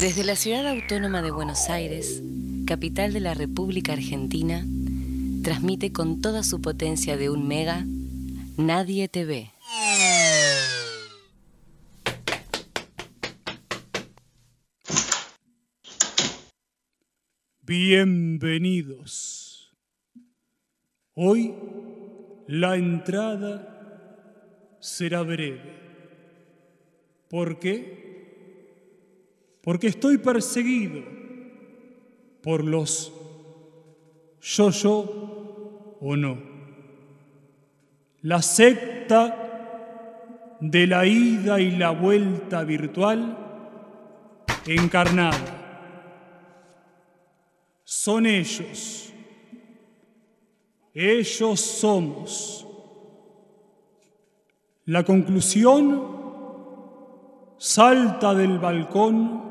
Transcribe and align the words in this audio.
Desde 0.00 0.24
la 0.24 0.36
ciudad 0.36 0.68
autónoma 0.68 1.22
de 1.22 1.30
Buenos 1.30 1.70
Aires, 1.70 2.22
capital 2.66 3.14
de 3.14 3.20
la 3.20 3.32
República 3.32 3.94
Argentina, 3.94 4.62
transmite 5.42 5.90
con 5.90 6.20
toda 6.20 6.42
su 6.42 6.60
potencia 6.60 7.16
de 7.16 7.30
un 7.30 7.48
mega, 7.48 7.82
Nadie 8.58 9.08
te 9.08 9.24
ve. 9.24 9.52
Bienvenidos. 17.62 19.74
Hoy 21.14 21.54
la 22.46 22.76
entrada 22.76 24.76
será 24.78 25.22
breve. 25.22 25.72
¿Por 27.30 27.58
qué? 27.58 28.05
Porque 29.66 29.88
estoy 29.88 30.18
perseguido 30.18 31.02
por 32.40 32.62
los 32.62 33.12
yo-yo 34.40 35.96
o 36.00 36.14
no. 36.14 36.38
La 38.22 38.42
secta 38.42 40.54
de 40.60 40.86
la 40.86 41.04
ida 41.04 41.60
y 41.60 41.72
la 41.72 41.90
vuelta 41.90 42.62
virtual 42.62 43.36
encarnada 44.66 45.34
son 47.82 48.26
ellos. 48.26 49.12
Ellos 50.94 51.60
somos. 51.60 52.68
La 54.84 55.02
conclusión 55.02 56.22
salta 57.58 58.32
del 58.32 58.60
balcón 58.60 59.45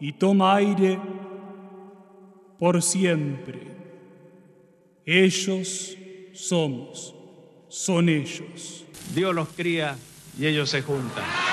y 0.00 0.12
toma 0.12 0.56
aire 0.56 0.98
por 2.58 2.82
siempre. 2.82 3.60
Ellos 5.04 5.96
somos, 6.32 7.14
son 7.68 8.08
ellos. 8.08 8.84
Dios 9.14 9.34
los 9.34 9.48
cría 9.48 9.96
y 10.38 10.46
ellos 10.46 10.70
se 10.70 10.82
juntan. 10.82 11.49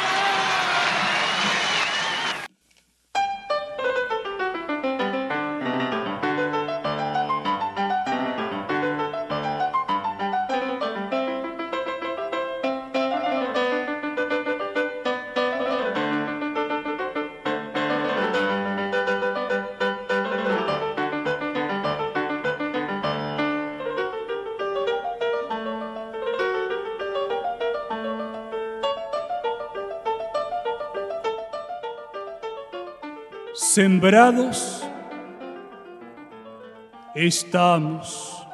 Estamos 37.16 38.48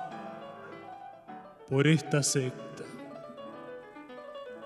por 1.69 1.85
esta 1.85 2.23
secta, 2.23 2.83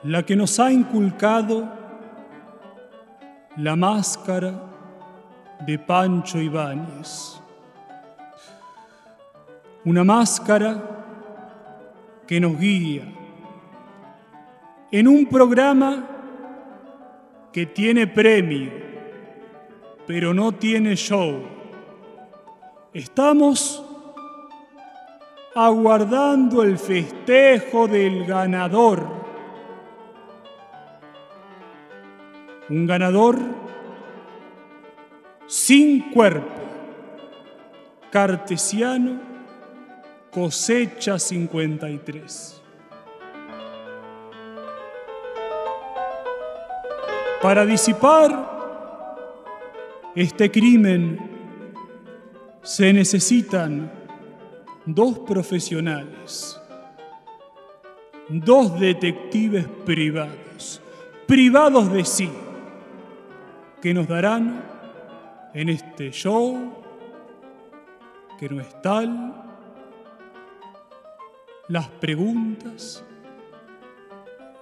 la 0.03 0.23
que 0.23 0.35
nos 0.35 0.59
ha 0.59 0.71
inculcado 0.71 1.67
la 3.55 3.75
máscara 3.75 4.53
de 5.65 5.79
Pancho 5.79 6.39
Ibáñez. 6.39 7.41
Una 9.83 10.03
máscara 10.03 10.83
que 12.27 12.39
nos 12.39 12.59
guía 12.59 13.03
en 14.91 15.07
un 15.07 15.25
programa 15.25 16.07
que 17.51 17.65
tiene 17.65 18.05
premio 18.05 18.96
pero 20.07 20.33
no 20.33 20.53
tiene 20.53 20.95
show. 20.95 21.43
Estamos 22.93 23.83
aguardando 25.53 26.63
el 26.63 26.79
festejo 26.79 27.87
del 27.87 28.25
ganador. 28.25 29.05
Un 32.69 32.87
ganador 32.87 33.37
sin 35.45 36.11
cuerpo, 36.11 36.47
cartesiano, 38.09 39.19
cosecha 40.31 41.19
53. 41.19 42.61
Para 47.41 47.65
disipar 47.65 48.56
este 50.17 50.49
crimen 50.49 51.19
se 52.63 52.91
necesitan 52.91 53.91
dos 54.83 55.19
profesionales, 55.19 56.59
dos 58.27 58.79
detectives 58.79 59.67
privados, 59.85 60.81
privados 61.27 61.93
de 61.93 62.03
sí, 62.03 62.31
que 63.79 63.93
nos 63.93 64.07
darán 64.07 64.63
en 65.53 65.69
este 65.69 66.09
show, 66.09 66.73
que 68.39 68.49
no 68.49 68.59
es 68.59 68.81
tal, 68.81 69.35
las 71.67 71.89
preguntas 71.89 73.05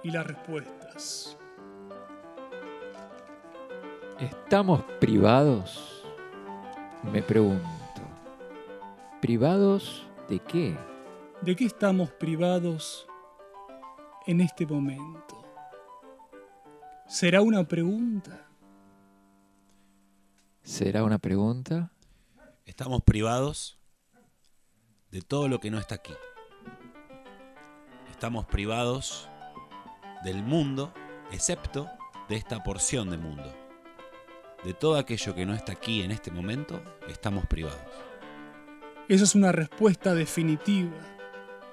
y 0.02 0.10
las 0.10 0.26
respuestas. 0.26 1.35
¿Estamos 4.18 4.82
privados? 4.98 6.02
Me 7.12 7.22
pregunto. 7.22 7.66
¿Privados 9.20 10.06
de 10.26 10.38
qué? 10.38 10.74
¿De 11.42 11.54
qué 11.54 11.66
estamos 11.66 12.10
privados 12.12 13.06
en 14.26 14.40
este 14.40 14.66
momento? 14.66 15.44
¿Será 17.06 17.42
una 17.42 17.64
pregunta? 17.64 18.48
¿Será 20.62 21.04
una 21.04 21.18
pregunta? 21.18 21.92
Estamos 22.64 23.02
privados 23.02 23.78
de 25.10 25.20
todo 25.20 25.46
lo 25.46 25.60
que 25.60 25.70
no 25.70 25.78
está 25.78 25.96
aquí. 25.96 26.14
Estamos 28.10 28.46
privados 28.46 29.28
del 30.24 30.42
mundo, 30.42 30.94
excepto 31.32 31.86
de 32.30 32.36
esta 32.36 32.62
porción 32.62 33.10
de 33.10 33.18
mundo 33.18 33.65
de 34.66 34.74
todo 34.74 34.96
aquello 34.96 35.32
que 35.32 35.46
no 35.46 35.54
está 35.54 35.72
aquí 35.72 36.02
en 36.02 36.10
este 36.10 36.32
momento, 36.32 36.82
estamos 37.08 37.46
privados. 37.46 37.78
Esa 39.08 39.22
es 39.22 39.36
una 39.36 39.52
respuesta 39.52 40.12
definitiva, 40.12 40.90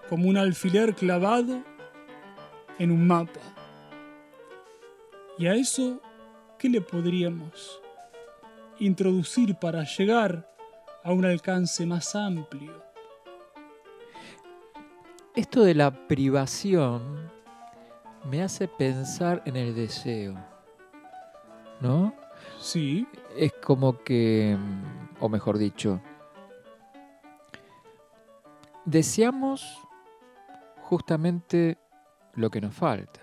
como 0.09 0.29
un 0.29 0.37
alfiler 0.37 0.93
clavado 0.93 1.63
en 2.77 2.91
un 2.91 3.07
mapa. 3.07 3.39
¿Y 5.39 5.47
a 5.47 5.55
eso 5.55 5.99
qué 6.59 6.69
le 6.69 6.81
podríamos 6.81 7.81
introducir 8.77 9.55
para 9.55 9.83
llegar 9.85 10.47
a 11.03 11.13
un 11.13 11.25
alcance 11.25 11.87
más 11.87 12.15
amplio? 12.15 12.83
Esto 15.35 15.63
de 15.63 15.73
la 15.73 16.07
privación 16.07 17.31
me 18.29 18.43
hace 18.43 18.67
pensar 18.67 19.41
en 19.47 19.55
el 19.55 19.73
deseo, 19.73 20.37
¿no? 21.81 22.22
Sí. 22.63 23.05
Es 23.35 23.51
como 23.61 24.01
que, 24.03 24.57
o 25.19 25.27
mejor 25.27 25.57
dicho, 25.57 25.99
deseamos 28.85 29.81
justamente 30.81 31.77
lo 32.35 32.49
que 32.49 32.61
nos 32.61 32.73
falta, 32.73 33.19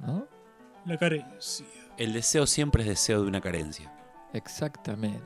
¿no? 0.00 0.26
La 0.84 0.98
carencia. 0.98 1.64
El 1.96 2.12
deseo 2.12 2.48
siempre 2.48 2.82
es 2.82 2.88
deseo 2.88 3.22
de 3.22 3.28
una 3.28 3.40
carencia. 3.40 3.94
Exactamente. 4.32 5.22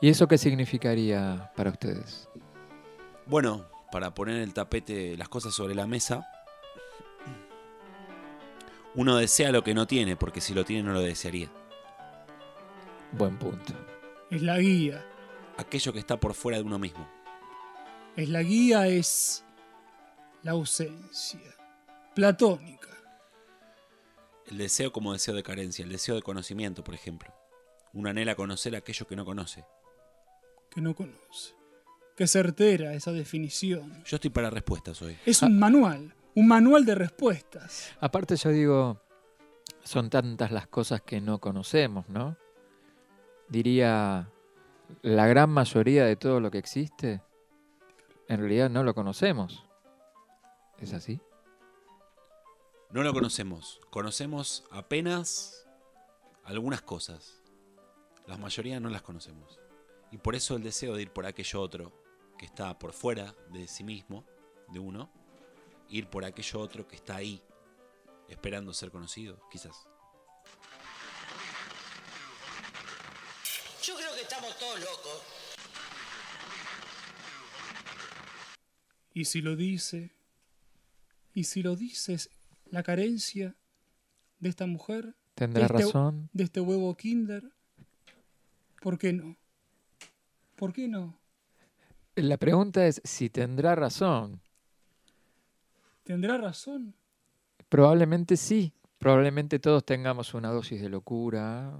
¿Y 0.00 0.08
eso 0.08 0.26
qué 0.26 0.38
significaría 0.38 1.52
para 1.54 1.68
ustedes? 1.68 2.26
Bueno, 3.26 3.66
para 3.92 4.14
poner 4.14 4.36
el 4.40 4.54
tapete, 4.54 5.14
las 5.18 5.28
cosas 5.28 5.52
sobre 5.52 5.74
la 5.74 5.86
mesa, 5.86 6.26
uno 8.96 9.16
desea 9.16 9.52
lo 9.52 9.62
que 9.62 9.74
no 9.74 9.86
tiene, 9.86 10.16
porque 10.16 10.40
si 10.40 10.54
lo 10.54 10.64
tiene 10.64 10.82
no 10.82 10.94
lo 10.94 11.02
desearía. 11.02 11.50
Buen 13.12 13.38
punto. 13.38 13.74
Es 14.30 14.42
la 14.42 14.58
guía. 14.58 15.06
Aquello 15.58 15.92
que 15.92 15.98
está 15.98 16.18
por 16.18 16.34
fuera 16.34 16.58
de 16.58 16.64
uno 16.64 16.78
mismo. 16.78 17.06
Es 18.16 18.28
la 18.30 18.42
guía, 18.42 18.88
es 18.88 19.44
la 20.42 20.52
ausencia. 20.52 21.54
Platónica. 22.14 22.88
El 24.46 24.58
deseo 24.58 24.92
como 24.92 25.12
deseo 25.12 25.34
de 25.34 25.42
carencia, 25.42 25.84
el 25.84 25.92
deseo 25.92 26.14
de 26.14 26.22
conocimiento, 26.22 26.82
por 26.82 26.94
ejemplo. 26.94 27.34
Uno 27.92 28.08
anhela 28.08 28.34
conocer 28.34 28.74
aquello 28.76 29.06
que 29.06 29.16
no 29.16 29.26
conoce. 29.26 29.64
Que 30.70 30.80
no 30.80 30.94
conoce. 30.94 31.54
Qué 32.16 32.26
certera 32.26 32.94
esa 32.94 33.12
definición. 33.12 34.02
Yo 34.06 34.16
estoy 34.16 34.30
para 34.30 34.48
respuestas 34.48 35.02
hoy. 35.02 35.18
Es 35.26 35.42
un 35.42 35.58
manual, 35.58 36.14
un 36.36 36.46
manual 36.46 36.84
de 36.84 36.94
respuestas. 36.94 37.92
Aparte 37.98 38.36
yo 38.36 38.50
digo, 38.50 39.00
son 39.82 40.10
tantas 40.10 40.52
las 40.52 40.68
cosas 40.68 41.00
que 41.00 41.20
no 41.20 41.40
conocemos, 41.40 42.08
¿no? 42.08 42.36
Diría, 43.48 44.30
la 45.00 45.26
gran 45.26 45.50
mayoría 45.50 46.04
de 46.04 46.16
todo 46.16 46.40
lo 46.40 46.50
que 46.50 46.58
existe, 46.58 47.22
en 48.28 48.38
realidad 48.38 48.68
no 48.68 48.84
lo 48.84 48.94
conocemos. 48.94 49.64
¿Es 50.78 50.92
así? 50.92 51.20
No 52.90 53.02
lo 53.02 53.14
conocemos. 53.14 53.80
Conocemos 53.90 54.64
apenas 54.70 55.66
algunas 56.44 56.82
cosas. 56.82 57.42
La 58.26 58.36
mayoría 58.36 58.78
no 58.78 58.90
las 58.90 59.02
conocemos. 59.02 59.58
Y 60.10 60.18
por 60.18 60.34
eso 60.34 60.56
el 60.56 60.62
deseo 60.62 60.94
de 60.96 61.02
ir 61.02 61.12
por 61.12 61.24
aquello 61.24 61.62
otro, 61.62 61.92
que 62.38 62.44
está 62.44 62.78
por 62.78 62.92
fuera 62.92 63.34
de 63.52 63.66
sí 63.66 63.84
mismo, 63.84 64.24
de 64.68 64.80
uno, 64.80 65.10
ir 65.88 66.08
por 66.08 66.24
aquello 66.24 66.60
otro 66.60 66.86
que 66.86 66.96
está 66.96 67.16
ahí, 67.16 67.42
esperando 68.28 68.72
ser 68.72 68.90
conocido, 68.90 69.40
quizás. 69.50 69.86
Yo 73.82 73.94
creo 73.96 74.14
que 74.14 74.22
estamos 74.22 74.58
todos 74.58 74.80
locos. 74.80 75.22
Y 79.14 79.24
si 79.24 79.40
lo 79.40 79.56
dice, 79.56 80.12
y 81.32 81.44
si 81.44 81.62
lo 81.62 81.76
dices, 81.76 82.30
la 82.70 82.82
carencia 82.82 83.56
de 84.40 84.48
esta 84.48 84.66
mujer, 84.66 85.14
Tendrá 85.34 85.66
de 85.68 85.74
este, 85.74 85.84
razón. 85.84 86.28
de 86.32 86.44
este 86.44 86.60
huevo 86.60 86.94
Kinder, 86.96 87.44
¿por 88.82 88.98
qué 88.98 89.12
no? 89.12 89.36
¿Por 90.56 90.72
qué 90.72 90.88
no? 90.88 91.18
La 92.14 92.38
pregunta 92.38 92.86
es 92.86 93.00
si 93.04 93.28
tendrá 93.30 93.74
razón. 93.74 94.40
¿Tendrá 96.06 96.38
razón? 96.38 96.94
Probablemente 97.68 98.36
sí. 98.36 98.72
Probablemente 98.98 99.58
todos 99.58 99.84
tengamos 99.84 100.32
una 100.34 100.50
dosis 100.50 100.80
de 100.80 100.88
locura. 100.88 101.76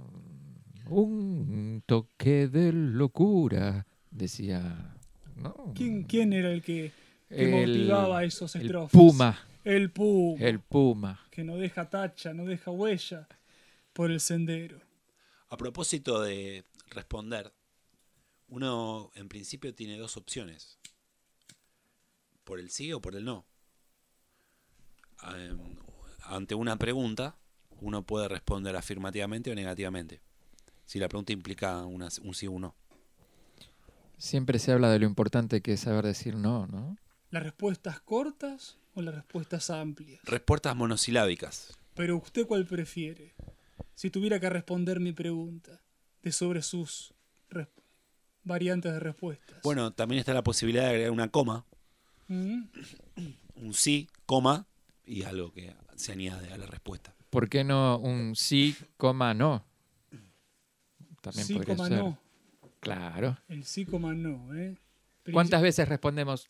Un 0.89 1.81
toque 1.85 2.47
de 2.47 2.73
locura, 2.73 3.87
decía. 4.11 4.95
¿no? 5.37 5.73
¿Quién, 5.75 6.03
quién 6.03 6.33
era 6.33 6.51
el 6.51 6.61
que, 6.61 6.91
que 7.29 7.63
El- 7.63 7.67
motivaba 7.85 8.23
esos 8.25 8.53
el 8.55 8.63
estrofas? 8.63 8.91
Puma. 8.91 9.39
El 9.63 9.91
Puma. 9.91 10.39
El 10.45 10.59
Puma. 10.59 11.19
que 11.31 11.43
no 11.43 11.55
deja 11.57 11.89
tacha, 11.89 12.33
no 12.33 12.45
deja 12.45 12.69
huella 12.71 13.27
por 13.93 14.11
el 14.11 14.19
sendero. 14.19 14.79
A 15.49 15.55
propósito 15.57 16.21
de 16.21 16.65
responder, 16.89 17.51
uno 18.49 19.09
en 19.15 19.29
principio 19.29 19.73
tiene 19.73 19.97
dos 19.97 20.17
opciones. 20.17 20.77
Por 22.43 22.59
el 22.59 22.69
sí 22.69 22.91
o 22.93 23.01
por 23.01 23.15
el 23.15 23.23
no. 23.25 23.45
Em, 25.23 25.57
Ante 26.29 26.55
una 26.55 26.75
pregunta, 26.77 27.37
uno 27.79 28.01
puede 28.03 28.27
responder 28.27 28.75
afirmativamente 28.75 29.49
o 29.49 29.55
negativamente. 29.55 30.19
Si 30.85 30.99
la 30.99 31.07
pregunta 31.07 31.31
implica 31.31 31.85
una- 31.85 32.09
un 32.21 32.33
sí 32.33 32.47
o 32.47 32.51
un 32.51 32.61
no. 32.63 32.75
Siempre 34.17 34.59
se 34.59 34.73
habla 34.73 34.89
de 34.89 34.99
lo 34.99 35.05
importante 35.05 35.61
que 35.61 35.73
es 35.73 35.79
saber 35.81 36.05
decir 36.05 36.35
no, 36.35 36.67
¿no? 36.67 36.97
¿Las 37.29 37.43
respuestas 37.43 38.01
cortas 38.01 38.77
o 38.93 39.01
las 39.01 39.15
respuestas 39.15 39.69
amplias? 39.69 40.19
Respuestas 40.23 40.75
monosilábicas. 40.75 41.77
Pero 41.93 42.17
usted 42.17 42.45
cuál 42.45 42.65
prefiere? 42.65 43.33
Si 43.95 44.09
tuviera 44.09 44.39
que 44.39 44.49
responder 44.49 44.99
mi 44.99 45.13
pregunta 45.13 45.81
de 46.23 46.31
sobre 46.33 46.61
sus 46.61 47.13
variantes 48.43 48.91
de 48.91 48.99
respuestas. 48.99 49.59
Bueno, 49.63 49.91
también 49.93 50.19
está 50.19 50.33
la 50.33 50.43
posibilidad 50.43 50.83
de 50.83 50.89
agregar 50.89 51.11
una 51.11 51.29
coma, 51.29 51.65
¿Mm? 52.27 52.63
un 53.55 53.73
sí, 53.73 54.09
coma, 54.25 54.65
y 55.07 55.23
algo 55.23 55.51
que 55.53 55.73
se 55.95 56.11
añade 56.11 56.51
a 56.53 56.57
la 56.57 56.65
respuesta. 56.67 57.15
¿Por 57.29 57.49
qué 57.49 57.63
no 57.63 57.97
un 57.99 58.35
sí, 58.35 58.75
coma, 58.97 59.33
no? 59.33 59.65
También 61.21 61.45
Sí, 61.45 61.53
podría 61.55 61.75
coma 61.75 61.87
ser. 61.89 61.97
no. 61.99 62.19
Claro. 62.79 63.37
El 63.49 63.63
sí, 63.63 63.85
coma 63.85 64.13
no, 64.13 64.55
¿eh? 64.55 64.77
¿Cuántas 65.33 65.61
veces 65.61 65.87
respondemos 65.89 66.47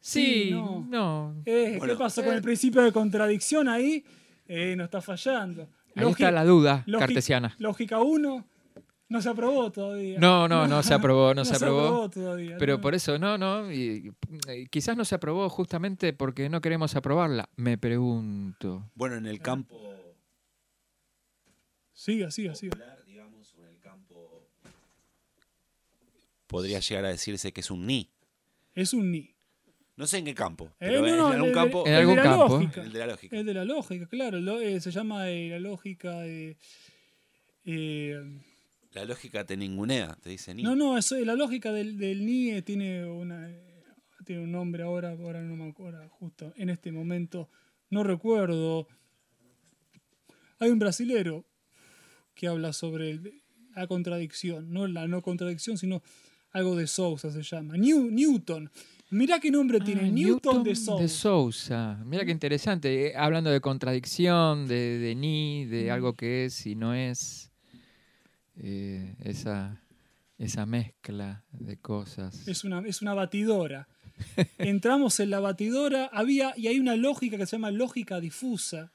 Sí, 0.00 0.44
sí, 0.44 0.50
no. 0.50 0.86
no? 0.88 1.42
Eh, 1.44 1.76
Bueno, 1.78 1.94
¿Qué 1.94 1.98
pasa 1.98 2.24
con 2.24 2.34
el 2.34 2.42
principio 2.42 2.82
de 2.82 2.92
contradicción 2.92 3.68
ahí? 3.68 4.04
Eh, 4.48 4.74
no 4.76 4.84
está 4.84 5.00
fallando. 5.00 5.68
Ahí 5.94 6.10
está 6.10 6.30
la 6.30 6.44
duda 6.44 6.84
cartesiana. 6.98 7.54
Lógica 7.58 8.00
1 8.00 8.44
no 9.12 9.22
se 9.22 9.28
aprobó 9.28 9.70
todavía. 9.70 10.18
No, 10.18 10.48
no, 10.48 10.66
no 10.66 10.82
se 10.82 10.94
aprobó, 10.94 11.34
no, 11.34 11.44
se 11.44 11.54
aprobó. 11.56 12.08
todavía. 12.10 12.56
Pero 12.58 12.74
no. 12.76 12.80
por 12.80 12.94
eso, 12.94 13.18
no, 13.18 13.36
no. 13.38 13.70
Y, 13.70 14.12
y 14.54 14.66
quizás 14.68 14.96
no 14.96 15.04
se 15.04 15.14
aprobó 15.14 15.48
justamente 15.50 16.12
porque 16.12 16.48
no 16.48 16.60
queremos 16.60 16.96
aprobarla. 16.96 17.48
Me 17.56 17.78
pregunto. 17.78 18.90
Bueno, 18.94 19.16
en 19.16 19.26
el 19.26 19.40
campo 19.40 19.78
Siga, 21.94 22.30
siga, 22.32 22.54
siga. 22.56 22.98
digamos, 23.06 23.54
o 23.56 23.62
en 23.62 23.68
el 23.68 23.78
campo 23.78 24.48
podría 26.48 26.80
llegar 26.80 27.04
a 27.04 27.08
decirse 27.08 27.52
que 27.52 27.60
es 27.60 27.70
un 27.70 27.86
ni. 27.86 28.10
Es 28.74 28.92
un 28.92 29.12
ni. 29.12 29.30
No 29.94 30.06
sé 30.06 30.18
en 30.18 30.24
qué 30.24 30.34
campo, 30.34 30.64
Eh, 30.80 30.88
pero 30.88 31.02
no, 31.02 31.28
en 31.28 31.34
algún 31.34 31.48
el 31.50 31.54
campo, 31.54 31.86
En 31.86 31.92
el 31.92 31.94
de 31.94 32.00
algún 32.00 32.16
campo. 32.16 32.48
lógica. 32.58 32.82
el 32.82 32.92
de 32.92 32.98
la 32.98 33.06
lógica. 33.06 33.36
El 33.36 33.46
de 33.46 33.54
la 33.54 33.64
lógica, 33.64 34.06
claro. 34.08 34.40
lo- 34.40 34.58
eh, 34.60 34.80
se 34.80 34.90
llama 34.90 35.28
eh, 35.28 35.50
la 35.50 35.58
lógica 35.60 36.20
de. 36.22 36.56
La 38.94 39.04
lógica 39.04 39.44
te 39.44 39.56
ningunea, 39.56 40.16
te 40.22 40.30
dice 40.30 40.54
ni. 40.54 40.62
no, 40.62 40.76
no, 40.76 40.98
eso, 40.98 41.16
la 41.24 41.34
lógica 41.34 41.72
del, 41.72 41.96
del 41.98 42.24
ni 42.26 42.50
eh, 42.50 42.62
tiene 42.62 43.06
una 43.06 43.48
eh, 43.50 43.84
tiene 44.24 44.42
un 44.42 44.52
nombre 44.52 44.82
ahora, 44.82 45.10
ahora 45.12 45.40
no 45.42 45.56
me 45.56 45.68
acuerdo, 45.70 46.08
justo 46.10 46.52
en 46.56 46.68
este 46.70 46.92
momento 46.92 47.48
no 47.90 48.02
recuerdo. 48.04 48.86
Hay 50.58 50.70
un 50.70 50.78
brasilero 50.78 51.44
que 52.34 52.46
habla 52.48 52.72
sobre 52.72 53.10
el- 53.10 53.42
la 53.74 53.86
contradicción, 53.86 54.72
no 54.72 54.86
la 54.86 55.08
no 55.08 55.22
contradicción, 55.22 55.76
sino 55.78 56.02
algo 56.52 56.76
de 56.76 56.86
Sousa 56.86 57.30
se 57.30 57.42
llama. 57.42 57.76
New- 57.76 58.10
Newton. 58.10 58.70
Mirá 59.10 59.40
qué 59.40 59.50
nombre 59.50 59.80
tiene, 59.80 60.02
Ah, 60.04 60.10
Newton, 60.10 60.62
de 60.62 60.74
Sousa. 60.74 61.02
de 61.02 61.08
Sousa. 61.08 62.02
Mira 62.06 62.24
qué 62.24 62.30
interesante. 62.30 63.08
eh, 63.08 63.16
hablando 63.16 63.50
de 63.50 63.60
contradicción, 63.60 64.66
de, 64.68 64.98
de 64.98 65.14
ni, 65.14 65.64
de 65.66 65.90
algo 65.90 66.14
que 66.14 66.44
es 66.46 66.66
y 66.66 66.74
no 66.74 66.94
es. 66.94 67.50
Eh, 68.62 69.14
esa, 69.24 69.82
esa 70.38 70.64
mezcla 70.66 71.44
de 71.50 71.76
cosas. 71.78 72.46
Es 72.48 72.64
una, 72.64 72.80
es 72.86 73.02
una 73.02 73.12
batidora. 73.14 73.88
Entramos 74.58 75.18
en 75.20 75.30
la 75.30 75.40
batidora, 75.40 76.06
había, 76.12 76.54
y 76.56 76.68
hay 76.68 76.78
una 76.78 76.96
lógica 76.96 77.36
que 77.36 77.46
se 77.46 77.56
llama 77.56 77.70
lógica 77.70 78.20
difusa, 78.20 78.92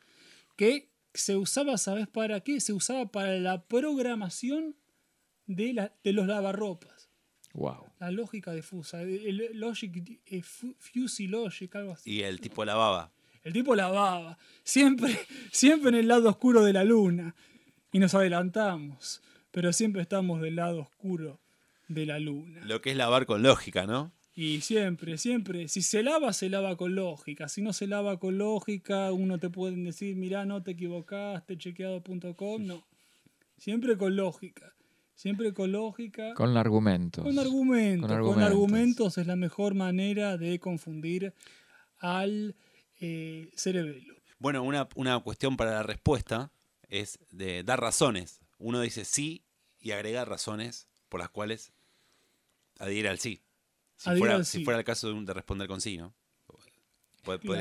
que 0.56 0.90
se 1.14 1.36
usaba, 1.36 1.78
¿sabes 1.78 2.08
para 2.08 2.40
qué? 2.42 2.60
Se 2.60 2.74
usaba 2.74 3.12
para 3.12 3.38
la 3.40 3.64
programación 3.66 4.76
de, 5.46 5.74
la, 5.74 5.94
de 6.04 6.14
los 6.14 6.28
lavarropas. 6.28 7.10
Wow. 7.54 7.86
La 8.00 8.12
lógica 8.12 8.54
difusa, 8.54 9.02
el, 9.02 9.50
logic, 9.60 10.22
eh, 10.28 10.44
fu- 10.44 10.76
fuzzy 10.80 11.28
logic, 11.28 11.76
algo 11.76 11.94
así. 11.94 12.12
Y 12.12 12.22
el 12.22 12.40
tipo 12.40 12.64
lavaba. 12.64 13.12
El 13.44 13.54
tipo 13.54 13.76
lavaba, 13.76 14.38
siempre, 14.64 15.18
siempre 15.52 15.90
en 15.90 15.96
el 15.96 16.08
lado 16.08 16.30
oscuro 16.30 16.64
de 16.64 16.74
la 16.74 16.84
luna. 16.84 17.34
Y 17.92 18.00
nos 18.00 18.14
adelantamos, 18.14 19.22
pero 19.52 19.74
siempre 19.74 20.02
estamos 20.02 20.42
del 20.42 20.58
lado 20.58 20.82
oscuro 20.82 21.40
de 21.88 22.06
la 22.06 22.20
luna. 22.20 22.62
Lo 22.66 22.82
que 22.82 22.92
es 22.92 22.98
lavar 22.98 23.26
con 23.26 23.44
lógica, 23.44 23.86
¿no? 23.86 24.12
Y 24.36 24.62
siempre, 24.62 25.18
siempre, 25.18 25.68
si 25.68 25.82
se 25.82 26.04
lava, 26.04 26.32
se 26.32 26.48
lava 26.48 26.78
con 26.78 26.94
lógica. 26.94 27.50
Si 27.50 27.64
no 27.64 27.74
se 27.74 27.88
lava 27.88 28.20
con 28.20 28.38
lógica, 28.38 29.12
uno 29.12 29.40
te 29.40 29.50
pueden 29.50 29.84
decir, 29.84 30.16
mirá, 30.16 30.46
no 30.46 30.62
te 30.62 30.72
equivocaste, 30.72 31.58
chequeado.com. 31.58 32.64
No. 32.64 32.86
Siempre 33.58 33.98
con 33.98 34.16
lógica. 34.16 34.76
Siempre 35.16 35.56
con 35.56 35.72
lógica. 35.72 36.36
Con 36.36 36.56
argumentos. 36.56 37.24
Con 37.24 37.40
argumentos. 37.40 38.12
Con 38.22 38.44
argumentos. 38.44 39.18
es 39.18 39.26
la 39.26 39.36
mejor 39.36 39.74
manera 39.74 40.38
de 40.38 40.60
confundir 40.60 41.34
al 41.98 42.56
eh, 43.00 43.50
cerebelo. 43.56 44.14
Bueno, 44.38 44.62
una, 44.62 44.88
una 44.94 45.20
cuestión 45.22 45.58
para 45.58 45.72
la 45.72 45.82
respuesta 45.82 46.52
es 46.90 47.18
de 47.32 47.64
dar 47.64 47.82
razones. 47.82 48.40
Uno 48.60 48.82
dice 48.82 49.06
sí 49.06 49.44
y 49.80 49.92
agrega 49.92 50.26
razones 50.26 50.88
por 51.10 51.20
las 51.20 51.30
cuales 51.30 51.74
adhiere 52.80 53.10
al 53.10 53.20
sí. 53.20 53.42
Si, 53.96 54.10
Adhiere 54.10 54.20
fuera, 54.20 54.36
al 54.38 54.46
si 54.46 54.64
fuera 54.64 54.80
el 54.80 54.86
caso 54.86 55.08
de, 55.08 55.14
un- 55.14 55.26
de 55.26 55.34
responder 55.34 55.68
con 55.68 55.82
sí, 55.82 55.98
¿no? 55.98 56.14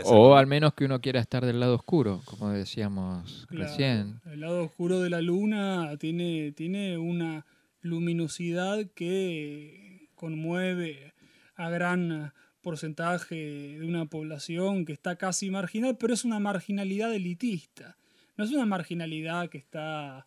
O 0.04 0.36
al 0.36 0.46
menos 0.46 0.74
que 0.74 0.84
uno 0.84 1.00
quiera 1.00 1.18
estar 1.20 1.44
del 1.44 1.58
lado 1.58 1.74
oscuro, 1.74 2.22
como 2.24 2.50
decíamos 2.50 3.46
Claro, 3.48 3.64
recién. 3.64 4.20
El 4.26 4.40
lado 4.40 4.62
oscuro 4.64 5.00
de 5.00 5.10
la 5.10 5.20
luna 5.20 5.96
tiene, 5.98 6.52
tiene 6.52 6.98
una 6.98 7.44
luminosidad 7.80 8.86
que 8.94 10.08
conmueve 10.14 11.14
a 11.56 11.68
gran 11.68 12.32
porcentaje 12.60 13.34
de 13.78 13.84
una 13.86 14.06
población 14.06 14.84
que 14.84 14.92
está 14.92 15.16
casi 15.16 15.50
marginal, 15.50 15.96
pero 15.98 16.14
es 16.14 16.24
una 16.24 16.38
marginalidad 16.38 17.12
elitista. 17.12 17.96
no 18.36 18.44
es 18.44 18.50
una 18.52 18.66
marginalidad 18.66 19.48
que 19.48 19.58
está. 19.58 20.26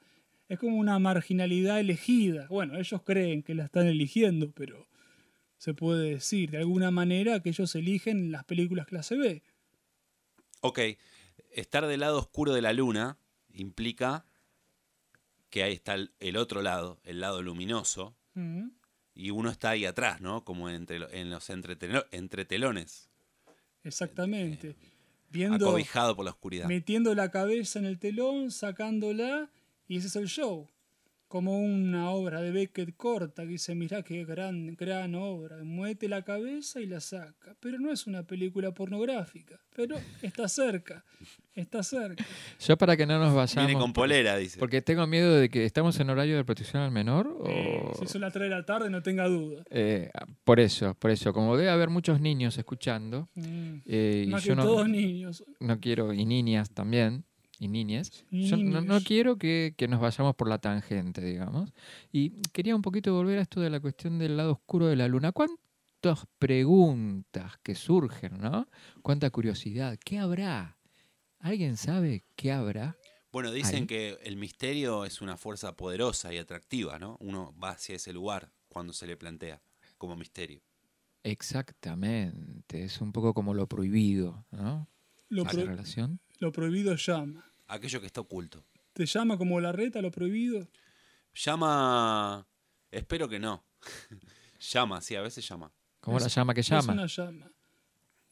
Es 0.50 0.60
como 0.60 0.78
una 0.78 1.00
marginalidad 1.00 1.80
elegida. 1.80 2.48
Bueno, 2.50 2.78
ellos 2.78 3.02
creen 3.04 3.44
que 3.44 3.56
la 3.56 3.66
están 3.66 3.88
eligiendo, 3.88 4.52
pero 4.52 4.88
se 5.58 5.74
puede 5.74 6.10
decir 6.12 6.52
de 6.52 6.58
alguna 6.58 6.92
manera 6.92 7.40
que 7.40 7.50
ellos 7.50 7.74
eligen 7.76 8.32
las 8.32 8.44
películas 8.46 8.86
clase 8.88 9.16
B. 9.16 9.44
Ok, 10.62 10.80
estar 11.52 11.86
del 11.88 12.00
lado 12.02 12.20
oscuro 12.20 12.54
de 12.54 12.62
la 12.62 12.74
luna 12.74 13.18
implica 13.54 14.26
que 15.50 15.64
ahí 15.64 15.74
está 15.74 15.96
el, 15.96 16.38
otro 16.38 16.62
lado, 16.62 17.00
el 17.04 17.20
lado 17.22 17.42
luminoso, 17.42 18.16
Mm. 18.36 18.70
y 19.16 19.32
uno 19.32 19.50
está 19.50 19.72
ahí 19.72 19.86
atrás, 19.86 20.22
¿no? 20.22 20.44
Como 20.46 20.70
entre, 20.70 20.98
en 21.20 21.30
los 21.30 21.50
entretelo- 21.50 22.06
entretelones, 22.12 23.10
Exactamente. 23.84 24.76
Viendo, 25.32 25.68
acobijado 25.68 26.16
por 26.16 26.26
la 26.26 26.32
oscuridad. 26.32 26.68
metiendo 26.68 27.14
la 27.16 27.30
cabeza 27.32 27.80
en 27.80 27.86
el 27.86 28.00
telón, 28.00 28.52
sacándola, 28.52 29.50
y 29.90 29.98
ese 29.98 30.08
es 30.08 30.16
el 30.16 30.28
show. 30.28 30.70
Como 31.28 31.60
una 31.60 32.10
obra 32.10 32.42
de 32.42 32.50
Beckett 32.50 32.98
corta 32.98 33.44
que 33.44 33.50
dice, 33.50 33.76
mirá 33.76 34.02
qué 34.02 34.26
gran, 34.26 34.76
gran 34.76 35.14
obra, 35.14 35.64
muete 35.64 36.08
la 36.10 36.24
cabeza 36.24 36.82
y 36.82 36.88
la 36.88 37.00
saca. 37.02 37.56
Pero 37.60 37.78
no 37.78 37.92
es 37.92 38.08
una 38.08 38.24
película 38.24 38.72
pornográfica, 38.74 39.60
pero 39.76 39.96
está 40.24 40.48
cerca, 40.48 41.06
está 41.54 41.84
cerca. 41.84 42.26
Yo 42.60 42.78
para 42.80 42.98
que 42.98 43.06
no 43.06 43.20
nos 43.20 43.32
Viene 43.54 43.62
vayamos. 43.68 43.80
con 43.84 43.94
polera, 43.94 44.38
dice. 44.38 44.58
Porque 44.58 44.82
tengo 44.82 45.06
miedo 45.06 45.36
de 45.36 45.50
que 45.50 45.66
estamos 45.66 46.00
en 46.00 46.10
horario 46.10 46.36
de 46.36 46.44
protección 46.44 46.82
al 46.82 46.90
menor. 46.90 47.28
O... 47.28 47.44
Eh, 47.48 47.84
si 48.00 48.08
son 48.08 48.22
las 48.22 48.34
3 48.34 48.50
de 48.50 48.56
la 48.56 48.66
tarde, 48.66 48.90
no 48.90 49.04
tenga 49.04 49.28
duda. 49.28 49.64
Eh, 49.70 50.10
por 50.44 50.60
eso, 50.60 50.96
por 50.96 51.12
eso. 51.12 51.32
Como 51.32 51.56
debe 51.58 51.70
haber 51.70 51.90
muchos 51.90 52.20
niños 52.20 52.58
escuchando, 52.58 53.30
Mm. 53.36 53.82
eh, 53.86 54.24
y 54.26 54.32
Más 54.32 54.44
yo 54.44 54.54
que 54.54 54.56
no, 54.56 54.64
todos 54.64 54.90
niños. 54.90 55.44
no 55.60 55.80
quiero, 55.80 56.12
y 56.12 56.26
niñas 56.26 56.72
también, 56.72 57.24
y 57.60 57.68
niñas, 57.68 58.26
yo 58.32 58.56
no, 58.58 58.82
no 58.82 59.02
quiero 59.02 59.38
que, 59.38 59.74
que 59.78 59.88
nos 59.88 60.00
vayamos 60.00 60.34
por 60.36 60.48
la 60.48 60.60
tangente, 60.60 61.22
digamos. 61.22 61.72
Y 62.12 62.30
quería 62.54 62.76
un 62.76 62.82
poquito 62.82 63.14
volver 63.14 63.38
a 63.40 63.42
esto 63.42 63.60
de 63.60 63.70
la 63.70 63.80
cuestión 63.80 64.18
del 64.18 64.38
lado 64.38 64.54
oscuro 64.54 64.88
de 64.88 64.96
la 64.96 65.08
luna. 65.10 65.32
¿Cuántas 65.34 66.26
preguntas 66.38 67.54
que 67.62 67.76
surgen, 67.76 68.40
¿no? 68.40 68.68
Cuánta 69.02 69.30
curiosidad. 69.30 69.98
¿Qué 70.04 70.18
habrá? 70.20 70.78
¿Alguien 71.40 71.76
sabe 71.78 72.24
qué 72.36 72.52
habrá? 72.52 72.98
Bueno, 73.32 73.52
dicen 73.52 73.82
Ahí. 73.82 73.88
que 73.88 74.18
el 74.24 74.38
misterio 74.38 75.06
es 75.06 75.22
una 75.22 75.38
fuerza 75.38 75.76
poderosa 75.76 76.34
y 76.34 76.38
atractiva, 76.38 76.98
¿no? 76.98 77.18
Uno 77.20 77.54
va 77.62 77.72
hacia 77.72 77.96
ese 77.96 78.12
lugar 78.14 78.52
cuando 78.70 78.92
se 78.94 79.06
le 79.06 79.18
plantea 79.18 79.62
como 79.98 80.16
misterio. 80.16 80.62
Exactamente. 81.24 82.84
Es 82.84 83.02
un 83.02 83.12
poco 83.12 83.34
como 83.34 83.54
lo 83.54 83.68
prohibido, 83.68 84.46
¿no? 84.52 84.88
Lo, 85.30 85.44
pro- 85.44 85.66
relación. 85.66 86.20
lo 86.40 86.52
prohibido 86.52 86.96
llama. 86.96 87.49
Aquello 87.70 88.00
que 88.02 88.08
está 88.08 88.22
oculto. 88.22 88.64
¿Te 88.94 89.06
llama 89.06 89.38
como 89.38 89.60
la 89.62 89.72
reta 89.72 90.02
lo 90.02 90.12
prohibido? 90.12 90.68
Llama... 91.34 92.46
Espero 92.92 93.30
que 93.30 93.40
no. 93.40 93.64
llama, 94.60 95.00
sí, 95.02 95.16
a 95.16 95.22
veces 95.22 95.48
llama. 95.48 95.72
¿Cómo 96.02 96.18
Es- 96.18 96.24
la 96.24 96.30
llama 96.30 96.54
que 96.54 96.62
Es 96.62 96.70
llama? 96.70 96.94
una 96.94 97.06
llama. 97.06 97.52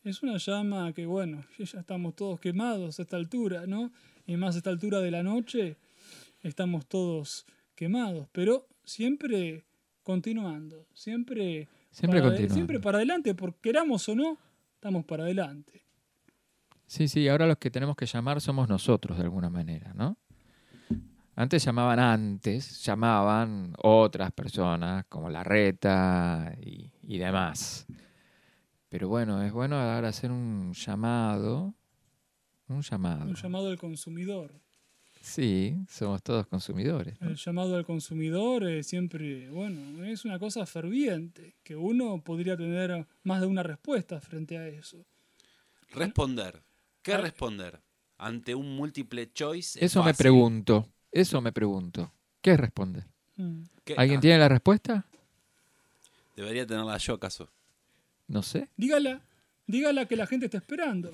Es 0.04 0.24
una 0.24 0.38
llama 0.38 0.94
que, 0.94 1.06
bueno, 1.06 1.46
ya 1.60 1.80
estamos 1.80 2.16
todos 2.16 2.40
quemados 2.40 3.00
a 3.00 3.02
esta 3.04 3.18
altura, 3.18 3.66
¿no? 3.68 3.92
Y 4.26 4.36
más 4.38 4.56
a 4.56 4.58
esta 4.60 4.70
altura 4.70 5.00
de 5.00 5.12
la 5.12 5.22
noche, 5.24 5.78
estamos 6.42 6.86
todos 6.88 7.46
quemados, 7.76 8.28
pero 8.32 8.68
siempre 8.84 9.64
continuando, 10.04 10.88
siempre, 10.94 11.68
Siempre 11.92 12.20
para, 12.20 12.30
continuando. 12.32 12.54
siempre 12.56 12.80
para 12.80 12.98
adelante, 12.98 13.36
porque 13.36 13.60
queramos 13.62 14.08
o 14.10 14.16
no, 14.16 14.38
estamos 14.76 15.06
para 15.06 15.24
adelante. 15.24 15.84
Sí, 16.88 17.08
sí, 17.08 17.28
ahora 17.28 17.46
los 17.46 17.58
que 17.58 17.70
tenemos 17.70 17.96
que 17.96 18.06
llamar 18.06 18.42
somos 18.42 18.70
nosotros 18.70 19.18
de 19.18 19.24
alguna 19.24 19.50
manera, 19.50 19.94
¿no? 19.94 20.18
Antes 21.36 21.64
llamaban 21.64 22.00
antes, 22.00 22.84
llamaban 22.84 23.74
otras 23.84 24.32
personas 24.32 25.06
como 25.06 25.30
la 25.30 25.44
reta 25.44 26.56
y, 26.60 26.92
y 27.04 27.18
demás. 27.20 27.86
Pero 28.90 29.10
bueno, 29.10 29.44
es 29.44 29.52
bueno 29.52 29.76
ahora 29.76 30.08
hacer 30.08 30.32
un 30.32 30.74
llamado. 30.74 31.76
Un 32.70 32.82
llamado. 32.82 33.26
Un 33.26 33.36
llamado 33.36 33.68
al 33.68 33.78
consumidor. 33.78 34.60
Sí, 35.22 35.76
somos 35.90 36.24
todos 36.24 36.48
consumidores. 36.48 37.20
¿no? 37.20 37.30
El 37.30 37.36
llamado 37.36 37.76
al 37.76 37.86
consumidor 37.86 38.68
es 38.68 38.88
siempre, 38.88 39.50
bueno, 39.50 40.06
es 40.06 40.24
una 40.24 40.40
cosa 40.40 40.66
ferviente, 40.66 41.56
que 41.64 41.76
uno 41.76 42.24
podría 42.24 42.56
tener 42.56 43.06
más 43.24 43.42
de 43.42 43.48
una 43.48 43.62
respuesta 43.62 44.22
frente 44.22 44.58
a 44.58 44.68
eso. 44.68 45.06
Responder. 45.92 46.64
¿Qué 47.08 47.14
Ah. 47.14 47.18
responder? 47.22 47.80
Ante 48.18 48.54
un 48.54 48.76
múltiple 48.76 49.32
choice. 49.32 49.80
es 49.80 49.92
Eso 49.92 50.04
me 50.04 50.14
pregunto, 50.14 50.90
eso 51.10 51.40
me 51.40 51.54
pregunto. 51.54 52.12
¿Qué 52.42 52.52
es 52.52 52.60
responder? 52.60 53.06
Mm. 53.38 53.62
¿Qué- 53.86 53.96
¿Alguien 53.98 54.18
ah, 54.18 54.22
tiene 54.22 54.38
la 54.40 54.50
respuesta? 54.50 55.06
Debería 56.36 56.68
tenerla 56.68 56.98
yo, 56.98 57.14
acaso. 57.14 57.50
No 58.28 58.44
sé. 58.44 58.68
Dígala, 58.76 59.22
dígala 59.68 60.06
que 60.06 60.18
la 60.18 60.28
gente 60.28 60.48
está 60.48 60.58
esperando. 60.58 61.14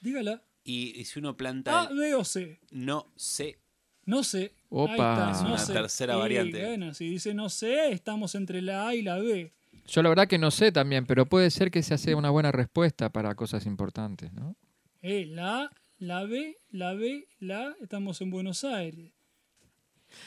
Dígala. 0.00 0.42
Y, 0.64 0.98
y 0.98 1.04
si 1.04 1.18
uno 1.18 1.36
planta 1.36 1.82
A, 1.82 1.88
B 1.92 2.14
o 2.14 2.24
C. 2.24 2.58
no 2.70 3.06
sé, 3.16 3.58
No 4.06 4.22
sé. 4.24 4.52
Opa. 4.70 4.92
Ahí 4.92 4.98
está, 5.00 5.30
Es 5.32 5.42
no 5.42 5.48
una 5.48 5.58
sé. 5.58 5.72
tercera 5.74 6.14
Y, 6.14 6.18
variante. 6.18 6.64
Bueno, 6.64 6.94
si 6.94 7.08
dice 7.10 7.34
no 7.34 7.50
sé, 7.50 7.90
estamos 7.92 8.34
entre 8.34 8.62
la 8.62 8.88
A 8.88 8.94
y 8.94 9.02
la 9.02 9.18
B. 9.18 9.52
Yo 9.86 10.02
la 10.02 10.08
verdad 10.08 10.26
que 10.28 10.38
no 10.38 10.50
sé 10.50 10.72
también, 10.72 11.06
pero 11.06 11.26
puede 11.26 11.50
ser 11.50 11.70
que 11.70 11.82
se 11.82 11.94
hace 11.94 12.14
una 12.14 12.30
buena 12.30 12.52
respuesta 12.52 13.10
para 13.10 13.34
cosas 13.34 13.66
importantes, 13.66 14.32
¿no? 14.32 14.56
Eh, 15.02 15.26
la 15.26 15.64
A, 15.64 15.70
la 15.98 16.24
B, 16.24 16.56
la 16.70 16.94
B, 16.94 17.28
la 17.38 17.68
A, 17.68 17.74
estamos 17.82 18.20
en 18.20 18.30
Buenos 18.30 18.64
Aires. 18.64 19.12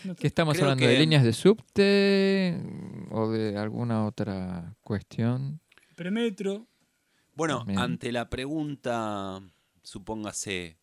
No 0.03 0.15
¿Qué 0.15 0.27
estamos 0.27 0.55
Creo 0.55 0.65
hablando? 0.65 0.85
¿De 0.85 0.99
líneas 0.99 1.23
de 1.23 1.33
subte 1.33 2.61
o 3.11 3.29
de 3.31 3.57
alguna 3.57 4.05
otra 4.05 4.75
cuestión? 4.81 5.59
Premetro. 5.95 6.67
Bueno, 7.33 7.63
Bien. 7.65 7.79
ante 7.79 8.11
la 8.11 8.29
pregunta, 8.29 9.41
supóngase, 9.83 10.77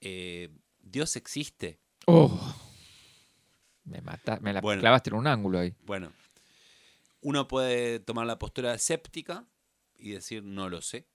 eh, 0.00 0.48
¿Dios 0.80 1.16
existe? 1.16 1.80
¡Oh! 2.06 2.54
Me 3.84 4.00
mata, 4.00 4.38
me 4.40 4.52
la 4.52 4.60
Bueno. 4.60 4.80
clavaste 4.80 5.10
en 5.10 5.16
un 5.16 5.26
ángulo 5.26 5.58
ahí. 5.58 5.74
Bueno, 5.84 6.12
uno 7.22 7.48
puede 7.48 7.98
tomar 8.00 8.26
la 8.26 8.38
postura 8.38 8.74
escéptica 8.74 9.46
y 9.96 10.10
decir 10.10 10.42
no 10.44 10.68
lo 10.68 10.82
sé. 10.82 11.08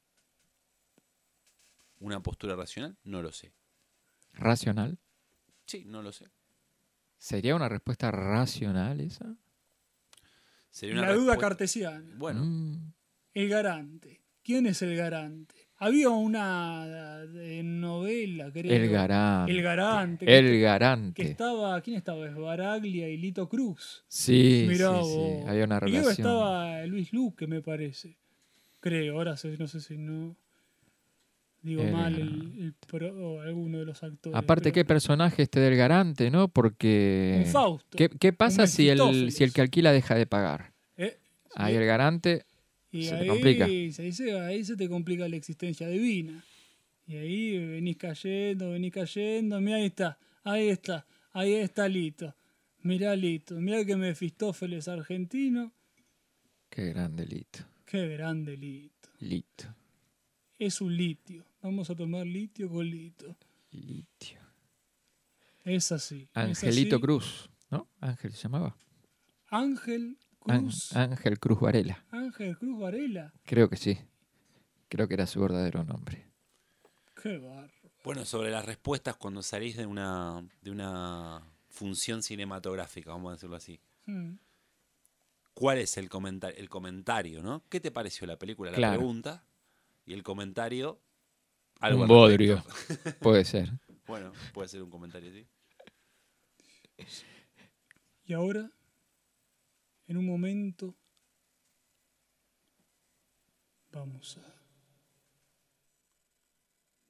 Una 2.00 2.22
postura 2.22 2.56
racional, 2.56 2.98
no 3.04 3.22
lo 3.22 3.32
sé. 3.32 3.54
¿Racional? 4.34 5.00
Sí, 5.66 5.84
no 5.86 6.02
lo 6.02 6.12
sé. 6.12 6.30
¿Sería 7.18 7.56
una 7.56 7.70
respuesta 7.70 8.12
racional 8.12 9.02
esa? 9.02 9.36
Sería 10.70 10.96
una 10.96 11.08
La 11.08 11.14
duda 11.16 11.38
cartesiana. 11.38 12.14
Bueno, 12.18 12.44
Mm, 12.46 12.94
El 13.34 13.50
garante. 13.50 14.22
¿Quién 14.44 14.68
es 14.68 14.82
el 14.82 14.96
garante? 14.96 15.67
Había 15.80 16.10
una 16.10 17.24
eh, 17.36 17.62
novela, 17.64 18.52
creo. 18.52 18.72
el 18.74 18.90
garante. 18.90 19.52
El 19.52 19.62
garante. 19.62 20.26
que- 20.26 20.38
El 20.38 20.46
que 20.46 20.60
garante. 20.62 21.22
estaba, 21.22 21.80
¿quién 21.82 21.98
estaba? 21.98 22.26
Esbaraglia 22.28 23.08
y 23.10 23.18
Lito 23.18 23.48
Cruz. 23.48 24.04
Sí, 24.08 24.66
Mirá 24.68 25.04
sí, 25.04 25.10
sí, 25.14 25.48
había 25.48 25.66
una 25.66 25.76
Y 25.76 25.80
creo 25.80 25.92
que 25.92 25.98
relación. 26.00 26.28
estaba 26.28 26.86
Luis 26.88 27.14
Luque, 27.14 27.46
me 27.46 27.62
parece. 27.62 28.18
Creo, 28.80 29.18
ahora 29.18 29.38
sé- 29.38 29.56
no 29.60 29.68
sé 29.68 29.80
si 29.82 29.98
no. 29.98 30.36
Digo 31.62 31.82
El- 31.84 31.92
mal 31.92 32.14
el, 32.16 32.54
el 32.60 32.74
pro- 32.88 33.14
o 33.16 33.42
alguno 33.42 33.78
de 33.80 33.86
los 33.86 34.02
actores. 34.02 34.36
Aparte, 34.38 34.72
qué 34.72 34.84
personaje 34.86 35.44
este 35.44 35.60
del 35.60 35.76
garante, 35.76 36.32
¿no? 36.32 36.48
Porque... 36.48 37.44
Un 37.46 37.52
Fausto. 37.52 37.98
¿Qué, 37.98 38.10
qué 38.10 38.32
pasa 38.34 38.66
si 38.68 38.90
el, 38.90 39.32
si 39.32 39.44
el 39.44 39.54
que 39.54 39.62
alquila 39.62 39.92
deja 39.92 40.16
de 40.16 40.26
pagar? 40.26 40.72
Eh, 40.98 41.18
Ahí 41.56 41.76
el 41.76 41.86
garante... 41.86 42.46
y 42.92 43.04
se 43.04 43.12
te 43.12 43.22
ahí, 43.22 43.28
complica. 43.28 43.66
Ahí 43.66 43.92
se, 43.92 44.40
ahí 44.40 44.64
se 44.64 44.76
te 44.76 44.88
complica 44.90 45.28
la 45.28 45.36
existencia 45.36 45.88
divina. 45.88 46.44
Y 47.06 47.16
ahí 47.16 47.58
venís 47.68 47.98
cayendo, 47.98 48.72
venís 48.72 48.92
cayendo. 48.94 49.62
Mira, 49.62 49.78
ahí 49.78 49.86
está, 49.86 50.18
ahí 50.44 50.70
está, 50.70 51.06
ahí 51.32 51.54
está 51.54 51.88
Lito. 51.88 52.36
Mirá 52.82 53.16
Lito, 53.16 53.56
mirá 53.56 53.86
que 53.86 53.96
Mefistófeles 53.96 54.88
argentino. 54.88 55.74
Qué 56.70 56.86
gran 56.88 57.16
delito. 57.16 57.60
Qué 57.86 58.08
grande 58.10 58.58
Lito. 58.58 59.10
Lito. 59.20 59.74
Es 60.60 60.82
un 60.82 60.96
litio. 60.96 61.46
Vamos 61.62 61.90
a 61.90 61.96
tomar 61.96 62.26
litio 62.26 62.70
con 62.70 62.86
Lito. 62.86 63.36
Litio. 63.72 64.40
Es 65.64 65.92
así. 65.92 66.24
es 66.24 66.30
Angelito 66.34 66.96
así. 66.96 67.02
Cruz, 67.02 67.50
¿no? 67.70 67.90
Ángel 68.00 68.34
se 68.34 68.44
llamaba. 68.44 68.76
Ángel 69.50 70.18
Ángel 70.50 71.40
Cruz 71.40 71.60
Varela. 71.60 72.06
Ángel 72.12 72.58
Cruz 72.58 72.80
Varela. 72.80 73.34
Creo 73.44 73.70
que 73.70 73.78
sí. 73.78 73.98
Creo 74.90 75.08
que 75.08 75.14
era 75.16 75.28
su 75.28 75.42
verdadero 75.42 75.84
nombre. 75.84 76.26
Qué 77.22 77.38
barro. 77.38 77.72
bueno, 78.04 78.24
sobre 78.26 78.52
las 78.52 78.66
respuestas 78.66 79.16
cuando 79.18 79.42
salís 79.42 79.76
de 79.76 79.86
una, 79.86 80.48
de 80.62 80.72
una 80.72 81.42
función 81.70 82.24
cinematográfica, 82.24 83.12
vamos 83.12 83.30
a 83.32 83.34
decirlo 83.36 83.56
así. 83.56 83.80
Mm. 84.06 84.36
¿Cuál 85.54 85.80
es 85.80 85.98
el, 85.98 86.08
comenta- 86.10 86.50
el 86.50 86.70
comentario, 86.70 87.42
no? 87.42 87.64
¿Qué 87.70 87.80
te 87.80 87.92
pareció 87.92 88.28
la 88.28 88.38
película? 88.38 88.70
La 88.72 88.78
Claro. 88.78 88.98
pregunta 88.98 89.44
y 90.06 90.14
el 90.14 90.24
comentario 90.24 91.02
algo 91.80 92.04
un 92.04 92.08
bodrio. 92.08 92.64
Puede 93.22 93.44
ser. 93.44 93.72
Bueno, 94.06 94.32
puede 94.54 94.70
ser 94.70 94.82
un 94.84 94.90
comentario 94.90 95.30
así. 95.32 95.46
Y 98.26 98.34
ahora, 98.34 98.72
en 100.08 100.18
un 100.18 100.26
momento, 100.26 100.96
vamos 103.92 104.38
a 104.38 104.56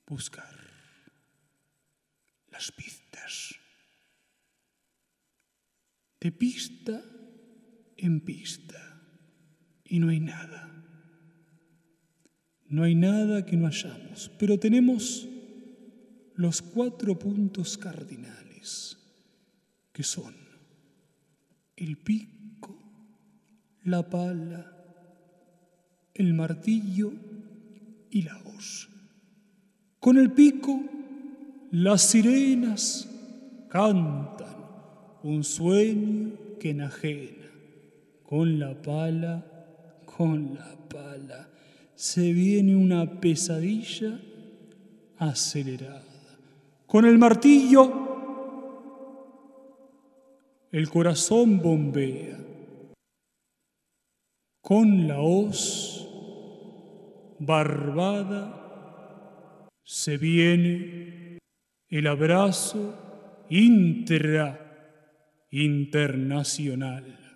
buscar 0.07 0.55
las 2.49 2.71
pistas. 2.71 3.55
De 6.19 6.31
pista 6.31 7.03
en 7.97 8.21
pista. 8.21 8.93
Y 9.85 9.99
no 9.99 10.09
hay 10.09 10.19
nada. 10.19 10.73
No 12.65 12.83
hay 12.83 12.95
nada 12.95 13.45
que 13.45 13.55
no 13.55 13.67
hayamos. 13.67 14.29
Pero 14.39 14.59
tenemos 14.59 15.27
los 16.35 16.61
cuatro 16.61 17.17
puntos 17.17 17.77
cardinales, 17.77 18.97
que 19.91 20.03
son 20.03 20.35
el 21.75 21.97
pico, 21.97 22.36
la 23.87 24.03
pala, 24.03 24.69
el 26.13 26.33
martillo 26.33 27.13
y 28.11 28.21
la 28.23 28.37
hoz. 28.43 28.89
Con 29.99 30.17
el 30.17 30.31
pico, 30.31 30.77
las 31.71 32.01
sirenas 32.01 33.09
cantan 33.69 34.57
un 35.23 35.43
sueño 35.43 36.33
que 36.59 36.71
enajena. 36.71 37.47
Con 38.23 38.59
la 38.59 38.81
pala, 38.81 39.45
con 40.05 40.55
la 40.55 40.75
pala, 40.89 41.49
se 41.95 42.33
viene 42.33 42.75
una 42.75 43.21
pesadilla 43.21 44.19
acelerada. 45.17 46.03
Con 46.85 47.05
el 47.05 47.17
martillo, 47.17 47.89
el 50.73 50.89
corazón 50.89 51.59
bombea. 51.61 52.46
Con 54.67 55.07
la 55.07 55.21
hoz 55.21 56.05
barbada 57.39 58.43
se 59.81 60.17
viene 60.17 61.37
el 61.87 62.07
abrazo 62.07 63.45
intra 63.49 65.45
internacional. 65.51 67.26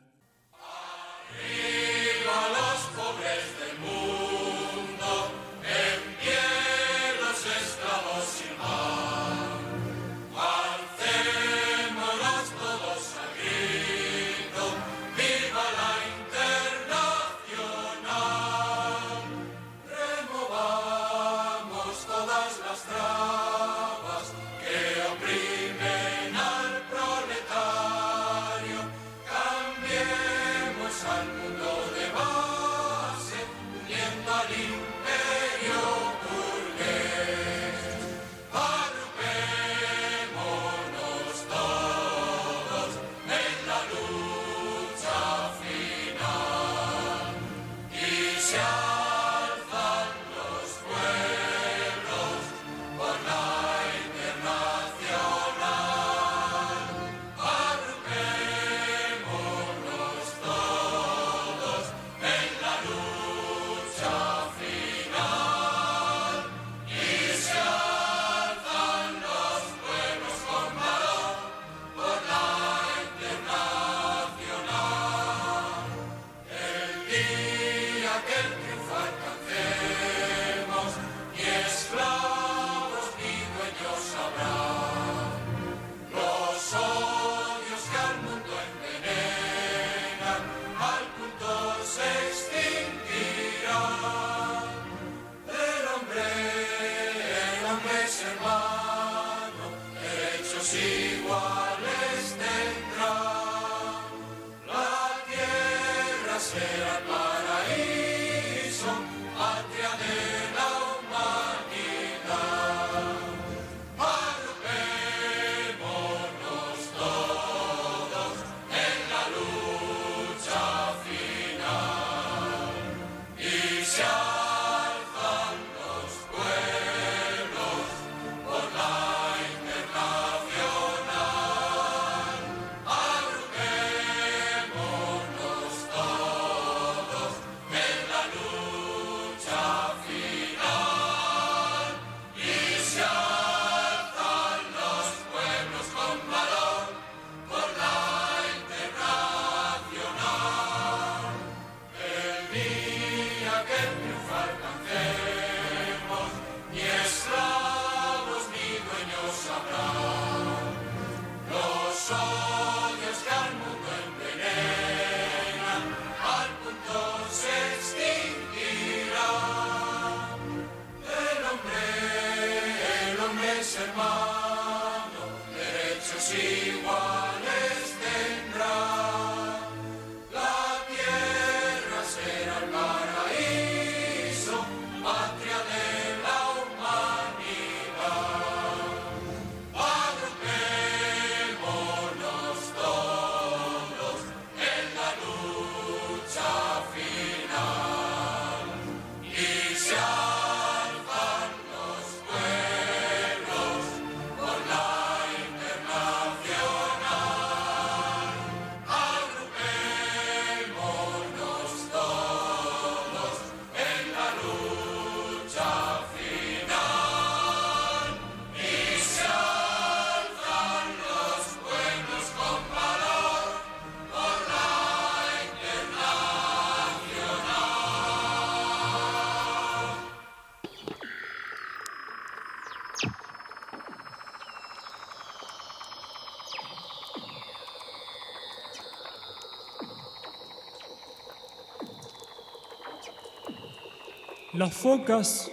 Las 244.61 244.75
focas 244.75 245.51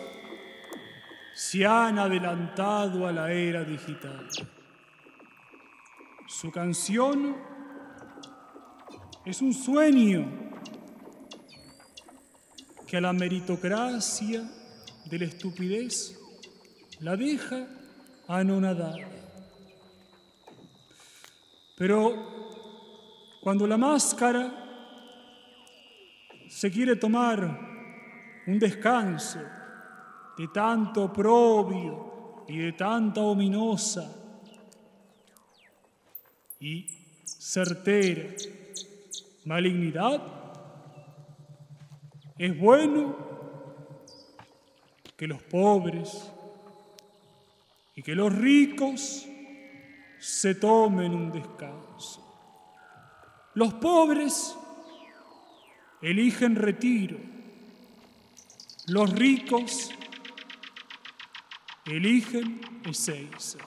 se 1.33 1.65
han 1.65 1.99
adelantado 1.99 3.07
a 3.07 3.11
la 3.11 3.33
era 3.33 3.65
digital. 3.65 4.29
Su 6.27 6.51
canción 6.51 7.35
es 9.25 9.41
un 9.41 9.55
sueño 9.55 10.31
que 12.87 12.99
a 12.99 13.01
la 13.01 13.15
meritocracia 13.15 14.47
de 15.07 15.19
la 15.19 15.25
estupidez 15.25 16.15
la 17.01 17.17
deja 17.17 17.67
anonadada. 18.27 19.09
Pero 21.79 23.39
cuando 23.41 23.67
la 23.67 23.79
máscara 23.79 24.53
se 26.51 26.71
quiere 26.71 26.95
tomar 26.95 27.68
un 28.49 28.59
descanso 28.59 29.41
de 30.39 30.49
tanto 30.49 31.05
oprobio 31.05 32.45
y 32.49 32.57
de 32.57 32.73
tanta 32.73 33.21
ominosa 33.21 34.11
y 36.59 36.87
certera 37.25 38.35
malignidad, 39.45 40.23
es 42.39 42.59
bueno 42.59 43.17
que 45.15 45.27
los 45.27 45.43
pobres 45.43 46.33
y 47.97 48.03
que 48.03 48.15
los 48.15 48.35
ricos 48.35 49.29
se 50.19 50.55
tomen 50.55 51.13
un 51.13 51.33
descanso. 51.33 52.25
Los 53.53 53.75
pobres 53.75 54.57
eligen 56.01 56.57
retiro. 56.57 57.38
Los 58.89 59.11
ricos 59.11 59.91
eligen 61.85 62.61
Ezeiza. 62.85 63.59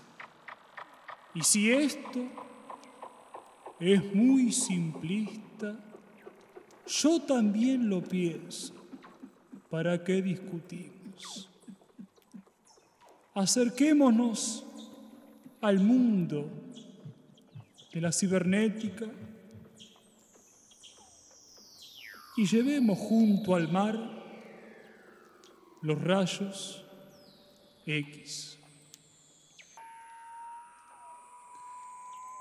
Y 1.35 1.43
si 1.43 1.71
esto 1.71 2.27
es 3.79 4.15
muy 4.15 4.51
simplista, 4.51 5.79
yo 6.87 7.21
también 7.21 7.87
lo 7.87 8.03
pienso. 8.03 8.73
¿Para 9.69 10.03
qué 10.03 10.23
discutimos? 10.23 11.49
Acerquémonos 13.35 14.65
al 15.61 15.79
mundo 15.79 16.49
de 17.93 18.01
la 18.01 18.11
cibernética 18.11 19.05
y 22.35 22.45
llevemos 22.47 22.97
junto 22.97 23.53
al 23.55 23.71
mar 23.71 24.20
los 25.81 26.01
rayos 26.01 26.85
X. 27.85 28.57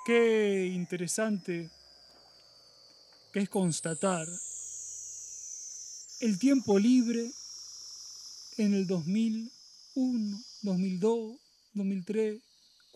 Qué 0.04 0.66
interesante 0.74 1.70
que 3.32 3.40
es 3.40 3.48
constatar 3.48 4.26
el 6.20 6.38
tiempo 6.38 6.78
libre 6.78 7.30
en 8.58 8.74
el 8.74 8.86
2001, 8.86 10.38
2002, 10.62 11.38
2003, 11.74 12.42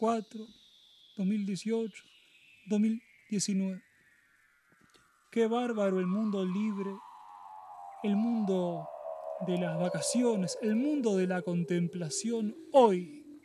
2004, 0.04 0.46
2018, 1.16 2.04
2019. 2.66 3.82
Qué 5.30 5.46
bárbaro 5.46 5.98
el 6.00 6.06
mundo 6.06 6.44
libre, 6.44 6.90
el 8.02 8.16
mundo 8.16 8.86
de 9.46 9.58
las 9.58 9.78
vacaciones, 9.78 10.58
el 10.62 10.76
mundo 10.76 11.16
de 11.16 11.26
la 11.26 11.42
contemplación 11.42 12.56
hoy. 12.72 13.40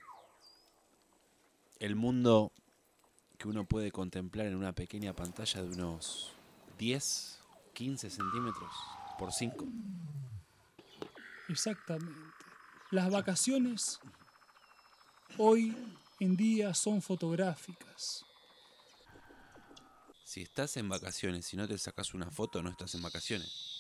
El 1.80 1.96
mundo 1.96 2.52
que 3.38 3.48
uno 3.48 3.66
puede 3.66 3.92
contemplar 3.92 4.48
en 4.48 4.56
una 4.56 4.74
pequeña 4.74 5.14
pantalla 5.14 5.62
de 5.62 5.70
unos 5.70 6.34
10, 6.78 7.40
15 7.74 8.10
centímetros 8.10 8.72
por 9.18 9.32
5. 9.32 9.66
Exactamente. 11.48 12.20
Las 12.92 13.10
vacaciones 13.10 14.00
hoy 15.38 15.76
en 16.20 16.36
día 16.36 16.74
son 16.74 17.02
fotográficas. 17.02 18.26
Si 20.24 20.42
estás 20.42 20.78
en 20.78 20.90
vacaciones 20.90 21.52
y 21.54 21.58
no 21.58 21.68
te 21.68 21.78
sacas 21.78 22.14
una 22.14 22.30
foto, 22.30 22.62
no 22.62 22.70
estás 22.70 22.94
en 22.96 23.02
vacaciones. 23.02 23.79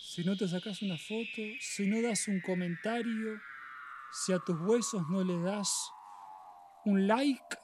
Si 0.00 0.24
no 0.24 0.36
te 0.36 0.48
sacas 0.48 0.82
una 0.82 0.96
foto, 0.98 1.42
si 1.60 1.86
no 1.86 2.02
das 2.02 2.28
un 2.28 2.40
comentario, 2.40 3.40
si 4.12 4.32
a 4.32 4.38
tus 4.38 4.56
huesos 4.60 5.02
no 5.08 5.22
le 5.22 5.38
das 5.40 5.70
un 6.84 7.06
like, 7.06 7.56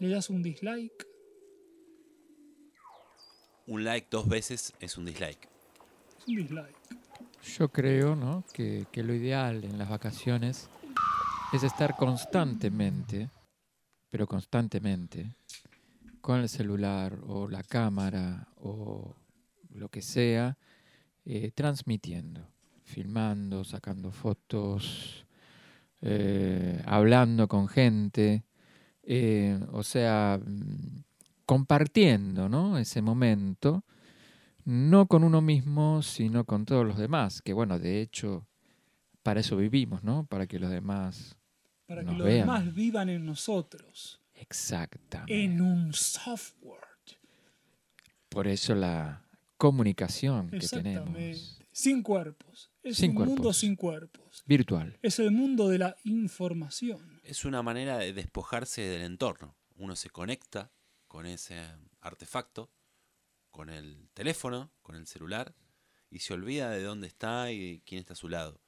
le 0.00 0.08
das 0.08 0.30
un 0.30 0.42
dislike. 0.42 1.06
Un 3.66 3.84
like 3.84 4.08
dos 4.10 4.28
veces 4.28 4.72
es 4.80 4.96
un 4.96 5.04
dislike. 5.04 5.48
Es 6.18 6.28
un 6.28 6.36
dislike. 6.36 6.76
Yo 7.58 7.68
creo 7.68 8.16
¿no? 8.16 8.44
que, 8.52 8.86
que 8.92 9.02
lo 9.02 9.14
ideal 9.14 9.64
en 9.64 9.78
las 9.78 9.88
vacaciones 9.88 10.68
es 11.52 11.62
estar 11.62 11.96
constantemente, 11.96 13.30
pero 14.10 14.26
constantemente, 14.26 15.34
con 16.20 16.40
el 16.40 16.48
celular 16.48 17.18
o 17.26 17.48
la 17.48 17.62
cámara 17.62 18.48
o 18.56 19.16
lo 19.74 19.88
que 19.88 20.02
sea, 20.02 20.56
eh, 21.24 21.50
transmitiendo, 21.54 22.48
filmando, 22.84 23.64
sacando 23.64 24.10
fotos, 24.10 25.26
eh, 26.00 26.82
hablando 26.86 27.48
con 27.48 27.68
gente, 27.68 28.44
eh, 29.02 29.58
o 29.72 29.82
sea, 29.82 30.40
mm, 30.44 31.02
compartiendo 31.46 32.48
¿no? 32.48 32.78
ese 32.78 33.02
momento, 33.02 33.84
no 34.64 35.06
con 35.06 35.24
uno 35.24 35.40
mismo, 35.40 36.02
sino 36.02 36.44
con 36.44 36.64
todos 36.64 36.86
los 36.86 36.98
demás, 36.98 37.42
que 37.42 37.52
bueno, 37.52 37.78
de 37.78 38.00
hecho, 38.00 38.46
para 39.22 39.40
eso 39.40 39.56
vivimos, 39.56 40.02
¿no? 40.04 40.24
Para 40.26 40.46
que 40.46 40.58
los 40.58 40.70
demás 40.70 41.36
Para 41.86 42.02
que 42.02 42.06
Nos 42.10 42.18
los 42.18 42.26
vean. 42.26 42.40
demás 42.46 42.74
vivan 42.74 43.08
en 43.08 43.24
nosotros, 43.26 44.20
Exactamente. 44.34 45.44
en 45.44 45.60
un 45.60 45.92
software. 45.92 46.80
Por 48.28 48.46
eso 48.48 48.74
la 48.74 49.21
comunicación 49.62 50.50
que 50.50 50.56
Exactamente. 50.56 51.12
tenemos 51.12 51.60
Sin 51.70 52.02
cuerpos. 52.02 52.72
Es 52.82 52.96
Sin 52.96 53.16
un 53.16 53.28
mundo 53.28 53.52
sin 53.52 53.76
cuerpos. 53.76 54.42
virtual. 54.44 54.98
Es 55.02 55.20
el 55.20 55.30
mundo 55.30 55.68
de 55.68 55.78
la 55.78 55.94
información. 56.02 57.20
Es 57.22 57.44
una 57.44 57.62
manera 57.62 57.98
de 57.98 58.12
despojarse 58.12 58.82
del 58.82 59.02
entorno. 59.02 59.56
Uno 59.76 59.94
se 59.94 60.10
conecta 60.10 60.72
con 61.06 61.26
ese 61.26 61.64
artefacto, 62.00 62.72
con 63.52 63.70
el 63.70 64.10
teléfono, 64.14 64.72
con 64.82 64.96
el 64.96 65.06
celular, 65.06 65.54
y 66.10 66.18
se 66.18 66.34
olvida 66.34 66.68
de 66.70 66.82
dónde 66.82 67.06
está 67.06 67.52
y 67.52 67.82
quién 67.86 68.00
está 68.00 68.14
a 68.14 68.16
su 68.16 68.28
lado. 68.28 68.60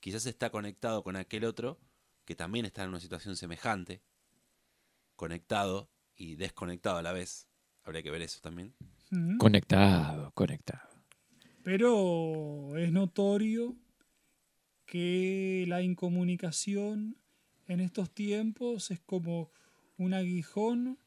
Quizás 0.00 0.26
está 0.26 0.50
conectado 0.50 1.02
con 1.02 1.16
aquel 1.16 1.46
otro 1.46 1.80
que 2.26 2.36
también 2.36 2.66
está 2.66 2.82
en 2.82 2.90
una 2.90 3.00
situación 3.00 3.36
semejante, 3.36 4.02
conectado 5.16 5.90
y 6.14 6.34
desconectado 6.36 6.98
a 6.98 7.02
la 7.02 7.12
vez. 7.14 7.48
Habría 7.84 8.02
que 8.02 8.10
ver 8.10 8.20
eso 8.20 8.40
también. 8.42 8.74
Conectado, 9.38 10.32
conectado. 10.32 10.88
Pero 11.62 12.76
es 12.76 12.92
notorio 12.92 13.76
que 14.84 15.64
la 15.68 15.82
incomunicación 15.82 17.16
en 17.66 17.80
estos 17.80 18.10
tiempos 18.10 18.90
es 18.90 19.00
como 19.00 19.50
un 19.98 20.14
aguijón 20.14 20.98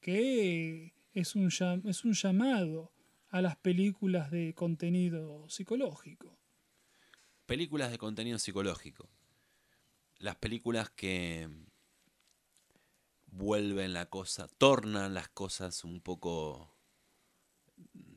que 0.00 0.94
es 1.14 1.34
un, 1.36 1.50
llam- 1.50 1.88
es 1.88 2.04
un 2.04 2.12
llamado 2.14 2.92
a 3.28 3.40
las 3.42 3.56
películas 3.56 4.30
de 4.30 4.54
contenido 4.54 5.48
psicológico. 5.48 6.36
Películas 7.46 7.90
de 7.90 7.98
contenido 7.98 8.38
psicológico. 8.38 9.08
Las 10.18 10.36
películas 10.36 10.90
que 10.90 11.48
vuelven 13.26 13.92
la 13.92 14.06
cosa, 14.06 14.48
tornan 14.58 15.14
las 15.14 15.28
cosas 15.28 15.84
un 15.84 16.00
poco 16.00 16.75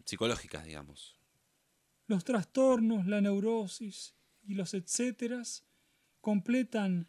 psicológicas, 0.10 0.66
digamos. 0.66 1.20
Los 2.08 2.24
trastornos, 2.24 3.06
la 3.06 3.22
neurosis 3.22 4.16
y 4.44 4.56
los 4.56 4.74
etcéteras 4.74 5.66
completan 6.22 7.08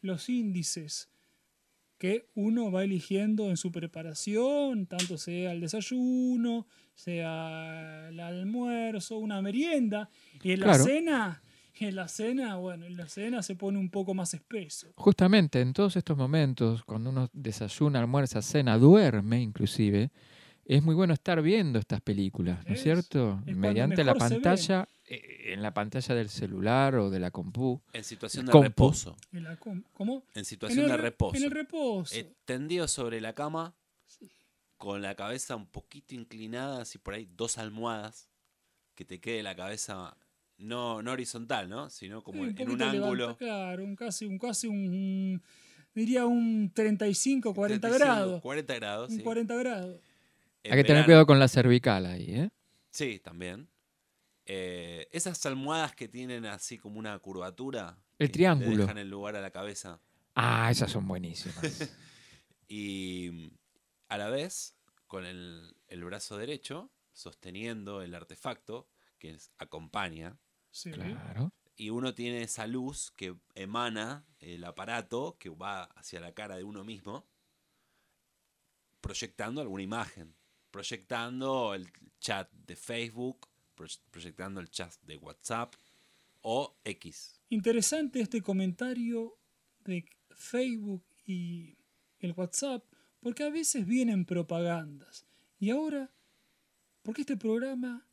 los 0.00 0.28
índices 0.28 1.10
que 1.98 2.30
uno 2.36 2.70
va 2.70 2.84
eligiendo 2.84 3.50
en 3.50 3.56
su 3.56 3.72
preparación, 3.72 4.86
tanto 4.86 5.18
sea 5.18 5.50
el 5.50 5.60
desayuno, 5.60 6.68
sea 6.94 8.08
el 8.08 8.20
almuerzo, 8.20 9.18
una 9.18 9.42
merienda, 9.42 10.08
y 10.40 10.52
en 10.52 10.60
la 10.60 10.74
cena, 10.74 11.42
en 11.74 11.96
la 11.96 12.06
cena, 12.06 12.54
bueno, 12.56 12.86
en 12.86 12.96
la 12.96 13.08
cena 13.08 13.42
se 13.42 13.56
pone 13.56 13.78
un 13.78 13.90
poco 13.90 14.14
más 14.14 14.32
espeso. 14.32 14.92
Justamente 14.94 15.60
en 15.60 15.72
todos 15.72 15.96
estos 15.96 16.16
momentos, 16.16 16.84
cuando 16.84 17.10
uno 17.10 17.28
desayuna, 17.32 17.98
almuerza, 17.98 18.42
cena, 18.42 18.78
duerme 18.78 19.42
inclusive, 19.42 20.12
es 20.68 20.82
muy 20.82 20.94
bueno 20.94 21.14
estar 21.14 21.42
viendo 21.42 21.78
estas 21.78 22.00
películas, 22.00 22.58
¿no 22.66 22.72
es 22.74 22.78
Es- 22.78 22.84
cierto? 22.84 23.42
es 23.46 23.56
Mediante 23.56 24.04
la 24.04 24.14
pantalla, 24.14 24.86
eh, 25.08 25.52
en 25.54 25.62
la 25.62 25.72
pantalla 25.74 26.14
del 26.14 26.28
celular 26.28 26.94
o 26.96 27.10
de 27.10 27.18
la 27.18 27.30
compu. 27.30 27.80
En 27.92 28.04
situación 28.04 28.46
de 28.46 28.52
Compu. 28.52 28.64
reposo. 28.64 29.16
En 29.32 29.44
la 29.44 29.56
com- 29.56 29.82
¿Cómo? 29.94 30.22
En 30.34 30.40
En 30.40 30.44
situación 30.44 30.84
el 30.84 30.90
de 30.90 30.96
re- 30.98 31.02
reposo. 31.04 31.36
En 31.36 31.42
el 31.44 31.50
reposo. 31.50 32.14
Eh, 32.14 32.30
tendido 32.44 32.86
sobre 32.86 33.20
la 33.20 33.32
cama, 33.34 33.74
con 34.76 35.02
la 35.02 35.14
cabeza 35.16 35.56
un 35.56 35.66
poquito 35.66 36.14
inclinada, 36.14 36.82
así 36.82 36.98
por 36.98 37.14
ahí, 37.14 37.28
dos 37.36 37.58
almohadas, 37.58 38.28
que 38.94 39.04
te 39.04 39.20
quede 39.20 39.42
la 39.42 39.56
cabeza 39.56 40.16
no, 40.58 41.02
no 41.02 41.12
horizontal, 41.12 41.68
¿no? 41.68 41.88
Sino 41.88 42.22
como 42.22 42.44
Sí, 42.44 42.50
en, 42.50 42.60
en 42.60 42.70
un 42.70 42.82
ángulo. 42.82 43.14
levanta- 43.14 43.38
claro, 43.38 43.84
un 43.84 43.96
casi, 43.96 44.24
un 44.26 44.38
casi 44.38 44.66
un, 44.66 45.40
diría 45.94 46.26
un 46.26 46.70
35, 46.74 47.54
40 47.54 47.88
35, 47.88 48.14
grados. 48.14 48.42
40 48.42 48.74
grados, 48.74 49.10
Un 49.10 49.16
sí. 49.16 49.22
40 49.22 49.54
grados. 49.56 50.00
Hay 50.64 50.70
que 50.76 50.84
tener 50.84 51.04
cuidado 51.04 51.26
con 51.26 51.38
la 51.38 51.48
cervical 51.48 52.06
ahí, 52.06 52.34
¿eh? 52.34 52.50
Sí, 52.90 53.20
también. 53.20 53.68
Eh, 54.46 55.08
esas 55.12 55.44
almohadas 55.46 55.94
que 55.94 56.08
tienen 56.08 56.46
así 56.46 56.78
como 56.78 56.98
una 56.98 57.18
curvatura. 57.18 57.98
El 58.18 58.28
que 58.28 58.32
triángulo. 58.32 58.70
Le 58.70 58.76
dejan 58.78 58.98
el 58.98 59.08
lugar 59.10 59.36
a 59.36 59.40
la 59.40 59.50
cabeza. 59.50 60.00
Ah, 60.34 60.70
esas 60.70 60.90
son 60.90 61.06
buenísimas. 61.06 61.94
Y 62.70 63.50
a 64.08 64.18
la 64.18 64.28
vez, 64.28 64.76
con 65.06 65.24
el, 65.24 65.74
el 65.86 66.04
brazo 66.04 66.36
derecho, 66.36 66.90
sosteniendo 67.14 68.02
el 68.02 68.14
artefacto 68.14 68.90
que 69.18 69.30
es- 69.30 69.50
acompaña. 69.56 70.36
Sí. 70.70 70.90
claro. 70.90 71.50
Y 71.76 71.88
uno 71.88 72.14
tiene 72.14 72.42
esa 72.42 72.66
luz 72.66 73.10
que 73.16 73.34
emana 73.54 74.26
el 74.40 74.64
aparato 74.64 75.36
que 75.38 75.48
va 75.48 75.84
hacia 75.84 76.20
la 76.20 76.32
cara 76.34 76.56
de 76.56 76.64
uno 76.64 76.84
mismo, 76.84 77.26
proyectando 79.00 79.60
alguna 79.60 79.82
imagen. 79.82 80.34
Proyectando 80.78 81.74
el 81.74 81.90
chat 82.20 82.48
de 82.52 82.76
Facebook, 82.76 83.48
proye- 83.76 83.98
proyectando 84.12 84.60
el 84.60 84.70
chat 84.70 84.94
de 85.02 85.16
WhatsApp 85.16 85.74
o 86.42 86.78
X. 86.84 87.40
Interesante 87.48 88.20
este 88.20 88.40
comentario 88.42 89.36
de 89.84 90.08
Facebook 90.30 91.02
y 91.26 91.76
el 92.20 92.30
WhatsApp, 92.30 92.84
porque 93.18 93.42
a 93.42 93.50
veces 93.50 93.88
vienen 93.88 94.24
propagandas. 94.24 95.26
Y 95.58 95.70
ahora, 95.70 96.12
porque 97.02 97.22
este 97.22 97.36
programa 97.36 98.06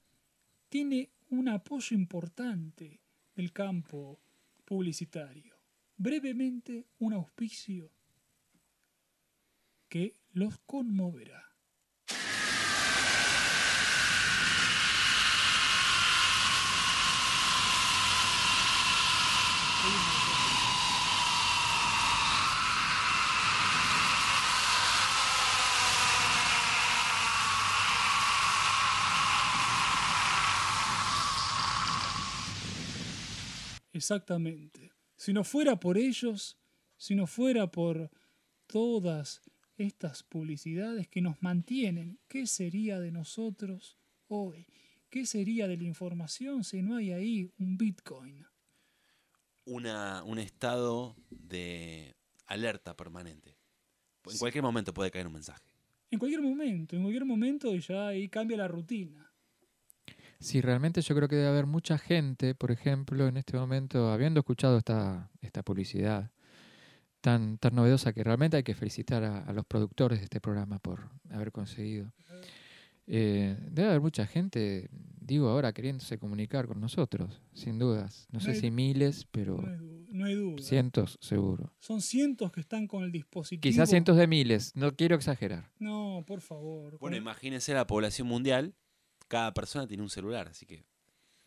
tiene 0.67 1.11
un 1.29 1.49
apoyo 1.49 1.95
importante 1.95 2.99
del 3.35 3.53
campo 3.53 4.19
publicitario. 4.65 5.55
Brevemente, 5.97 6.87
un 6.97 7.13
auspicio 7.13 7.91
que 9.87 10.15
los 10.33 10.57
conmoverá. 10.65 11.44
Exactamente. 33.95 34.91
Si 35.15 35.31
no 35.31 35.45
fuera 35.45 35.79
por 35.79 35.97
ellos, 35.97 36.57
si 36.97 37.15
no 37.15 37.27
fuera 37.27 37.71
por 37.71 38.11
todas 38.67 39.41
estas 39.77 40.21
publicidades 40.21 41.07
que 41.07 41.21
nos 41.21 41.41
mantienen, 41.41 42.19
¿qué 42.27 42.45
sería 42.45 42.99
de 42.99 43.11
nosotros 43.11 43.97
hoy? 44.27 44.67
¿Qué 45.09 45.25
sería 45.25 45.69
de 45.69 45.77
la 45.77 45.85
información 45.85 46.65
si 46.65 46.81
no 46.81 46.97
hay 46.97 47.13
ahí 47.13 47.53
un 47.57 47.77
Bitcoin? 47.77 48.45
Una, 49.63 50.25
un 50.25 50.39
estado 50.39 51.15
de 51.29 52.17
alerta 52.47 52.97
permanente. 52.97 53.57
En 54.29 54.37
cualquier 54.37 54.63
momento 54.63 54.93
puede 54.93 55.09
caer 55.09 55.27
un 55.27 55.33
mensaje. 55.33 55.63
En 56.11 56.19
cualquier 56.19 56.41
momento, 56.41 56.97
en 56.97 57.01
cualquier 57.01 57.23
momento 57.23 57.73
y 57.73 57.79
ya 57.79 58.07
ahí 58.07 58.27
cambia 58.27 58.57
la 58.57 58.67
rutina. 58.67 59.31
Sí, 60.39 60.61
realmente 60.61 61.01
yo 61.01 61.15
creo 61.15 61.27
que 61.27 61.35
debe 61.35 61.47
haber 61.47 61.65
mucha 61.65 61.97
gente, 61.97 62.55
por 62.55 62.71
ejemplo, 62.71 63.27
en 63.27 63.37
este 63.37 63.57
momento, 63.57 64.11
habiendo 64.11 64.39
escuchado 64.41 64.77
esta, 64.77 65.29
esta 65.41 65.63
publicidad 65.63 66.31
tan, 67.21 67.57
tan 67.57 67.73
novedosa 67.75 68.13
que 68.13 68.23
realmente 68.23 68.57
hay 68.57 68.63
que 68.63 68.75
felicitar 68.75 69.23
a, 69.23 69.43
a 69.43 69.53
los 69.53 69.65
productores 69.65 70.19
de 70.19 70.25
este 70.25 70.39
programa 70.41 70.77
por 70.79 71.09
haber 71.31 71.51
conseguido. 71.51 72.11
Eh, 73.07 73.55
debe 73.69 73.89
haber 73.89 74.01
mucha 74.01 74.25
gente, 74.25 74.89
digo 74.91 75.49
ahora, 75.49 75.73
queriéndose 75.73 76.17
comunicar 76.17 76.67
con 76.67 76.79
nosotros, 76.81 77.39
sin 77.53 77.77
dudas. 77.77 78.27
No 78.31 78.39
No 78.39 78.45
sé 78.45 78.51
hay- 78.51 78.59
si 78.59 78.71
miles, 78.71 79.27
pero 79.31 79.57
No 79.61 79.67
hay, 79.71 80.05
no 80.09 80.25
hay 80.25 80.33
duda. 80.35 80.61
cientos 80.63 81.17
seguro. 81.21 81.71
Son 81.79 82.01
cientos 82.01 82.51
que 82.51 82.61
están 82.61 82.87
con 82.87 83.03
el 83.03 83.11
dispositivo. 83.11 83.61
Quizás 83.61 83.89
cientos 83.89 84.17
de 84.17 84.25
miles, 84.27 84.75
no 84.75 84.95
quiero 84.95 85.15
exagerar. 85.15 85.69
No, 85.79 86.23
por 86.25 86.41
favor. 86.41 86.97
Bueno, 86.99 86.99
con- 86.99 87.13
imagínense 87.15 87.73
la 87.75 87.85
población 87.85 88.27
mundial. 88.27 88.73
Cada 89.27 89.53
persona 89.53 89.87
tiene 89.87 90.03
un 90.03 90.09
celular, 90.09 90.47
así 90.47 90.65
que 90.65 90.85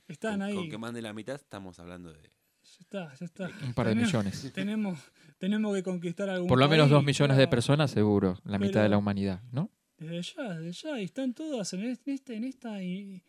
están 0.08 0.34
con, 0.40 0.42
ahí. 0.42 0.54
con 0.54 0.68
que 0.70 0.78
más 0.78 0.92
de 0.94 1.02
la 1.02 1.12
mitad 1.12 1.36
estamos 1.36 1.78
hablando 1.78 2.12
de... 2.12 2.22
Ya 2.22 2.76
está, 2.80 3.14
ya 3.14 3.24
está. 3.24 3.50
Un 3.64 3.72
par 3.72 3.86
de 3.86 3.92
Tenemos- 3.94 4.06
millones. 4.12 4.52
Tenemos, 4.52 4.98
tenemos 5.38 5.74
que 5.76 5.82
conquistar 5.82 6.28
algún 6.28 6.48
Por 6.48 6.58
lo 6.58 6.68
menos 6.68 6.84
país, 6.84 6.92
dos 6.92 7.04
millones 7.04 7.36
de 7.38 7.48
personas 7.48 7.90
seguro, 7.90 8.38
la 8.44 8.58
mitad 8.58 8.82
de 8.82 8.88
la 8.88 8.98
humanidad, 8.98 9.42
¿no? 9.52 9.70
Desde 9.96 10.22
ya, 10.22 10.58
desde 10.58 10.72
ya. 10.88 11.00
Y 11.00 11.04
están 11.04 11.32
todas 11.34 11.72
en 11.72 11.84
es- 11.84 12.00
en 12.06 12.12
esta, 12.14 12.32
en 12.34 12.44
esta, 12.44 12.82
eh, 12.82 13.22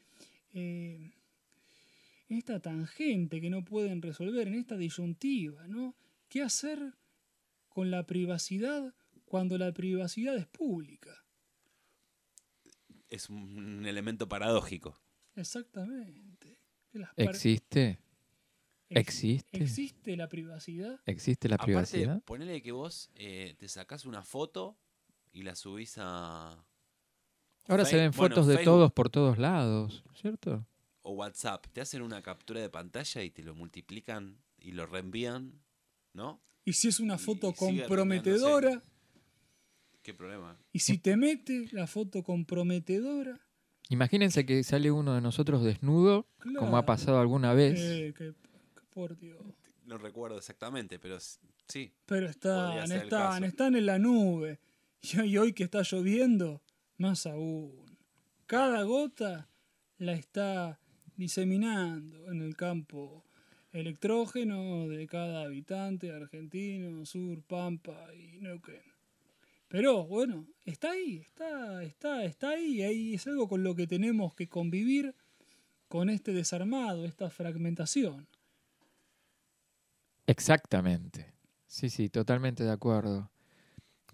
en 0.54 1.14
esta 2.38 2.60
tangente 2.60 3.40
que 3.42 3.50
no 3.50 3.64
pueden 3.64 4.02
resolver, 4.02 4.48
en 4.48 4.56
esta 4.56 4.76
disyuntiva, 4.78 5.68
¿no? 5.68 5.96
¿Qué 6.28 6.42
hacer 6.44 6.94
con 7.70 7.92
la 7.92 8.06
privacidad 8.06 8.94
cuando 9.26 9.58
la 9.58 9.72
privacidad 9.72 10.36
es 10.36 10.48
pública? 10.48 11.12
Es 13.10 13.30
un 13.30 13.86
elemento 13.86 14.28
paradójico. 14.30 15.00
Exactamente. 15.36 16.60
¿Existe? 17.16 18.00
ex- 18.90 19.00
¿Existe? 19.00 19.58
¿Existe 19.64 20.18
la 20.18 20.28
privacidad? 20.30 21.00
¿Existe 21.06 21.48
la 21.50 21.56
Aparte, 21.56 21.68
privacidad? 21.72 22.24
ponele 22.24 22.62
que 22.62 22.72
vos 22.72 23.10
eh, 23.16 23.56
te 23.58 23.68
sacás 23.68 24.06
una 24.06 24.24
foto 24.24 24.78
y 25.32 25.44
la 25.44 25.56
subís 25.56 25.96
a... 25.98 26.66
Ahora 27.68 27.86
se 27.86 27.98
ven 27.98 28.12
bueno, 28.12 28.34
fotos 28.36 28.48
de 28.48 28.56
Facebook 28.56 28.66
todos 28.74 28.92
por 28.92 29.10
todos 29.12 29.38
lados, 29.38 30.04
¿cierto? 30.16 30.66
O 31.04 31.12
WhatsApp. 31.12 31.68
Te 31.72 31.82
hacen 31.82 32.02
una 32.02 32.22
captura 32.24 32.60
de 32.62 32.70
pantalla 32.70 33.22
y 33.24 33.30
te 33.30 33.44
lo 33.44 33.54
multiplican 33.54 34.42
y 34.58 34.72
lo 34.72 34.88
reenvían, 34.88 35.62
¿no? 36.14 36.42
Y 36.66 36.74
si 36.74 36.88
es 36.88 37.00
una 37.00 37.16
Y 37.16 37.20
foto 37.20 37.54
comprometedora, 37.54 38.82
¿Qué 40.10 40.16
problema? 40.16 40.58
y 40.74 40.80
si 40.80 40.98
te 40.98 41.16
mete 41.18 41.68
la 41.72 41.86
foto 41.86 42.24
comprometedora, 42.24 43.40
Imagínense 43.92 44.44
que 44.46 44.64
sale 44.64 44.90
uno 44.92 45.14
de 45.16 45.22
nosotros 45.22 45.64
desnudo, 45.64 46.28
como 46.58 46.78
ha 46.78 46.86
pasado 46.86 47.20
alguna 47.20 47.54
vez. 47.54 47.80
eh, 47.80 48.14
que- 48.18 48.34
que 48.76 48.82
por 48.92 49.18
Dios. 49.18 49.42
No 49.86 49.98
recuerdo 50.00 50.38
exactamente, 50.38 50.98
pero 51.00 51.18
sí. 51.68 51.92
Pero 52.08 52.28
están, 52.28 52.92
están, 52.92 53.44
están 53.44 53.76
en 53.76 53.86
la 53.86 53.98
nube. 54.00 54.60
Y 55.02 55.18
hoy, 55.20 55.38
hoy 55.38 55.54
que 55.54 55.64
está 55.64 55.82
lloviendo, 55.84 56.62
más 56.98 57.26
aún. 57.26 57.86
Cada 58.48 58.82
gota 58.84 59.48
la 59.98 60.14
está 60.14 60.80
diseminando 61.16 62.32
en 62.32 62.42
el 62.42 62.56
campo 62.56 63.24
electrógeno 63.72 64.88
de 64.88 65.08
cada 65.08 65.44
habitante 65.44 66.12
argentino, 66.12 67.06
sur, 67.06 67.42
Pampa 67.44 68.08
y 68.14 68.40
Neuquén. 68.40 68.82
Pero 69.70 70.04
bueno, 70.04 70.48
está 70.66 70.92
ahí, 70.92 71.18
está, 71.18 71.84
está, 71.84 72.26
está 72.26 72.50
ahí. 72.50 72.82
Ahí 72.82 73.14
es 73.14 73.28
algo 73.28 73.48
con 73.48 73.64
lo 73.64 73.76
que 73.76 73.86
tenemos 73.86 74.34
que 74.34 74.50
convivir 74.50 75.16
con 75.88 76.10
este 76.10 76.34
desarmado, 76.34 77.06
esta 77.06 77.30
fragmentación. 77.30 78.28
Exactamente. 80.26 81.34
Sí, 81.68 81.92
sí, 81.92 82.10
totalmente 82.10 82.64
de 82.64 82.72
acuerdo. 82.72 83.30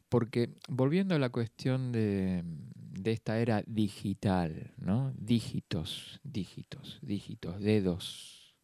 Porque 0.10 0.54
volviendo 0.68 1.16
a 1.16 1.20
la 1.20 1.30
cuestión 1.30 1.94
de, 1.94 2.44
de 2.44 3.12
esta 3.12 3.40
era 3.40 3.64
digital, 3.66 4.74
¿no? 4.78 5.14
Dígitos, 5.18 6.20
dígitos, 6.24 7.00
dígitos, 7.02 7.62
dedos, 7.62 8.56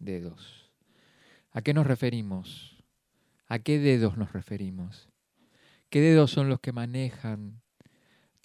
dedos. 0.00 0.72
¿A 1.52 1.62
qué 1.62 1.72
nos 1.72 1.86
referimos? 1.86 2.82
¿A 3.46 3.60
qué 3.60 3.78
dedos 3.78 4.16
nos 4.16 4.32
referimos? 4.32 5.11
¿Qué 5.92 6.00
dedos 6.00 6.30
son 6.30 6.48
los 6.48 6.58
que 6.58 6.72
manejan 6.72 7.60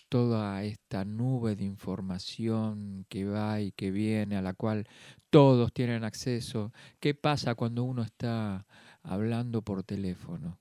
toda 0.10 0.66
esta 0.66 1.06
nube 1.06 1.56
de 1.56 1.64
información 1.64 3.06
que 3.08 3.24
va 3.24 3.62
y 3.62 3.72
que 3.72 3.90
viene, 3.90 4.36
a 4.36 4.42
la 4.42 4.54
cual 4.54 4.86
todos 5.30 5.72
tienen 5.72 6.04
acceso? 6.04 6.74
¿Qué 7.00 7.14
pasa 7.16 7.56
cuando 7.56 7.86
uno 7.86 8.04
está 8.04 8.68
hablando 9.02 9.62
por 9.62 9.86
teléfono? 9.86 10.60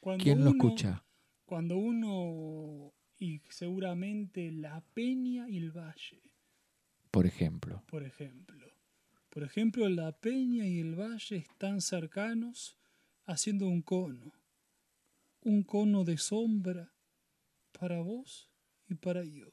Cuando 0.00 0.24
¿Quién 0.24 0.44
lo 0.44 0.52
escucha? 0.52 1.04
Cuando 1.44 1.76
uno, 1.76 2.94
y 3.18 3.42
seguramente 3.50 4.50
la 4.52 4.82
Peña 4.94 5.46
y 5.46 5.58
el 5.58 5.72
Valle, 5.72 6.22
por 7.10 7.26
ejemplo. 7.26 7.82
Por 7.86 8.02
ejemplo. 8.02 8.66
Por 9.28 9.42
ejemplo, 9.42 9.86
la 9.90 10.12
peña 10.12 10.66
y 10.66 10.80
el 10.80 10.94
valle 10.94 11.36
están 11.36 11.82
cercanos 11.82 12.78
haciendo 13.26 13.68
un 13.68 13.82
cono. 13.82 14.39
Un 15.42 15.62
cono 15.62 16.04
de 16.04 16.18
sombra 16.18 16.92
para 17.72 18.00
vos 18.00 18.50
y 18.88 18.94
para 18.94 19.24
yo. 19.24 19.52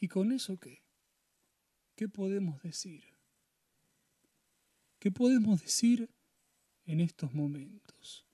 ¿Y 0.00 0.08
con 0.08 0.32
eso 0.32 0.58
qué? 0.58 0.82
¿Qué 1.94 2.08
podemos 2.08 2.62
decir? 2.62 3.04
¿Qué 4.98 5.10
podemos 5.10 5.60
decir 5.60 6.08
en 6.86 7.00
estos 7.00 7.34
momentos? 7.34 8.24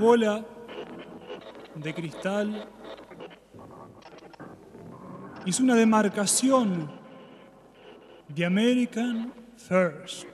Bola 0.00 0.42
de 1.74 1.94
cristal 1.94 2.66
hizo 5.44 5.62
una 5.62 5.74
demarcación 5.74 6.90
de 8.28 8.46
American 8.46 9.32
First. 9.56 10.26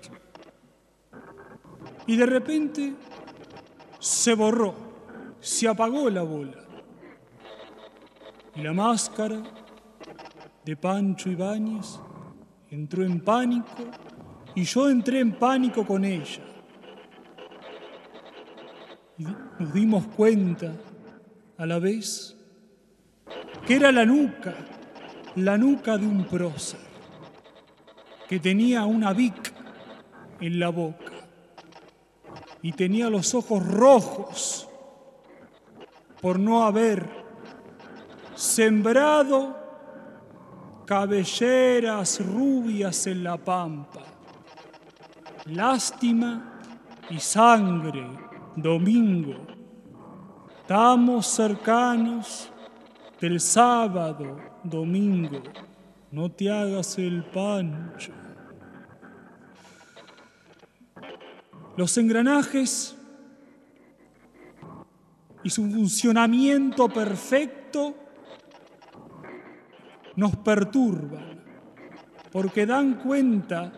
Y 2.07 2.17
de 2.17 2.27
repente 2.27 2.95
se 3.99 4.35
borró, 4.35 4.75
se 5.41 5.67
apagó 5.67 6.09
la 6.11 6.23
bola. 6.23 6.65
Y 8.55 8.63
la 8.63 8.73
máscara 8.73 9.43
de 10.65 10.77
Pancho 10.77 11.29
Ibáñez 11.29 11.99
entró 12.71 13.03
en 13.03 13.21
pánico 13.21 13.83
y 14.55 14.63
yo 14.63 14.89
entré 14.89 15.19
en 15.21 15.33
pánico 15.33 15.85
con 15.85 16.05
ella. 16.05 16.43
Y 19.19 19.25
nos 19.25 19.66
dimos 19.77 20.07
cuenta 20.07 20.73
a 21.59 21.67
la 21.67 21.79
vez 21.79 22.35
que 23.67 23.77
era 23.77 23.93
la 23.93 24.07
nuca, 24.07 24.55
la 25.35 25.59
nuca 25.59 25.99
de 25.99 26.07
un 26.07 26.25
prócer, 26.25 26.81
que 28.27 28.41
tenía 28.41 28.87
una 28.87 29.13
vic 29.13 29.53
en 30.41 30.59
la 30.59 30.71
boca 30.71 31.13
y 32.63 32.73
tenía 32.73 33.11
los 33.11 33.35
ojos 33.35 33.67
rojos 33.67 34.67
por 36.23 36.39
no 36.39 36.65
haber 36.65 37.07
sembrado 38.35 39.57
cabelleras 40.87 42.25
rubias 42.27 43.07
en 43.07 43.25
la 43.25 43.37
pampa. 43.37 44.05
Lástima 45.45 46.61
y 47.11 47.21
sangre, 47.21 48.07
domingo. 48.57 49.56
Estamos 50.69 51.29
cercanos 51.29 52.51
del 53.21 53.39
sábado, 53.39 54.37
domingo. 54.65 55.41
No 56.11 56.29
te 56.29 56.51
hagas 56.51 56.99
el 56.99 57.23
pancho. 57.23 58.11
Los 61.77 61.97
engranajes 61.99 62.97
y 65.45 65.51
su 65.51 65.71
funcionamiento 65.71 66.89
perfecto 66.89 67.95
nos 70.17 70.35
perturban 70.35 71.45
porque 72.33 72.67
dan 72.67 72.95
cuenta 72.95 73.73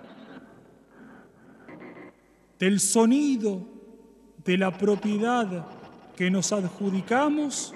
del 2.58 2.80
sonido 2.80 3.60
de 4.42 4.56
la 4.56 4.70
propiedad 4.70 5.77
que 6.18 6.32
nos 6.32 6.52
adjudicamos 6.52 7.72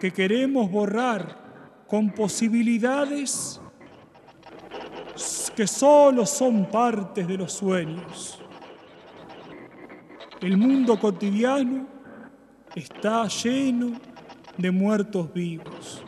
que 0.00 0.10
queremos 0.10 0.70
borrar 0.70 1.84
con 1.86 2.10
posibilidades 2.10 3.60
que 5.54 5.66
solo 5.66 6.24
son 6.24 6.64
partes 6.70 7.28
de 7.28 7.36
los 7.36 7.52
sueños. 7.52 8.42
El 10.40 10.56
mundo 10.56 10.98
cotidiano 10.98 11.86
está 12.74 13.28
lleno 13.28 14.00
de 14.56 14.70
muertos 14.70 15.30
vivos, 15.34 16.02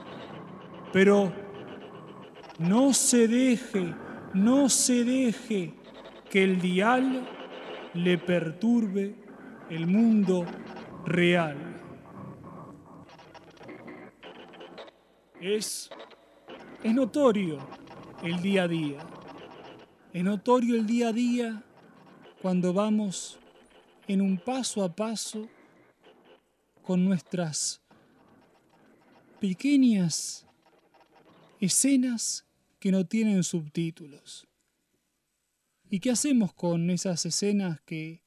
pero 0.95 1.31
no 2.59 2.95
se 2.95 3.29
deje, 3.29 3.95
no 4.33 4.71
se 4.71 5.05
deje 5.05 5.75
que 6.31 6.43
el 6.43 6.59
dial 6.59 7.29
le 7.93 8.17
perturbe 8.17 9.15
el 9.69 9.87
mundo 9.87 10.47
real. 11.07 11.57
Es, 15.41 15.89
es 16.83 16.95
notorio 16.95 17.59
el 18.23 18.43
día 18.43 18.65
a 18.65 18.69
día. 18.69 18.99
Es 20.13 20.25
notorio 20.25 20.75
el 20.75 20.87
día 20.87 21.09
a 21.09 21.13
día 21.13 21.63
cuando 22.43 22.73
vamos 22.73 23.39
en 24.09 24.21
un 24.21 24.39
paso 24.39 24.83
a 24.83 24.95
paso 24.95 25.49
con 26.83 27.05
nuestras 27.05 27.81
pequeñas 29.41 30.47
escenas 31.61 32.45
que 32.81 32.91
no 32.91 33.07
tienen 33.07 33.43
subtítulos. 33.45 34.47
¿Y 35.89 36.01
qué 36.01 36.11
hacemos 36.11 36.53
con 36.53 36.91
esas 36.91 37.25
escenas 37.27 37.81
que 37.83 38.23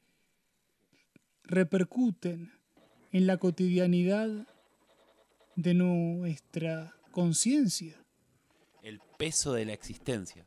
repercuten 1.43 2.58
en 3.11 3.27
la 3.27 3.37
cotidianidad 3.37 4.47
de 5.55 5.73
nuestra 5.73 6.95
conciencia? 7.11 7.95
El 8.81 8.99
peso 9.17 9.53
de 9.53 9.65
la 9.65 9.73
existencia. 9.73 10.45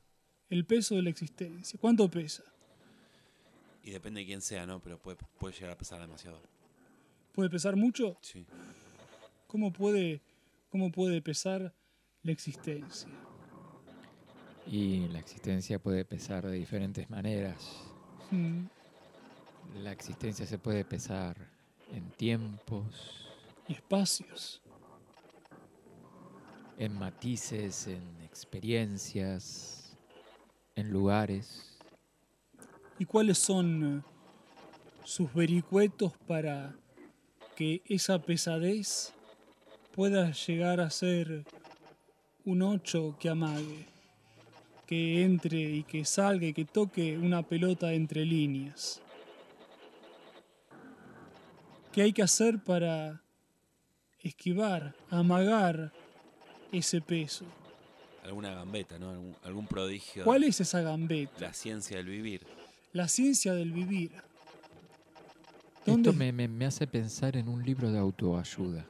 El 0.48 0.64
peso 0.64 0.94
de 0.96 1.02
la 1.02 1.10
existencia. 1.10 1.78
¿Cuánto 1.80 2.10
pesa? 2.10 2.44
Y 3.84 3.90
depende 3.90 4.20
de 4.20 4.26
quién 4.26 4.40
sea, 4.40 4.64
¿no? 4.66 4.80
Pero 4.80 4.98
puede, 4.98 5.16
puede 5.38 5.54
llegar 5.54 5.70
a 5.72 5.78
pesar 5.78 6.00
demasiado. 6.00 6.40
¿Puede 7.32 7.50
pesar 7.50 7.76
mucho? 7.76 8.16
Sí. 8.20 8.46
¿Cómo 9.46 9.72
puede, 9.72 10.20
cómo 10.70 10.92
puede 10.92 11.20
pesar 11.20 11.74
la 12.22 12.32
existencia? 12.32 13.08
Y 14.66 15.08
la 15.08 15.18
existencia 15.18 15.78
puede 15.78 16.04
pesar 16.04 16.46
de 16.46 16.52
diferentes 16.52 17.10
maneras. 17.10 17.82
Mm, 18.30 18.66
La 19.82 19.92
existencia 19.92 20.46
se 20.46 20.58
puede 20.58 20.84
pesar 20.84 21.51
en 21.92 22.10
tiempos, 22.12 23.28
Y 23.68 23.74
espacios. 23.74 24.60
en 26.78 26.98
matices, 26.98 27.86
en 27.86 28.02
experiencias, 28.22 29.96
en 30.74 30.90
lugares. 30.90 31.78
¿Y 32.98 33.04
cuáles 33.04 33.38
son 33.38 33.98
eh, 33.98 34.02
sus 35.04 35.32
vericuetos 35.34 36.12
para 36.26 36.74
que 37.54 37.82
esa 37.86 38.18
pesadez 38.18 39.12
pueda 39.94 40.32
llegar 40.32 40.80
a 40.80 40.90
ser 40.90 41.44
un 42.44 42.62
ocho 42.62 43.16
que 43.20 43.28
amague, 43.28 43.86
que 44.86 45.22
entre 45.22 45.60
y 45.60 45.82
que 45.82 46.04
salga 46.04 46.46
y 46.46 46.54
que 46.54 46.64
toque 46.64 47.18
una 47.18 47.42
pelota 47.42 47.92
entre 47.92 48.24
líneas? 48.24 49.01
¿Qué 51.92 52.02
hay 52.02 52.12
que 52.12 52.22
hacer 52.22 52.58
para 52.58 53.20
esquivar, 54.20 54.94
amagar 55.10 55.92
ese 56.72 57.00
peso? 57.00 57.44
Alguna 58.24 58.54
gambeta, 58.54 58.98
¿no? 58.98 59.10
Algún, 59.10 59.36
algún 59.44 59.66
prodigio. 59.66 60.24
¿Cuál 60.24 60.44
es 60.44 60.60
esa 60.60 60.80
gambeta? 60.80 61.32
La 61.40 61.52
ciencia 61.52 61.96
del 61.98 62.06
vivir. 62.06 62.46
La 62.92 63.08
ciencia 63.08 63.52
del 63.54 63.72
vivir. 63.72 64.12
Esto 65.84 66.12
me, 66.12 66.32
me- 66.32 66.48
me 66.48 66.64
hace 66.66 66.86
pensar 66.86 67.36
en 67.36 67.48
un 67.48 67.64
libro 67.64 67.90
de 67.90 67.98
autoayuda. 67.98 68.86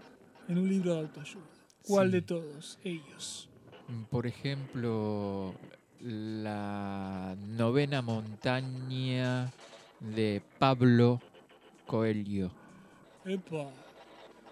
En 0.49 0.59
un 0.59 0.69
libro 0.69 0.95
de 0.95 1.01
autoayuda. 1.01 1.47
¿Cuál 1.83 2.09
Sí. 2.09 2.13
de 2.13 2.23
todos 2.23 2.79
ellos? 2.85 3.49
Mm, 3.89 4.03
Por 4.05 4.27
ejemplo, 4.27 5.55
la 6.01 7.35
novena 7.39 8.03
montaña 8.03 9.51
de 10.01 10.43
Pablo 10.59 11.21
Coelho. 11.87 12.53
Epa. 13.25 13.71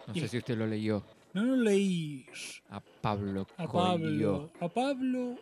No 0.07 0.14
Y- 0.14 0.21
sé 0.21 0.29
si 0.29 0.39
usted 0.39 0.57
lo 0.57 0.66
leyó. 0.66 1.03
No 1.33 1.45
lo 1.45 1.57
leí 1.57 2.27
A 2.71 2.81
Pablo 2.81 3.47
a 3.57 3.66
Coelho. 3.68 4.51
Pablo. 4.51 4.51
A 4.61 4.68
Pablo, 4.68 5.37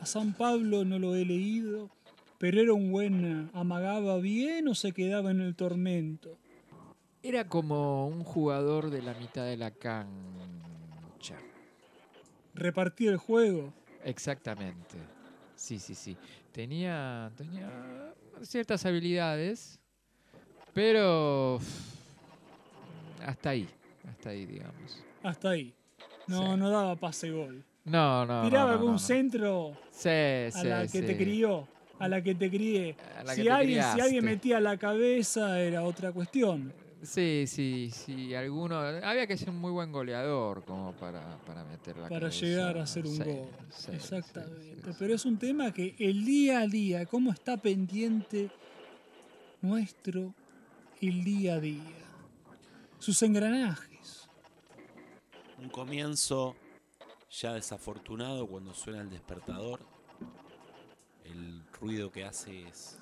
a 0.00 0.06
San 0.06 0.32
Pablo 0.32 0.84
no 0.84 0.98
lo 0.98 1.14
he 1.14 1.24
leído, 1.26 1.90
pero 2.38 2.60
era 2.60 2.72
un 2.72 2.90
buen, 2.90 3.50
amagaba 3.52 4.16
bien 4.18 4.66
o 4.68 4.74
se 4.74 4.92
quedaba 4.92 5.30
en 5.30 5.40
el 5.42 5.54
tormento. 5.54 6.38
Era 7.22 7.48
como 7.48 8.06
un 8.08 8.24
jugador 8.24 8.88
de 8.90 9.02
la 9.02 9.12
mitad 9.14 9.44
de 9.44 9.56
la 9.58 9.70
cancha. 9.72 11.36
Repartir 12.54 13.10
el 13.10 13.16
juego. 13.18 13.72
Exactamente. 14.04 14.96
Sí, 15.54 15.78
sí, 15.78 15.94
sí. 15.94 16.16
Tenía, 16.52 17.30
tenía 17.36 18.14
ciertas 18.42 18.86
habilidades, 18.86 19.78
pero 20.72 21.58
hasta 23.24 23.50
ahí, 23.50 23.68
hasta 24.08 24.30
ahí, 24.30 24.46
digamos. 24.46 25.02
Hasta 25.22 25.50
ahí. 25.50 25.72
No, 26.26 26.52
Sí. 26.54 26.58
no 26.58 26.70
daba 26.70 26.96
pase 26.96 27.30
gol. 27.30 27.64
No, 27.84 28.26
no. 28.26 28.42
Tiraba 28.44 28.66
no, 28.66 28.72
algún 28.72 28.86
no, 28.88 28.92
no. 28.94 28.98
centro 28.98 29.72
Sí, 29.90 30.08
a 30.08 30.50
sí, 30.50 30.66
la 30.66 30.86
que 30.88 31.02
te 31.02 31.16
crió, 31.16 31.68
a 31.98 32.08
la 32.08 32.20
que 32.22 32.34
te 32.34 32.94
la 33.24 33.34
Si 33.34 33.48
alguien, 33.48 33.82
si 33.94 34.00
alguien 34.00 34.24
metía 34.24 34.60
la 34.60 34.76
cabeza 34.76 35.60
era 35.60 35.84
otra 35.84 36.12
cuestión. 36.12 36.72
Sí, 37.02 37.44
sí, 37.46 37.90
sí. 37.92 38.34
Alguno, 38.34 38.78
había 38.80 39.26
que 39.28 39.36
ser 39.36 39.50
un 39.50 39.60
muy 39.60 39.70
buen 39.70 39.92
goleador 39.92 40.64
como 40.64 40.92
para, 40.92 41.36
para 41.46 41.62
meter 41.64 41.96
la 41.96 42.08
para 42.08 42.20
cabeza. 42.22 42.44
llegar 42.46 42.78
a 42.78 42.82
hacer 42.82 43.06
un 43.06 43.16
Sí, 43.16 43.22
gol. 43.22 43.48
sí, 43.70 43.90
Exactamente. 43.92 44.82
sí. 44.92 44.96
Pero 44.98 45.14
es 45.14 45.24
un 45.24 45.38
tema 45.38 45.72
que 45.72 45.94
el 45.98 46.24
día 46.24 46.60
a 46.60 46.66
día, 46.66 47.06
cómo 47.06 47.30
está 47.30 47.56
pendiente 47.58 48.50
nuestro 49.62 50.34
el 51.00 51.22
día 51.22 51.54
a 51.54 51.60
día. 51.60 51.82
Sus 53.06 53.22
engranajes. 53.22 54.28
Un 55.62 55.68
comienzo 55.68 56.56
ya 57.30 57.52
desafortunado 57.52 58.48
cuando 58.48 58.74
suena 58.74 59.00
el 59.00 59.10
despertador. 59.10 59.78
El 61.22 61.62
ruido 61.80 62.10
que 62.10 62.24
hace 62.24 62.66
es 62.66 62.98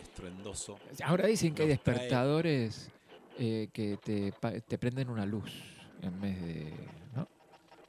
estruendoso. 0.00 0.78
Ahora 1.02 1.26
dicen 1.26 1.52
que 1.52 1.62
hay 1.62 1.68
Nos 1.70 1.78
despertadores 1.78 2.92
eh, 3.40 3.70
que 3.72 3.96
te, 3.96 4.78
prenden 4.78 5.10
una 5.10 5.26
luz 5.26 5.50
en 6.00 6.20
vez 6.20 6.40
de. 6.40 6.72
¿no? 7.16 7.28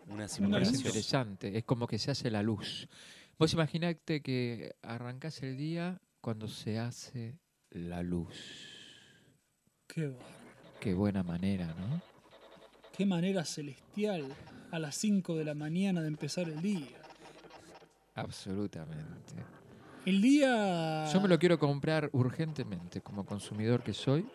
Una 0.08 0.26
Es 0.26 0.32
simulación. 0.32 0.74
luz. 0.74 0.84
interesante, 0.84 1.56
es 1.56 1.64
como 1.64 1.86
que 1.86 2.00
se 2.00 2.10
hace 2.10 2.32
la 2.32 2.42
luz. 2.42 2.90
Vos 3.38 3.54
imaginate 3.54 4.24
que 4.24 4.78
arrancás 4.82 5.44
el 5.44 5.58
día 5.58 6.02
cuando 6.22 6.48
se 6.48 6.80
hace 6.80 7.38
la 7.70 8.02
luz. 8.02 8.34
Qué, 9.86 10.08
bárbaro. 10.08 10.33
Qué 10.84 10.94
buena 10.94 11.24
manera, 11.24 11.68
¿no? 11.68 12.02
Qué 12.98 13.06
manera 13.06 13.46
celestial 13.46 14.26
a 14.70 14.80
las 14.80 14.96
5 14.96 15.34
de 15.38 15.46
la 15.46 15.54
mañana 15.54 16.02
de 16.02 16.10
empezar 16.10 16.50
el 16.50 16.62
día. 16.62 16.90
Absolutamente. 18.16 19.34
El 20.06 20.22
día. 20.22 21.06
Yo 21.14 21.22
me 21.22 21.30
lo 21.30 21.40
quiero 21.40 21.58
comprar 21.58 22.10
urgentemente 22.12 23.00
como 23.00 23.26
consumidor 23.26 23.82
que 23.82 23.94
soy. 23.94 24.26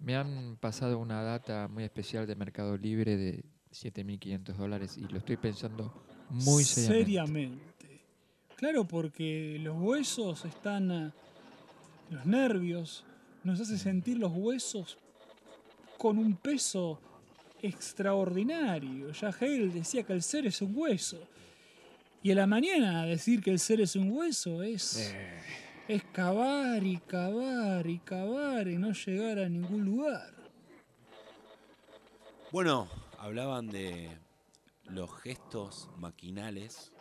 Me 0.00 0.16
han 0.16 0.56
pasado 0.56 0.98
una 0.98 1.22
data 1.22 1.68
muy 1.68 1.84
especial 1.84 2.26
de 2.26 2.34
Mercado 2.34 2.76
Libre 2.76 3.16
de 3.16 3.44
7.500 3.70 4.56
dólares 4.56 4.98
y 4.98 5.02
lo 5.06 5.18
estoy 5.18 5.36
pensando 5.36 5.94
muy 6.28 6.64
seriamente. 6.64 7.04
seriamente. 7.04 8.00
Claro, 8.56 8.84
porque 8.84 9.58
los 9.60 9.80
huesos 9.80 10.44
están. 10.44 10.90
ah, 10.90 11.12
Los 12.10 12.26
nervios 12.26 13.04
nos 13.44 13.60
hace 13.60 13.78
sentir 13.78 14.18
los 14.18 14.32
huesos 14.34 14.98
con 15.98 16.18
un 16.18 16.36
peso 16.36 17.00
extraordinario. 17.60 19.10
Ya 19.12 19.28
Hegel 19.28 19.72
decía 19.72 20.02
que 20.02 20.12
el 20.12 20.22
ser 20.22 20.46
es 20.46 20.60
un 20.60 20.76
hueso. 20.76 21.18
Y 22.22 22.30
a 22.30 22.34
la 22.34 22.46
mañana 22.46 23.04
decir 23.04 23.42
que 23.42 23.50
el 23.50 23.58
ser 23.58 23.80
es 23.80 23.96
un 23.96 24.10
hueso 24.12 24.62
es, 24.62 25.12
Eh, 25.14 25.40
es 25.88 26.04
cavar 26.04 26.82
y 26.84 26.98
cavar 26.98 27.86
y 27.86 27.98
cavar 27.98 28.68
y 28.68 28.76
no 28.76 28.92
llegar 28.92 29.38
a 29.38 29.48
ningún 29.48 29.84
lugar. 29.84 30.34
Bueno, 32.50 32.88
hablaban 33.18 33.68
de 33.68 34.08
los 34.84 35.10
gestos 35.20 35.88
maquinales 35.98 36.92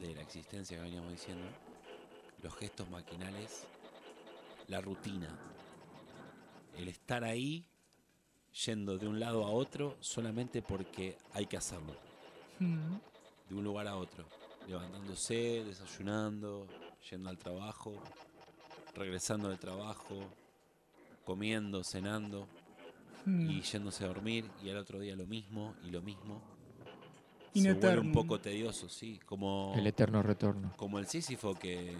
de 0.00 0.14
la 0.14 0.22
existencia 0.22 0.76
que 0.76 0.82
veníamos 0.82 1.12
diciendo. 1.12 1.46
Los 2.42 2.54
gestos 2.56 2.88
maquinales, 2.90 3.66
la 4.68 4.80
rutina. 4.80 5.28
El 6.76 6.88
estar 6.88 7.24
ahí 7.24 7.64
yendo 8.64 8.96
de 8.98 9.06
un 9.06 9.20
lado 9.20 9.44
a 9.44 9.50
otro 9.50 9.96
solamente 10.00 10.62
porque 10.62 11.16
hay 11.32 11.46
que 11.46 11.56
hacerlo. 11.56 11.94
Mm. 12.58 12.94
De 13.48 13.54
un 13.54 13.64
lugar 13.64 13.86
a 13.86 13.96
otro. 13.96 14.24
Levantándose, 14.68 15.62
desayunando, 15.64 16.66
yendo 17.10 17.28
al 17.30 17.38
trabajo, 17.38 17.94
regresando 18.94 19.48
del 19.48 19.58
trabajo, 19.58 20.16
comiendo, 21.24 21.84
cenando 21.84 22.48
Mm. 23.26 23.50
y 23.50 23.60
yéndose 23.62 24.04
a 24.04 24.08
dormir 24.08 24.44
y 24.64 24.70
al 24.70 24.76
otro 24.78 25.00
día 25.00 25.14
lo 25.16 25.26
mismo 25.26 25.74
y 25.84 25.90
lo 25.90 26.00
mismo. 26.00 26.40
In 27.54 27.62
Se 27.64 27.72
vuelve 27.72 28.00
un 28.00 28.12
poco 28.12 28.38
tedioso, 28.40 28.88
sí, 28.88 29.18
como 29.26 29.72
el 29.76 29.86
eterno 29.86 30.22
retorno. 30.22 30.72
como 30.76 30.98
el 30.98 31.06
Sísifo 31.06 31.54
que 31.54 31.96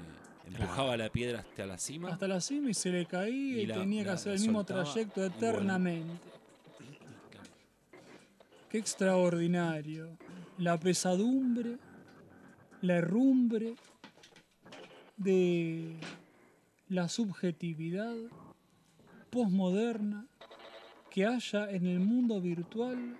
Empujaba 0.46 0.96
la 0.96 1.08
piedra 1.08 1.40
hasta 1.40 1.66
la 1.66 1.76
cima. 1.78 2.10
hasta 2.10 2.28
la 2.28 2.40
cima 2.40 2.70
y 2.70 2.74
se 2.74 2.90
le 2.90 3.04
caía 3.06 3.56
Y 3.58 3.60
y, 3.62 3.66
la- 3.66 3.74
tenía 3.74 4.02
que 4.02 4.06
la- 4.08 4.12
hacer 4.12 4.28
la 4.28 4.34
el 4.36 4.40
mismo 4.42 4.62
trayecto 4.64 5.24
eternamente. 5.24 6.20
Extraordinario. 8.76 10.18
La 10.58 10.78
pesadumbre, 10.78 11.78
la 12.82 12.96
herrumbre 12.96 13.74
de 15.16 15.96
la 16.88 17.08
subjetividad 17.08 18.14
posmoderna 19.30 20.26
que 21.10 21.24
haya 21.24 21.70
en 21.70 21.86
el 21.86 22.00
mundo 22.00 22.38
virtual 22.42 23.16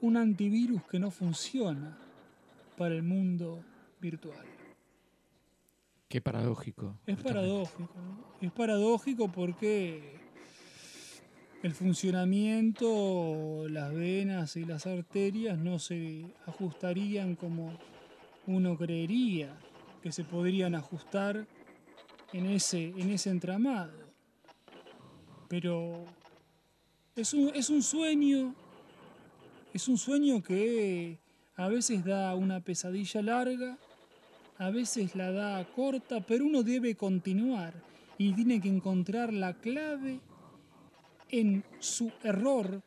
un 0.00 0.16
antivirus 0.16 0.82
que 0.84 0.98
no 0.98 1.10
funciona 1.10 1.98
para 2.78 2.94
el 2.94 3.02
mundo 3.02 3.62
virtual. 4.00 4.46
Qué 6.08 6.22
paradójico. 6.22 6.96
Es 7.06 7.16
justamente. 7.16 7.24
paradójico, 7.24 7.94
¿no? 7.94 8.24
Es 8.40 8.52
paradójico 8.52 9.30
porque 9.30 10.21
el 11.62 11.74
funcionamiento, 11.74 13.66
las 13.68 13.94
venas 13.94 14.56
y 14.56 14.64
las 14.64 14.86
arterias 14.86 15.58
no 15.58 15.78
se 15.78 16.26
ajustarían 16.46 17.36
como 17.36 17.78
uno 18.46 18.76
creería 18.76 19.56
que 20.02 20.10
se 20.10 20.24
podrían 20.24 20.74
ajustar 20.74 21.46
en 22.32 22.46
ese, 22.46 22.88
en 22.96 23.10
ese 23.10 23.30
entramado. 23.30 23.92
Pero 25.48 26.04
es 27.14 27.32
un, 27.34 27.50
es 27.54 27.70
un 27.70 27.82
sueño, 27.82 28.54
es 29.72 29.86
un 29.86 29.98
sueño 29.98 30.42
que 30.42 31.18
a 31.54 31.68
veces 31.68 32.04
da 32.04 32.34
una 32.34 32.60
pesadilla 32.60 33.22
larga 33.22 33.78
a 34.58 34.70
veces 34.70 35.16
la 35.16 35.32
da 35.32 35.64
corta, 35.64 36.20
pero 36.20 36.44
uno 36.44 36.62
debe 36.62 36.94
continuar 36.94 37.74
y 38.16 38.32
tiene 38.32 38.60
que 38.60 38.68
encontrar 38.68 39.32
la 39.32 39.54
clave 39.54 40.20
en 41.32 41.64
su 41.80 42.12
error 42.22 42.82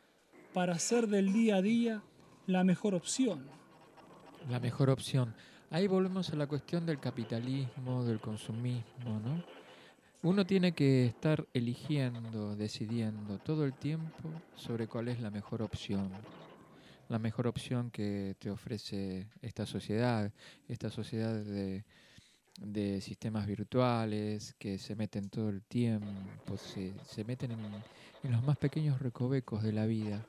para 0.53 0.75
hacer 0.75 1.07
del 1.07 1.33
día 1.33 1.57
a 1.57 1.61
día 1.61 2.03
la 2.47 2.63
mejor 2.63 2.95
opción. 2.95 3.45
La 4.49 4.59
mejor 4.59 4.89
opción. 4.89 5.35
Ahí 5.71 5.87
volvemos 5.87 6.29
a 6.29 6.35
la 6.35 6.47
cuestión 6.47 6.85
del 6.85 6.99
capitalismo, 6.99 8.05
del 8.05 8.21
consumismo, 8.21 9.19
¿no? 9.19 9.43
Uno 10.21 10.45
tiene 10.45 10.71
que 10.71 11.07
estar 11.07 11.45
eligiendo, 11.53 12.55
decidiendo 12.55 13.37
todo 13.39 13.65
el 13.65 13.73
tiempo 13.73 14.29
sobre 14.55 14.87
cuál 14.87 15.07
es 15.07 15.19
la 15.19 15.29
mejor 15.29 15.61
opción. 15.61 16.09
La 17.09 17.19
mejor 17.19 17.47
opción 17.47 17.91
que 17.91 18.35
te 18.39 18.49
ofrece 18.49 19.27
esta 19.41 19.65
sociedad, 19.65 20.31
esta 20.67 20.89
sociedad 20.89 21.35
de, 21.35 21.83
de 22.59 23.01
sistemas 23.01 23.45
virtuales 23.45 24.55
que 24.57 24.77
se 24.77 24.95
meten 24.95 25.29
todo 25.29 25.49
el 25.49 25.61
tiempo, 25.61 26.57
se, 26.57 26.93
se 27.03 27.23
meten 27.23 27.51
en, 27.51 27.59
en 28.25 28.31
los 28.31 28.43
más 28.43 28.57
pequeños 28.57 28.99
recovecos 28.99 29.63
de 29.63 29.71
la 29.71 29.85
vida, 29.85 30.25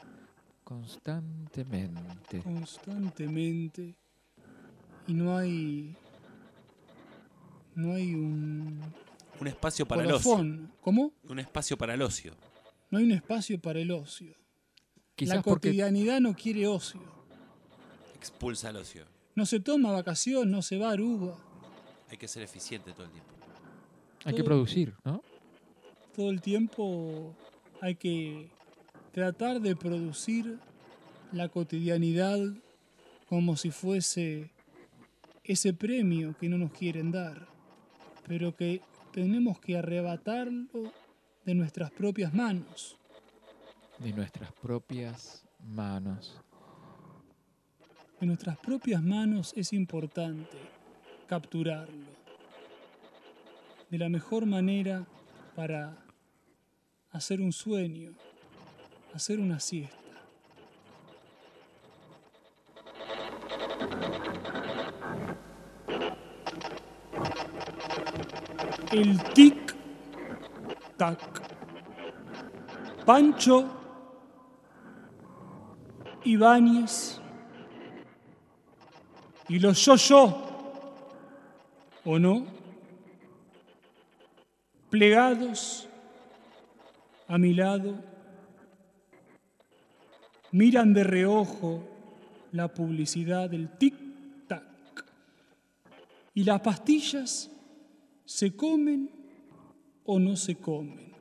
constantemente. 0.64 2.40
Constantemente. 2.42 3.94
Y 5.06 5.14
no 5.14 5.36
hay. 5.36 5.96
No 7.74 7.94
hay 7.94 8.14
un. 8.14 8.80
Un 9.40 9.46
espacio 9.46 9.86
para 9.86 10.02
el 10.02 10.12
ocio. 10.12 10.68
¿Cómo? 10.80 11.12
Un 11.28 11.38
espacio 11.38 11.76
para 11.76 11.94
el 11.94 12.02
ocio. 12.02 12.34
No 12.90 12.98
hay 12.98 13.04
un 13.04 13.12
espacio 13.12 13.60
para 13.60 13.80
el 13.80 13.90
ocio. 13.90 14.34
Quizás 15.14 15.36
la 15.36 15.42
porque 15.42 15.68
cotidianidad 15.68 16.20
no 16.20 16.34
quiere 16.34 16.66
ocio. 16.66 17.00
Expulsa 18.14 18.70
el 18.70 18.76
ocio. 18.76 19.06
No 19.34 19.44
se 19.44 19.60
toma 19.60 19.92
vacación, 19.92 20.50
no 20.50 20.62
se 20.62 20.78
va 20.78 20.88
a 20.88 20.92
Aruba. 20.92 21.36
Hay 22.08 22.16
que 22.16 22.28
ser 22.28 22.42
eficiente 22.42 22.92
todo 22.92 23.04
el 23.04 23.10
tiempo. 23.10 23.30
hay 24.24 24.34
que 24.34 24.44
producir, 24.44 24.94
¿no? 25.04 25.22
todo 26.16 26.30
el 26.30 26.40
tiempo 26.40 27.34
hay 27.80 27.94
que 27.94 28.50
tratar 29.12 29.60
de 29.60 29.76
producir 29.76 30.58
la 31.32 31.48
cotidianidad 31.48 32.38
como 33.28 33.56
si 33.56 33.70
fuese 33.70 34.50
ese 35.44 35.72
premio 35.72 36.36
que 36.38 36.48
no 36.48 36.58
nos 36.58 36.72
quieren 36.72 37.10
dar, 37.10 37.46
pero 38.26 38.54
que 38.54 38.80
tenemos 39.12 39.58
que 39.60 39.78
arrebatarlo 39.78 40.92
de 41.44 41.54
nuestras 41.54 41.90
propias 41.90 42.34
manos. 42.34 42.96
de 43.98 44.12
nuestras 44.12 44.52
propias 44.52 45.42
manos. 45.60 46.38
En 48.20 48.28
nuestras 48.28 48.58
propias 48.58 49.02
manos 49.02 49.54
es 49.56 49.72
importante 49.72 50.58
capturarlo 51.26 52.06
de 53.90 53.98
la 53.98 54.08
mejor 54.08 54.46
manera 54.46 55.06
para 55.54 55.96
hacer 57.16 57.40
un 57.40 57.50
sueño, 57.50 58.12
hacer 59.14 59.40
una 59.40 59.58
siesta. 59.58 59.96
El 68.92 69.18
tic-tac. 69.34 71.18
Pancho 73.06 73.64
Ibáñez 76.24 77.20
y 79.48 79.60
los 79.60 79.84
yo-yo, 79.84 80.42
¿o 82.04 82.18
no? 82.18 82.46
Plegados 84.90 85.88
a 87.28 87.38
mi 87.38 87.54
lado, 87.54 87.94
miran 90.52 90.94
de 90.94 91.04
reojo 91.04 91.82
la 92.52 92.72
publicidad 92.72 93.50
del 93.50 93.70
tic-tac 93.78 95.04
y 96.34 96.44
las 96.44 96.60
pastillas 96.60 97.50
se 98.24 98.54
comen 98.54 99.10
o 100.04 100.18
no 100.18 100.36
se 100.36 100.56
comen. 100.56 101.12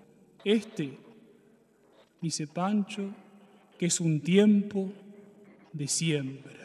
Este, 0.43 0.97
dice 2.22 2.47
Pancho, 2.47 3.14
que 3.78 3.88
es 3.88 3.99
un 3.99 4.22
tiempo 4.22 4.91
de 5.74 5.88
siembra. 5.88 6.64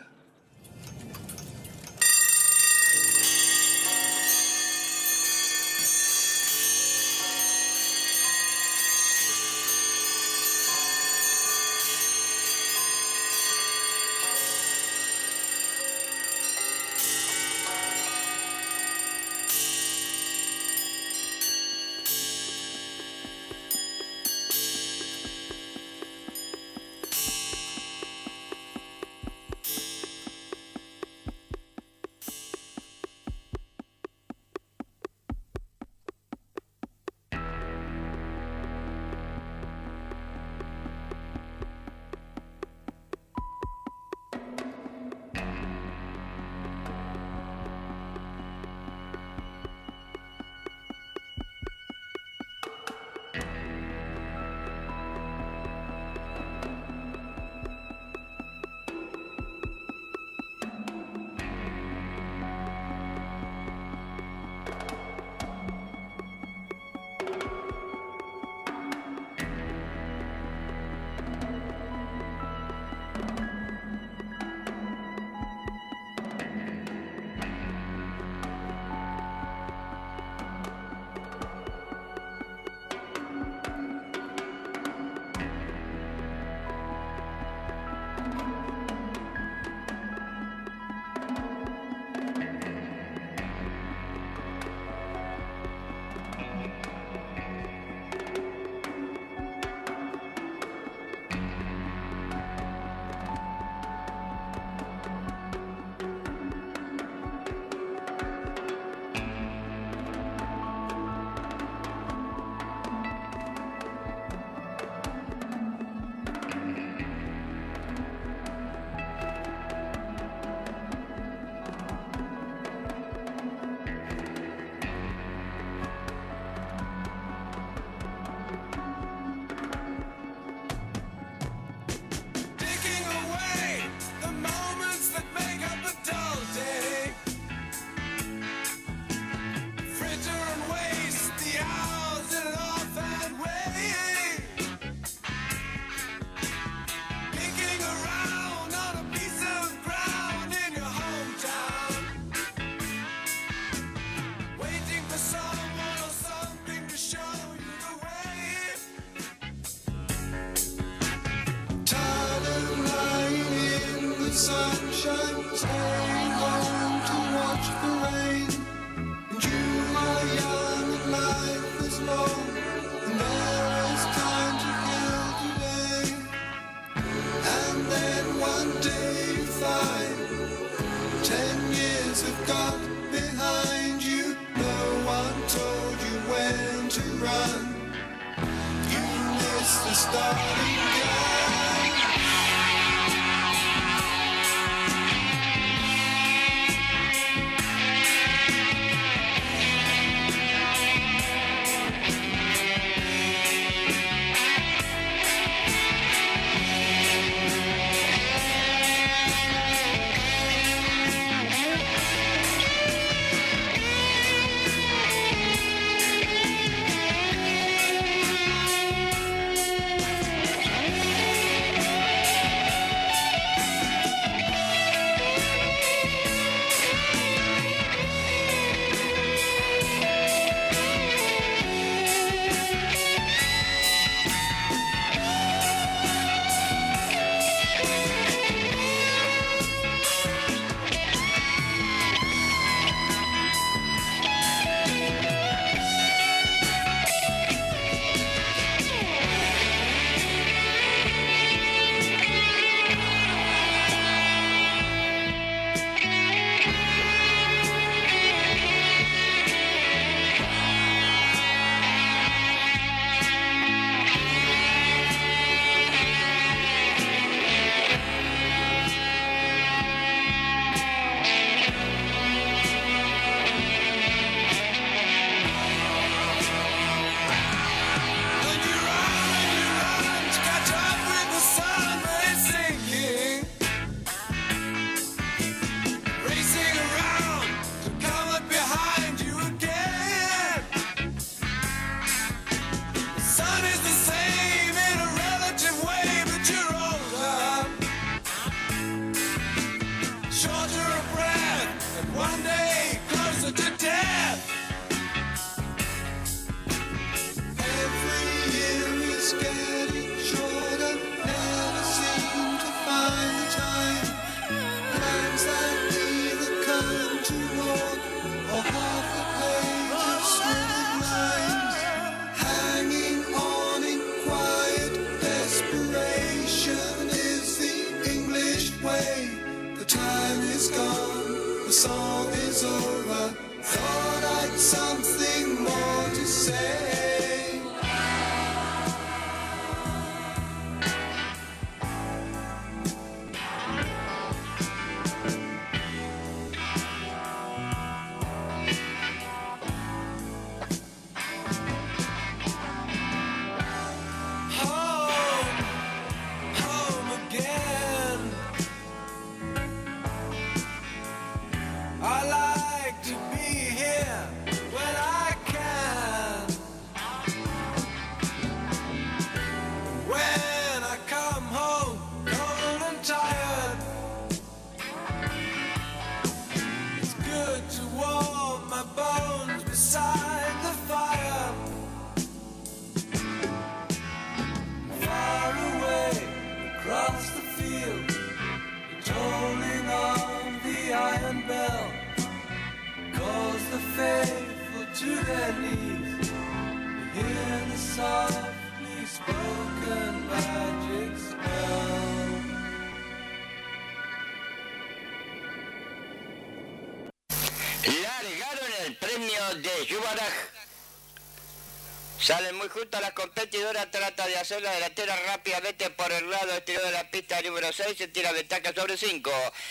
Petidora 413.40 413.90
trata 413.90 414.26
de 414.26 414.36
hacer 414.36 414.60
la 414.60 414.70
delantera 414.72 415.16
rápidamente 415.28 415.88
por 415.88 416.12
el 416.12 416.28
lado 416.28 416.52
exterior 416.52 416.84
de 416.84 416.92
la 416.92 417.10
pista 417.10 417.40
número 417.40 417.72
6, 417.72 417.96
se 417.96 418.08
tira 418.08 418.32
ventaja 418.32 418.70
sobre 418.74 418.98
5. 418.98 419.30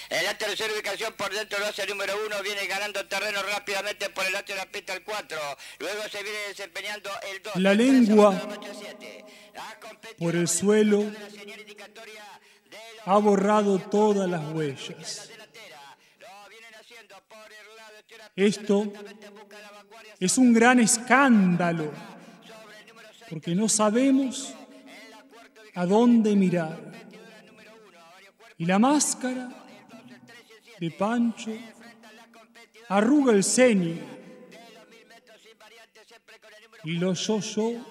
En 0.09 0.25
la 0.25 0.35
tercera 0.35 0.73
ubicación 0.73 1.13
por 1.13 1.31
dentro 1.31 1.59
lo 1.59 1.67
hace 1.67 1.83
el 1.83 1.89
número 1.89 2.13
1, 2.25 2.41
viene 2.41 2.65
ganando 2.65 3.05
terreno 3.05 3.43
rápidamente 3.43 4.09
por 4.09 4.25
el 4.25 4.33
lado 4.33 4.45
de 4.47 4.55
la 4.55 4.65
pista 4.65 4.93
el 4.93 5.03
4. 5.03 5.37
Luego 5.77 6.01
se 6.09 6.23
viene 6.23 6.39
desempeñando 6.47 7.11
el 7.31 7.43
2. 7.43 7.55
La 7.57 7.75
lengua 7.75 8.41
por 10.17 10.35
el 10.35 10.47
suelo 10.47 11.05
ha 13.05 13.17
borrado 13.19 13.77
todas 13.77 14.27
las 14.27 14.51
huellas. 14.51 15.29
Esto 18.35 18.91
es 20.19 20.37
un 20.39 20.53
gran 20.53 20.79
escándalo 20.79 22.18
porque 23.29 23.53
no 23.53 23.69
sabemos 23.69 24.53
a 25.75 25.85
dónde 25.85 26.35
mirar. 26.35 26.77
Y 28.57 28.65
la 28.65 28.79
máscara 28.79 29.49
de 30.79 30.91
Pancho 30.91 31.51
arruga 32.89 33.33
el 33.33 33.43
ceño 33.43 33.95
y 36.83 36.93
los 36.93 37.27
yo-yo 37.27 37.85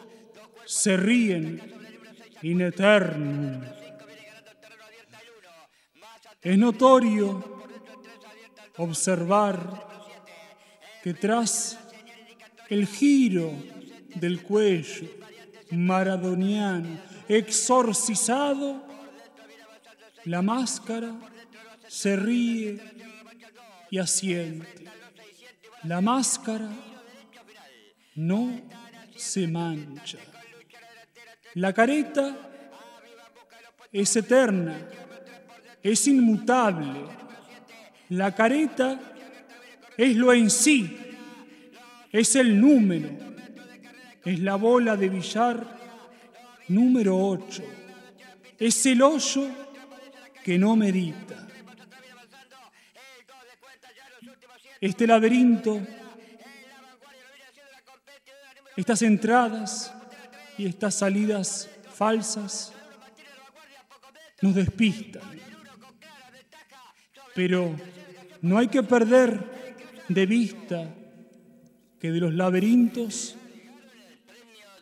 se 0.67 0.97
ríen 0.97 1.61
in 2.43 2.61
eternum. 2.61 3.63
Es 6.43 6.59
notorio 6.59 7.63
observar 8.77 9.87
que 11.03 11.15
tras 11.15 11.79
el 12.69 12.87
giro 12.87 13.53
del 14.15 14.43
cuello 14.43 15.18
maradoniano 15.71 16.99
exorcizado, 17.29 18.83
la 20.25 20.43
máscara 20.43 21.15
se 21.87 22.17
ríe 22.17 22.81
y 23.91 23.99
asiente. 23.99 24.85
La 25.85 26.01
máscara 26.01 26.69
no 28.15 28.61
se 29.17 29.47
mancha. 29.47 30.19
La 31.55 31.73
careta 31.73 32.37
es 33.93 34.17
eterna, 34.17 34.77
es 35.83 36.07
inmutable. 36.07 37.05
La 38.11 38.35
careta 38.35 38.99
es 39.97 40.17
lo 40.17 40.33
en 40.33 40.51
sí, 40.51 40.97
es 42.11 42.37
el 42.37 42.61
número, 42.61 43.28
es 44.29 44.41
la 44.41 44.57
bola 44.57 44.95
de 44.95 45.09
billar 45.09 45.67
número 46.69 47.17
8, 47.17 47.63
es 48.59 48.85
el 48.85 49.01
hoyo 49.01 49.49
que 50.45 50.59
no 50.59 50.77
medita. 50.77 51.49
Este 54.83 55.07
laberinto, 55.07 55.81
estas 58.77 59.01
entradas 59.01 59.95
y 60.59 60.67
estas 60.67 60.95
salidas 60.97 61.71
falsas 61.95 62.75
nos 64.43 64.55
despistan. 64.55 65.23
Pero 67.35 67.75
no 68.43 68.59
hay 68.59 68.69
que 68.69 68.83
perder 68.83 70.05
de 70.07 70.27
vista 70.27 70.95
que 71.99 72.13
de 72.13 72.21
los 72.21 72.35
laberintos 72.35 73.38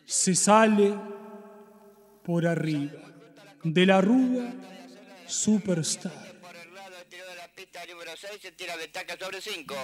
se 0.06 0.34
sale 0.36 0.94
por 2.24 2.46
arriba, 2.46 3.00
de 3.64 3.86
la 3.86 4.00
rúa 4.00 4.52
superstar. 5.26 6.12
Por 6.40 6.54
el 6.56 6.72
lado 6.72 6.96
exterior 6.96 7.28
de 7.28 7.34
la 7.36 7.52
pista 7.52 7.84
número 7.86 8.12
6 8.16 8.40
se 8.40 8.52
tira 8.52 8.76
ventaja 8.76 9.18
sobre 9.18 9.40
5. 9.40 9.74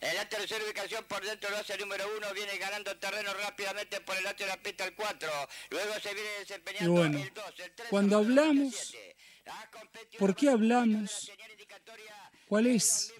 En 0.00 0.14
la 0.16 0.28
tercera 0.28 0.64
ubicación 0.64 1.04
por 1.04 1.24
dentro 1.24 1.50
lo 1.50 1.56
hace 1.58 1.74
el 1.74 1.80
número 1.80 2.04
1, 2.16 2.26
viene 2.34 2.56
ganando 2.58 2.96
terreno 2.96 3.30
rápidamente 3.34 4.00
por 4.00 4.16
el 4.16 4.24
lado 4.24 4.36
de 4.38 4.46
la 4.46 4.62
pista 4.62 4.84
el 4.84 4.94
4. 4.94 5.28
Luego 5.70 5.94
se 6.00 6.14
viene 6.14 6.30
Y 6.36 6.40
desempeñando 6.40 6.92
bueno, 6.92 7.18
el 7.18 7.34
2, 7.34 7.44
el 7.58 7.72
3. 7.74 7.88
cuando 7.90 8.18
hablamos, 8.18 8.74
7. 8.74 9.16
Ha 9.46 9.70
competido 9.70 10.18
¿por 10.20 10.36
qué 10.36 10.48
hablamos? 10.48 11.32
¿Cuál 12.48 12.68
es 12.68 13.12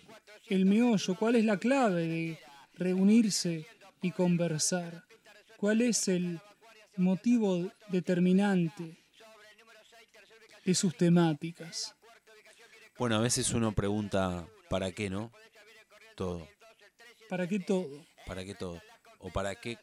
el 0.49 0.65
meollo? 0.67 1.17
¿Cuál 1.17 1.35
es 1.37 1.45
la 1.45 1.57
clave 1.57 2.07
de 2.07 2.39
reunirse 2.75 3.67
y 4.01 4.13
conversar? 4.13 5.05
¿Cuál 5.57 5.81
es 5.81 6.07
el 6.07 6.41
motivo 6.97 7.71
determinante 7.89 8.97
de 10.65 10.75
sus 10.75 10.97
temáticas? 10.97 11.95
Bueno, 12.99 13.17
a 13.17 13.21
veces 13.21 13.51
uno 13.53 13.73
pregunta, 13.73 14.47
¿para 14.69 14.93
qué 14.93 15.11
no? 15.11 15.33
Todo. 16.17 16.47
¿Para 17.29 17.49
qué 17.49 17.59
todo? 17.59 18.05
¿Para 18.27 18.45
qué 18.45 18.55
todo? 18.55 18.81
¿O 19.19 19.31
para 19.31 19.55
qué 19.55 19.79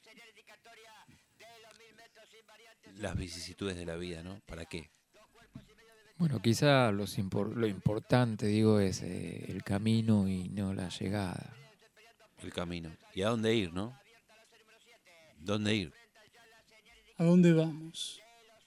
las 2.97 3.16
vicisitudes 3.16 3.76
de 3.76 3.86
la 3.86 3.95
vida, 3.95 4.24
no? 4.24 4.39
¿Para 4.45 4.66
qué? 4.66 4.91
Bueno, 6.18 6.41
quizá 6.41 6.91
los 6.91 7.18
impor- 7.18 7.53
lo 7.55 7.66
importante, 7.66 8.45
digo, 8.47 8.80
es 8.82 9.01
eh, 9.03 9.45
el 9.47 9.64
camino 9.64 10.28
y 10.28 10.49
no 10.49 10.74
la 10.74 10.89
llegada. 10.89 11.55
El 12.39 12.53
camino. 12.53 12.95
¿Y 13.16 13.22
a 13.22 13.30
dónde 13.30 13.55
ir, 13.55 13.74
no? 13.74 13.97
¿Dónde 15.38 15.76
ir? 15.76 15.93
¿A 17.20 17.24
dónde 17.26 17.53
vamos? 17.53 18.20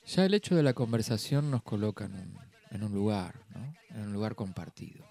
Ya 0.06 0.26
el 0.26 0.34
hecho 0.34 0.54
de 0.54 0.62
la 0.62 0.74
conversación 0.74 1.50
nos 1.50 1.62
coloca 1.62 2.04
en 2.04 2.14
un, 2.14 2.38
en 2.70 2.84
un 2.84 2.92
lugar, 2.92 3.34
¿no? 3.54 3.74
En 3.88 4.08
un 4.08 4.12
lugar 4.12 4.34
compartido. 4.34 5.04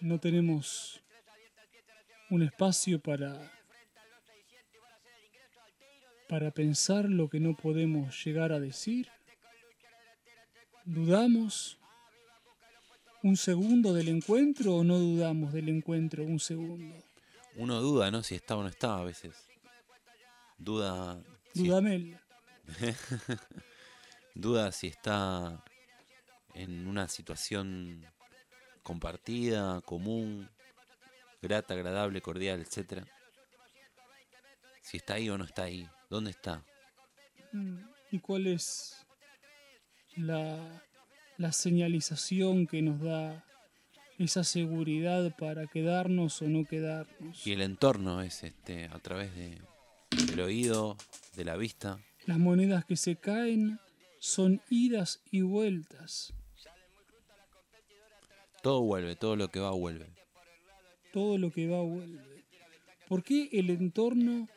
No 0.00 0.18
tenemos 0.18 1.02
un 2.30 2.42
espacio 2.42 3.00
para 3.00 3.52
para 6.28 6.52
pensar 6.52 7.06
lo 7.06 7.28
que 7.28 7.40
no 7.40 7.56
podemos 7.56 8.24
llegar 8.24 8.52
a 8.52 8.60
decir. 8.60 9.08
¿Dudamos 10.84 11.76
un 13.24 13.36
segundo 13.36 13.92
del 13.92 14.06
encuentro 14.06 14.76
o 14.76 14.84
no 14.84 14.96
dudamos 15.00 15.52
del 15.52 15.68
encuentro 15.68 16.22
un 16.22 16.38
segundo? 16.38 16.94
Uno 17.56 17.80
duda, 17.80 18.12
¿no? 18.12 18.22
Si 18.22 18.36
está 18.36 18.56
o 18.56 18.62
no 18.62 18.68
está 18.68 18.98
a 18.98 19.02
veces. 19.02 19.34
Duda. 20.56 21.20
Dudamel. 21.54 22.18
duda 24.34 24.72
si 24.72 24.86
está 24.86 25.62
en 26.54 26.86
una 26.86 27.08
situación 27.08 28.06
compartida, 28.82 29.80
común, 29.82 30.48
grata, 31.42 31.74
agradable, 31.74 32.20
cordial, 32.20 32.60
etcétera. 32.60 33.06
Si 34.82 34.96
está 34.96 35.14
ahí 35.14 35.28
o 35.28 35.38
no 35.38 35.44
está 35.44 35.64
ahí. 35.64 35.88
¿Dónde 36.08 36.30
está? 36.30 36.64
Mm, 37.52 37.78
¿Y 38.10 38.18
cuál 38.18 38.46
es 38.46 39.06
la, 40.16 40.82
la 41.36 41.52
señalización 41.52 42.66
que 42.66 42.82
nos 42.82 43.00
da 43.00 43.44
esa 44.18 44.42
seguridad 44.42 45.34
para 45.36 45.66
quedarnos 45.66 46.42
o 46.42 46.48
no 46.48 46.64
quedarnos? 46.64 47.46
Y 47.46 47.52
el 47.52 47.62
entorno 47.62 48.22
es 48.22 48.42
este 48.42 48.86
a 48.86 48.98
través 48.98 49.34
de, 49.36 49.60
del 50.10 50.40
oído, 50.40 50.96
de 51.36 51.44
la 51.44 51.56
vista. 51.56 51.98
Las 52.26 52.38
monedas 52.38 52.84
que 52.84 52.96
se 52.96 53.16
caen 53.16 53.78
son 54.18 54.60
idas 54.68 55.22
y 55.30 55.42
vueltas. 55.42 56.34
Todo 58.62 58.82
vuelve, 58.82 59.16
todo 59.16 59.36
lo 59.36 59.48
que 59.48 59.60
va 59.60 59.70
vuelve. 59.70 60.10
Todo 61.12 61.38
lo 61.38 61.50
que 61.50 61.66
va 61.66 61.80
vuelve. 61.80 62.44
¿Por 63.08 63.24
qué 63.24 63.48
el 63.52 63.70
entorno 63.70 64.48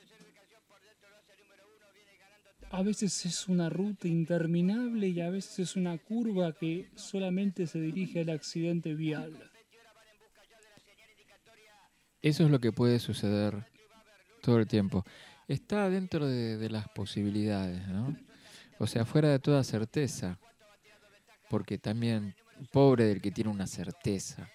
a 2.69 2.83
veces 2.83 3.25
es 3.25 3.47
una 3.47 3.69
ruta 3.69 4.07
interminable 4.07 5.07
y 5.07 5.21
a 5.21 5.29
veces 5.29 5.59
es 5.59 5.75
una 5.75 5.97
curva 5.97 6.53
que 6.53 6.89
solamente 6.95 7.65
se 7.65 7.79
dirige 7.79 8.21
al 8.21 8.29
accidente 8.29 8.93
vial? 8.93 9.51
Eso 12.21 12.43
es 12.45 12.51
lo 12.51 12.59
que 12.59 12.71
puede 12.71 12.99
suceder 12.99 13.65
todo 14.41 14.59
el 14.59 14.67
tiempo. 14.67 15.05
Está 15.53 15.87
dentro 15.87 16.27
de, 16.27 16.67
las 16.67 16.89
posibilidades, 16.89 17.87
¿no? 17.87 18.17
O 18.79 18.87
sea, 18.87 19.05
fuera 19.05 19.29
de 19.29 19.37
toda 19.37 19.63
certeza. 19.63 20.39
Porque 21.47 21.77
también, 21.77 22.33
pobre 22.71 23.05
del 23.05 23.21
que 23.21 23.29
tiene 23.29 23.51
una 23.51 23.67
certeza. 23.67 24.49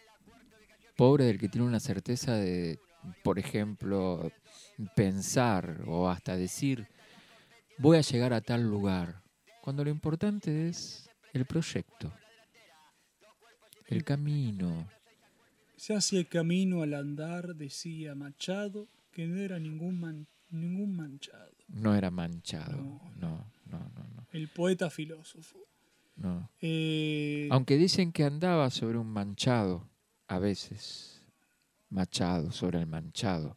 Pobre 0.96 1.26
del 1.26 1.38
que 1.38 1.48
tiene 1.48 1.68
una 1.68 1.78
certeza 1.78 2.34
de, 2.34 2.80
por 3.22 3.38
ejemplo, 3.38 4.32
pensar 4.96 5.82
o 5.86 6.08
hasta 6.08 6.36
decir, 6.36 6.88
voy 7.78 7.96
a 7.96 8.00
llegar 8.00 8.32
a 8.32 8.40
tal 8.40 8.64
lugar. 8.64 9.22
Cuando 9.62 9.84
lo 9.84 9.90
importante 9.90 10.68
es 10.68 11.08
el 11.32 11.46
proyecto, 11.46 12.12
el 13.86 14.02
camino, 14.02 14.88
Se 15.76 15.94
hace 15.94 16.24
camino 16.26 16.82
al 16.82 16.92
andar, 16.92 17.54
decía 17.54 18.16
Machado, 18.16 18.88
que 19.12 19.28
no 19.28 19.36
era 19.36 19.60
ningún, 19.60 20.00
man- 20.00 20.26
ningún 20.50 20.96
manchado. 20.96 21.52
no 21.68 21.94
era 21.94 22.10
manchado. 22.10 22.76
No, 23.16 23.52
no, 23.66 23.78
no, 23.94 24.04
no. 24.14 24.26
El 24.32 24.48
poeta 24.48 24.90
filósofo. 24.90 25.58
no. 26.16 26.50
Eh, 26.60 27.48
Aunque 27.50 27.76
dicen 27.76 28.12
que 28.12 28.24
andaba 28.24 28.70
sobre 28.70 28.98
un 28.98 29.08
manchado, 29.08 29.88
a 30.26 30.38
veces, 30.38 31.22
machado, 31.90 32.52
sobre 32.52 32.78
el 32.80 32.86
manchado, 32.86 33.56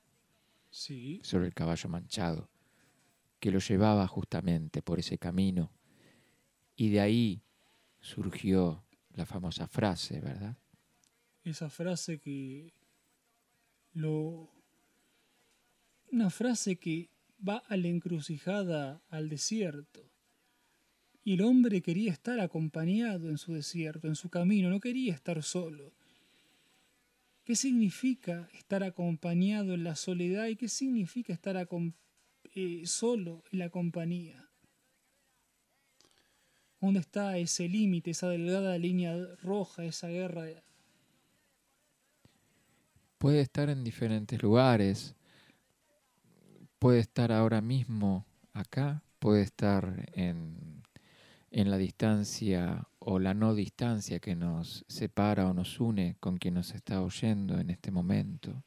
sí, 0.69 1.19
sobre 1.23 1.47
el 1.47 1.53
caballo 1.53 1.89
manchado, 1.89 2.49
que 3.39 3.51
lo 3.51 3.59
llevaba 3.59 4.07
justamente 4.07 4.81
por 4.81 4.99
ese 4.99 5.17
camino. 5.17 5.71
Y 6.75 6.89
de 6.89 7.01
ahí 7.01 7.41
surgió 7.99 8.83
la 9.13 9.25
famosa 9.25 9.67
frase, 9.67 10.19
¿verdad? 10.21 10.57
esa 11.43 11.69
frase 11.71 12.19
que 12.19 12.71
lo 13.93 14.47
una 16.12 16.30
frase 16.30 16.76
que 16.78 17.09
va 17.47 17.57
a 17.68 17.78
la 17.78 17.88
encrucijada 17.88 19.01
al 19.09 19.30
desierto 19.30 20.05
y 21.24 21.34
el 21.34 21.41
hombre 21.41 21.82
quería 21.82 22.12
estar 22.12 22.39
acompañado 22.39 23.30
en 23.30 23.38
su 23.38 23.53
desierto 23.53 24.07
en 24.07 24.16
su 24.16 24.30
camino 24.30 24.70
no 24.70 24.80
quería 24.80 25.14
estar 25.14 25.41
solo 25.43 25.93
qué 27.43 27.55
significa 27.55 28.49
estar 28.53 28.84
acompañado 28.84 29.74
en 29.74 29.84
la 29.84 29.95
soledad 29.95 30.47
y 30.47 30.55
qué 30.55 30.68
significa 30.68 31.34
estar 31.34 31.68
eh, 32.55 32.82
solo 32.86 33.43
en 33.51 33.59
la 33.59 33.70
compañía 33.70 34.51
¿Dónde 36.82 36.99
está 36.99 37.38
ese 37.38 37.70
límite, 37.70 38.09
esa 38.09 38.28
delgada 38.28 38.76
línea 38.80 39.16
roja, 39.43 39.86
esa 39.86 40.07
guerra? 40.07 40.47
Puede 43.20 43.41
estar 43.41 43.70
en 43.70 43.84
diferentes 43.84 44.41
lugares. 44.41 45.16
Puede 46.82 46.99
estar 46.99 47.32
ahora 47.32 47.61
mismo 47.61 48.25
acá. 48.53 49.03
Puede 49.19 49.43
estar 49.43 50.09
en, 50.13 50.82
en 51.51 51.69
la 51.69 51.77
distancia 51.77 52.88
o 52.97 53.19
la 53.19 53.36
no 53.36 53.53
distancia 53.53 54.19
que 54.19 54.36
nos 54.36 54.84
separa 54.88 55.47
o 55.47 55.53
nos 55.53 55.79
une 55.79 56.15
con 56.19 56.38
quien 56.39 56.55
nos 56.55 56.73
está 56.73 57.03
oyendo 57.03 57.59
en 57.59 57.69
este 57.69 57.91
momento. 57.91 58.63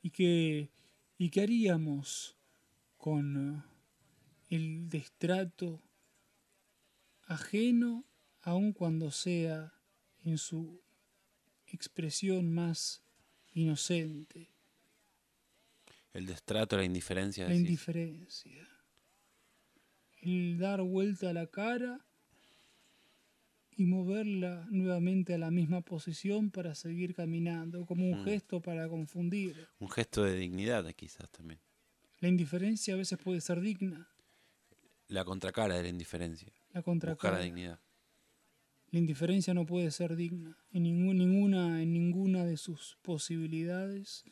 ¿Y 0.00 0.08
qué, 0.08 0.70
¿Y 1.18 1.28
qué 1.28 1.42
haríamos 1.42 2.38
con 2.96 3.58
eh, 3.58 4.56
el 4.56 4.88
destrato 4.88 5.82
ajeno, 7.26 8.06
aun 8.40 8.72
cuando 8.72 9.10
sea 9.10 9.74
en 10.24 10.38
su 10.38 10.80
expresión 11.66 12.50
más 12.54 13.02
inocente? 13.52 14.55
El 16.16 16.26
destrato, 16.26 16.76
la 16.76 16.84
indiferencia. 16.84 17.44
La 17.44 17.50
decís. 17.50 17.60
indiferencia. 17.68 18.68
El 20.22 20.58
dar 20.58 20.82
vuelta 20.82 21.30
a 21.30 21.32
la 21.32 21.46
cara 21.46 22.00
y 23.76 23.84
moverla 23.84 24.66
nuevamente 24.70 25.34
a 25.34 25.38
la 25.38 25.50
misma 25.50 25.82
posición 25.82 26.50
para 26.50 26.74
seguir 26.74 27.14
caminando, 27.14 27.84
como 27.84 28.08
un 28.08 28.22
Mm. 28.22 28.24
gesto 28.24 28.60
para 28.62 28.88
confundir. 28.88 29.68
Un 29.78 29.90
gesto 29.90 30.24
de 30.24 30.34
dignidad, 30.36 30.90
quizás 30.94 31.30
también. 31.30 31.60
La 32.20 32.28
indiferencia 32.28 32.94
a 32.94 32.96
veces 32.96 33.18
puede 33.18 33.40
ser 33.42 33.60
digna, 33.60 34.08
La 35.08 35.24
contracara 35.24 35.74
de 35.76 35.82
la 35.82 35.88
indiferencia. 35.90 36.48
la 36.48 36.80
Buscar 36.80 36.84
contracara. 36.84 37.38
la 37.38 37.44
dignidad. 37.44 37.78
La 38.90 38.98
indiferencia 38.98 39.52
no 39.52 39.66
puede 39.66 39.90
ser 39.90 40.16
digna. 40.16 40.56
En 40.72 40.84
ningún- 40.84 41.18
ninguna, 41.18 41.82
en 41.82 41.92
ninguna 41.92 42.44
de 42.46 42.56
sus 42.56 42.96
posibilidades 43.02 44.24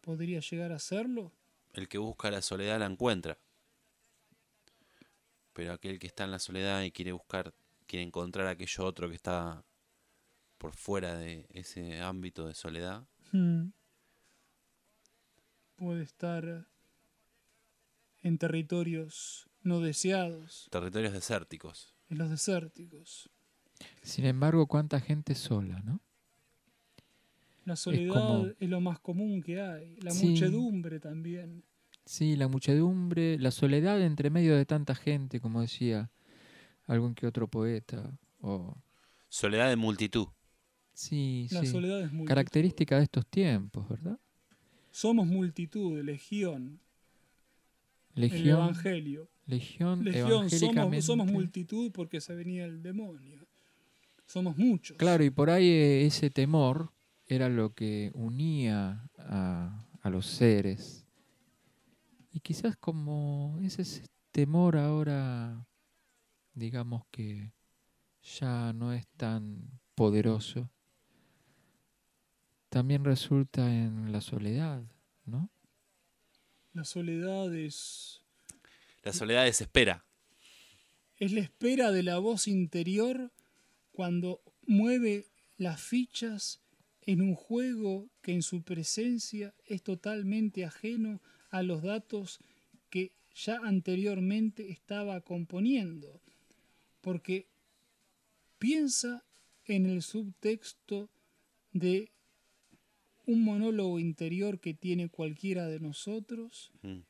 podría 0.00 0.40
llegar 0.40 0.72
a 0.72 0.78
serlo. 0.78 1.32
El 1.72 1.88
que 1.88 1.98
busca 1.98 2.30
la 2.30 2.42
soledad 2.42 2.78
la 2.80 2.86
encuentra. 2.86 3.38
Pero 5.52 5.72
aquel 5.72 5.98
que 5.98 6.06
está 6.06 6.24
en 6.24 6.30
la 6.30 6.38
soledad 6.38 6.82
y 6.82 6.90
quiere 6.92 7.12
buscar, 7.12 7.52
quiere 7.86 8.04
encontrar 8.04 8.46
aquello 8.46 8.84
otro 8.84 9.08
que 9.08 9.14
está 9.16 9.64
por 10.58 10.74
fuera 10.74 11.14
de 11.16 11.46
ese 11.50 12.00
ámbito 12.00 12.46
de 12.46 12.54
soledad, 12.54 13.04
Mm. 13.32 13.68
Puede 15.76 16.02
estar 16.02 16.66
en 18.22 18.38
territorios 18.38 19.48
no 19.62 19.78
deseados, 19.80 20.66
territorios 20.70 21.12
desérticos. 21.12 21.94
en 22.08 22.18
los 22.18 22.28
desérticos. 22.28 23.30
Sin 24.02 24.26
embargo, 24.26 24.66
cuánta 24.66 25.00
gente 25.00 25.34
sola, 25.36 25.80
¿no? 25.84 26.00
La 27.70 27.76
soledad 27.76 28.12
como- 28.14 28.46
es 28.58 28.68
lo 28.68 28.80
más 28.80 28.98
común 28.98 29.40
que 29.40 29.60
hay. 29.60 29.94
La 30.00 30.10
Sí. 30.10 30.26
muchedumbre 30.30 30.98
también. 30.98 31.62
Sí, 32.04 32.34
la 32.34 32.48
muchedumbre, 32.48 33.38
la 33.38 33.52
soledad 33.52 34.02
entre 34.02 34.28
medio 34.28 34.56
de 34.56 34.66
tanta 34.66 34.96
gente, 34.96 35.40
como 35.40 35.60
decía 35.60 36.10
algún 36.86 37.14
que 37.14 37.28
otro 37.28 37.46
poeta. 37.46 38.10
O, 38.40 38.76
Soledad 39.28 39.68
de 39.68 39.76
multitud. 39.76 40.26
sí, 40.92 41.46
La 41.52 41.60
sí. 41.60 41.68
soledad 41.68 42.00
es 42.00 42.10
multitud. 42.10 42.26
Característica 42.26 42.96
de 42.96 43.04
estos 43.04 43.24
tiempos, 43.28 43.88
¿verdad? 43.88 44.18
Somos 44.90 45.28
multitud, 45.28 46.02
legión. 46.02 46.80
El 48.16 48.22
Legión, 48.22 48.48
evangelio. 48.58 49.28
legión, 49.46 50.04
Legión, 50.04 50.50
somos, 50.50 51.04
somos 51.04 51.26
multitud 51.30 51.92
porque 51.92 52.20
se 52.20 52.34
venía 52.34 52.64
el 52.64 52.82
demonio. 52.82 53.46
Somos 54.26 54.56
muchos. 54.56 54.96
Claro, 54.96 55.22
y 55.22 55.30
por 55.30 55.50
ahí 55.50 55.68
eh, 55.68 56.06
ese 56.06 56.30
temor 56.30 56.90
era 57.34 57.48
lo 57.48 57.74
que 57.74 58.10
unía 58.14 59.08
a, 59.18 59.86
a 60.02 60.10
los 60.10 60.26
seres. 60.26 61.06
Y 62.32 62.40
quizás 62.40 62.76
como 62.76 63.58
ese 63.62 63.82
s- 63.82 64.04
temor 64.32 64.76
ahora, 64.76 65.66
digamos 66.54 67.04
que 67.10 67.52
ya 68.22 68.72
no 68.72 68.92
es 68.92 69.06
tan 69.16 69.80
poderoso, 69.94 70.70
también 72.68 73.04
resulta 73.04 73.74
en 73.74 74.12
la 74.12 74.20
soledad, 74.20 74.82
¿no? 75.24 75.50
La 76.72 76.84
soledad 76.84 77.52
es, 77.54 78.22
La 79.02 79.12
soledad 79.12 79.44
desespera. 79.44 80.04
es 81.16 81.32
la 81.32 81.40
espera 81.40 81.90
de 81.90 82.02
la 82.02 82.18
voz 82.18 82.46
interior 82.48 83.32
cuando 83.92 84.40
mueve 84.66 85.26
las 85.58 85.80
fichas 85.82 86.62
en 87.10 87.22
un 87.22 87.34
juego 87.34 88.08
que 88.22 88.32
en 88.32 88.42
su 88.42 88.62
presencia 88.62 89.52
es 89.66 89.82
totalmente 89.82 90.64
ajeno 90.64 91.20
a 91.50 91.64
los 91.64 91.82
datos 91.82 92.38
que 92.88 93.10
ya 93.34 93.58
anteriormente 93.64 94.70
estaba 94.70 95.20
componiendo. 95.20 96.20
Porque 97.00 97.46
piensa 98.60 99.24
en 99.64 99.86
el 99.86 100.02
subtexto 100.02 101.08
de 101.72 102.12
un 103.26 103.42
monólogo 103.42 103.98
interior 103.98 104.60
que 104.60 104.74
tiene 104.74 105.08
cualquiera 105.08 105.66
de 105.66 105.80
nosotros 105.80 106.70
Mm. 106.82 107.00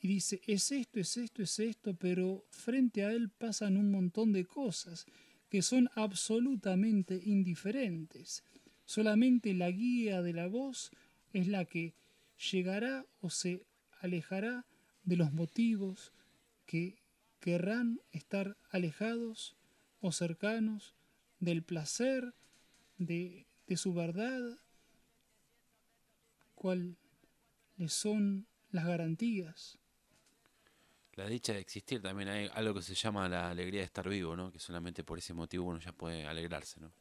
y 0.00 0.08
dice, 0.08 0.40
es 0.46 0.72
esto, 0.72 1.00
es 1.00 1.18
esto, 1.18 1.42
es 1.42 1.58
esto, 1.58 1.92
pero 1.94 2.46
frente 2.48 3.04
a 3.04 3.12
él 3.12 3.28
pasan 3.28 3.76
un 3.76 3.90
montón 3.90 4.32
de 4.32 4.46
cosas 4.46 5.04
que 5.50 5.60
son 5.60 5.90
absolutamente 5.94 7.20
indiferentes. 7.24 8.42
Solamente 8.84 9.54
la 9.54 9.70
guía 9.70 10.22
de 10.22 10.32
la 10.32 10.46
voz 10.46 10.90
es 11.32 11.48
la 11.48 11.64
que 11.64 11.94
llegará 12.50 13.06
o 13.20 13.30
se 13.30 13.64
alejará 14.00 14.66
de 15.04 15.16
los 15.16 15.32
motivos 15.32 16.12
que 16.66 17.02
querrán 17.40 18.00
estar 18.12 18.56
alejados 18.70 19.56
o 20.00 20.12
cercanos 20.12 20.94
del 21.40 21.62
placer, 21.62 22.34
de, 22.98 23.46
su 23.76 23.92
verdad, 23.92 24.40
cuáles 26.54 26.96
son 27.88 28.46
las 28.70 28.86
garantías. 28.86 29.78
La 31.14 31.26
dicha 31.26 31.52
de 31.52 31.60
existir 31.60 32.02
también 32.02 32.28
hay 32.28 32.50
algo 32.54 32.74
que 32.74 32.82
se 32.82 32.94
llama 32.94 33.28
la 33.28 33.50
alegría 33.50 33.80
de 33.80 33.86
estar 33.86 34.08
vivo, 34.08 34.34
¿no? 34.34 34.50
Que 34.50 34.58
solamente 34.58 35.04
por 35.04 35.18
ese 35.18 35.32
motivo 35.32 35.66
uno 35.66 35.78
ya 35.78 35.92
puede 35.92 36.26
alegrarse, 36.26 36.80
¿no? 36.80 36.92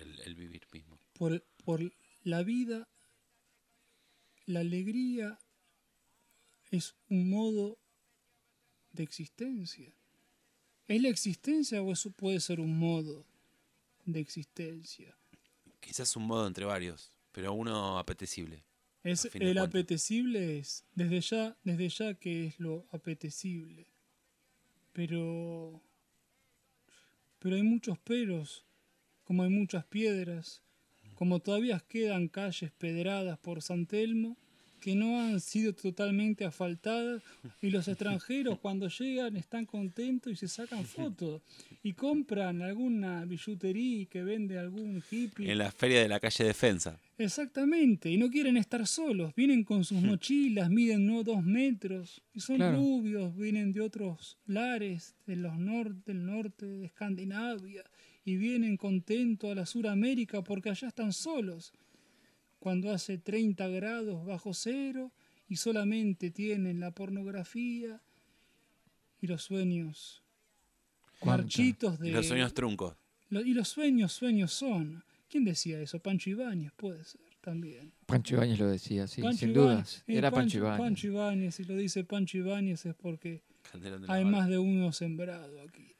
Por 0.00 0.08
el, 0.08 0.20
el 0.20 0.34
vivir 0.34 0.66
mismo. 0.72 0.98
por, 1.12 1.44
por 1.64 1.92
la 2.24 2.42
vida, 2.42 2.88
la 4.46 4.60
alegría 4.60 5.38
es 6.70 6.94
un 7.08 7.30
modo 7.30 7.78
de 8.92 9.02
existencia. 9.02 9.92
¿Es 10.88 11.02
la 11.02 11.08
existencia 11.08 11.82
o 11.82 11.92
eso 11.92 12.10
puede 12.10 12.40
ser 12.40 12.60
un 12.60 12.78
modo 12.78 13.24
de 14.04 14.20
existencia? 14.20 15.16
Quizás 15.80 16.16
un 16.16 16.26
modo 16.26 16.46
entre 16.46 16.64
varios, 16.64 17.12
pero 17.32 17.52
uno 17.52 17.98
apetecible. 17.98 18.64
Es 19.02 19.28
el 19.34 19.58
apetecible 19.58 20.58
es 20.58 20.84
desde 20.94 21.20
ya, 21.20 21.56
desde 21.64 21.88
ya 21.88 22.14
que 22.14 22.46
es 22.46 22.60
lo 22.60 22.86
apetecible. 22.90 23.86
Pero 24.92 25.80
pero 27.38 27.56
hay 27.56 27.62
muchos 27.62 27.98
peros, 27.98 28.66
como 29.30 29.44
hay 29.44 29.48
muchas 29.48 29.84
piedras, 29.84 30.60
como 31.14 31.38
todavía 31.38 31.78
quedan 31.88 32.26
calles 32.26 32.72
pedradas 32.72 33.38
por 33.38 33.62
San 33.62 33.86
Telmo 33.86 34.36
que 34.80 34.96
no 34.96 35.20
han 35.20 35.38
sido 35.38 35.72
totalmente 35.72 36.44
asfaltadas 36.44 37.22
y 37.62 37.70
los 37.70 37.86
extranjeros 37.86 38.58
cuando 38.62 38.88
llegan 38.88 39.36
están 39.36 39.66
contentos 39.66 40.32
y 40.32 40.34
se 40.34 40.48
sacan 40.48 40.84
fotos 40.84 41.42
y 41.84 41.92
compran 41.92 42.60
alguna 42.62 43.24
billutería 43.24 44.04
que 44.06 44.24
vende 44.24 44.58
algún 44.58 45.00
hippie 45.08 45.52
En 45.52 45.58
la 45.58 45.70
feria 45.70 46.00
de 46.02 46.08
la 46.08 46.18
calle 46.18 46.42
Defensa. 46.42 46.98
Exactamente, 47.16 48.10
y 48.10 48.16
no 48.16 48.30
quieren 48.30 48.56
estar 48.56 48.84
solos, 48.84 49.32
vienen 49.36 49.62
con 49.62 49.84
sus 49.84 50.00
mochilas, 50.02 50.70
miden 50.70 51.06
no 51.06 51.22
dos 51.22 51.44
metros, 51.44 52.20
y 52.34 52.40
son 52.40 52.56
Claro. 52.56 52.78
rubios, 52.78 53.36
vienen 53.36 53.72
de 53.72 53.80
otros 53.82 54.38
lares, 54.46 55.14
de 55.26 55.36
los 55.36 55.52
nor- 55.54 56.02
del 56.04 56.26
norte 56.26 56.66
de 56.66 56.86
Escandinavia, 56.86 57.84
y 58.30 58.36
vienen 58.36 58.76
contentos 58.76 59.50
a 59.50 59.54
la 59.54 59.66
Suramérica 59.66 60.42
porque 60.42 60.70
allá 60.70 60.88
están 60.88 61.12
solos, 61.12 61.72
cuando 62.58 62.90
hace 62.92 63.18
30 63.18 63.66
grados 63.68 64.24
bajo 64.26 64.54
cero 64.54 65.10
y 65.48 65.56
solamente 65.56 66.30
tienen 66.30 66.78
la 66.80 66.90
pornografía 66.92 68.00
y 69.20 69.26
los 69.26 69.42
sueños 69.42 70.22
¿Cuánta? 71.18 71.42
marchitos 71.44 71.98
de... 71.98 72.08
Y 72.08 72.12
los 72.12 72.26
sueños 72.26 72.54
truncos. 72.54 72.94
Lo- 73.30 73.40
y 73.42 73.52
los 73.54 73.68
sueños, 73.68 74.12
sueños 74.12 74.52
son. 74.52 75.02
¿Quién 75.28 75.44
decía 75.44 75.80
eso? 75.80 75.98
Pancho 76.00 76.30
Ibáñez 76.30 76.72
puede 76.76 77.04
ser 77.04 77.20
también. 77.40 77.92
Pancho 78.06 78.34
Ibáñez 78.36 78.58
lo 78.58 78.68
decía, 78.68 79.06
sí, 79.06 79.22
Pancho 79.22 79.38
sin 79.38 79.52
dudas. 79.54 80.02
Era 80.06 80.30
Pancho 80.30 80.58
Ibáñez. 80.58 80.78
Pancho 80.80 81.06
Ibáñez, 81.08 81.54
si 81.54 81.64
lo 81.64 81.76
dice 81.76 82.04
Pancho 82.04 82.38
Ibáñez 82.38 82.84
es 82.86 82.94
porque 82.94 83.42
Hay 84.08 84.24
más 84.24 84.48
de 84.48 84.58
uno 84.58 84.92
sembrado 84.92 85.60
aquí. 85.62 85.92